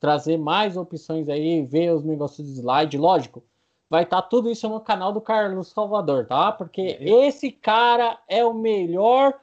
trazer 0.01 0.35
mais 0.35 0.75
opções 0.75 1.29
aí, 1.29 1.63
ver 1.63 1.93
os 1.93 2.03
negócios 2.03 2.45
de 2.45 2.59
slide, 2.59 2.97
lógico. 2.97 3.43
Vai 3.87 4.03
estar 4.03 4.23
tá 4.23 4.27
tudo 4.27 4.49
isso 4.49 4.67
no 4.67 4.81
canal 4.81 5.13
do 5.13 5.21
Carlos 5.21 5.67
Salvador, 5.67 6.25
tá? 6.25 6.51
Porque 6.51 6.97
esse 6.99 7.51
cara 7.51 8.17
é 8.27 8.43
o 8.43 8.53
melhor 8.53 9.35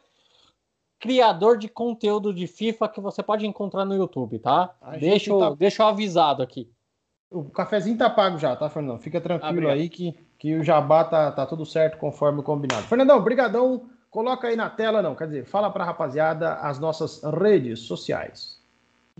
criador 0.98 1.58
de 1.58 1.68
conteúdo 1.68 2.34
de 2.34 2.48
FIFA 2.48 2.88
que 2.88 3.00
você 3.00 3.22
pode 3.22 3.46
encontrar 3.46 3.84
no 3.84 3.94
YouTube, 3.94 4.40
tá? 4.40 4.74
deixa, 4.98 5.38
tá... 5.38 5.50
deixa 5.50 5.82
eu 5.84 5.86
avisado 5.86 6.42
aqui. 6.42 6.68
O 7.30 7.44
cafezinho 7.44 7.96
tá 7.96 8.10
pago 8.10 8.36
já, 8.36 8.56
tá, 8.56 8.68
Fernandão? 8.68 8.98
Fica 8.98 9.20
tranquilo 9.20 9.68
aí 9.68 9.88
que, 9.88 10.18
que 10.38 10.56
o 10.56 10.64
jabá 10.64 11.04
tá, 11.04 11.30
tá 11.30 11.46
tudo 11.46 11.64
certo 11.64 11.98
conforme 11.98 12.42
combinado. 12.42 12.82
Fernandão, 12.82 13.22
brigadão. 13.22 13.88
Coloca 14.10 14.48
aí 14.48 14.56
na 14.56 14.70
tela, 14.70 15.02
não, 15.02 15.14
quer 15.14 15.26
dizer, 15.26 15.44
fala 15.44 15.70
pra 15.70 15.84
rapaziada 15.84 16.54
as 16.54 16.80
nossas 16.80 17.22
redes 17.22 17.80
sociais. 17.80 18.57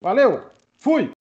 Valeu, 0.00 0.44
fui! 0.78 1.15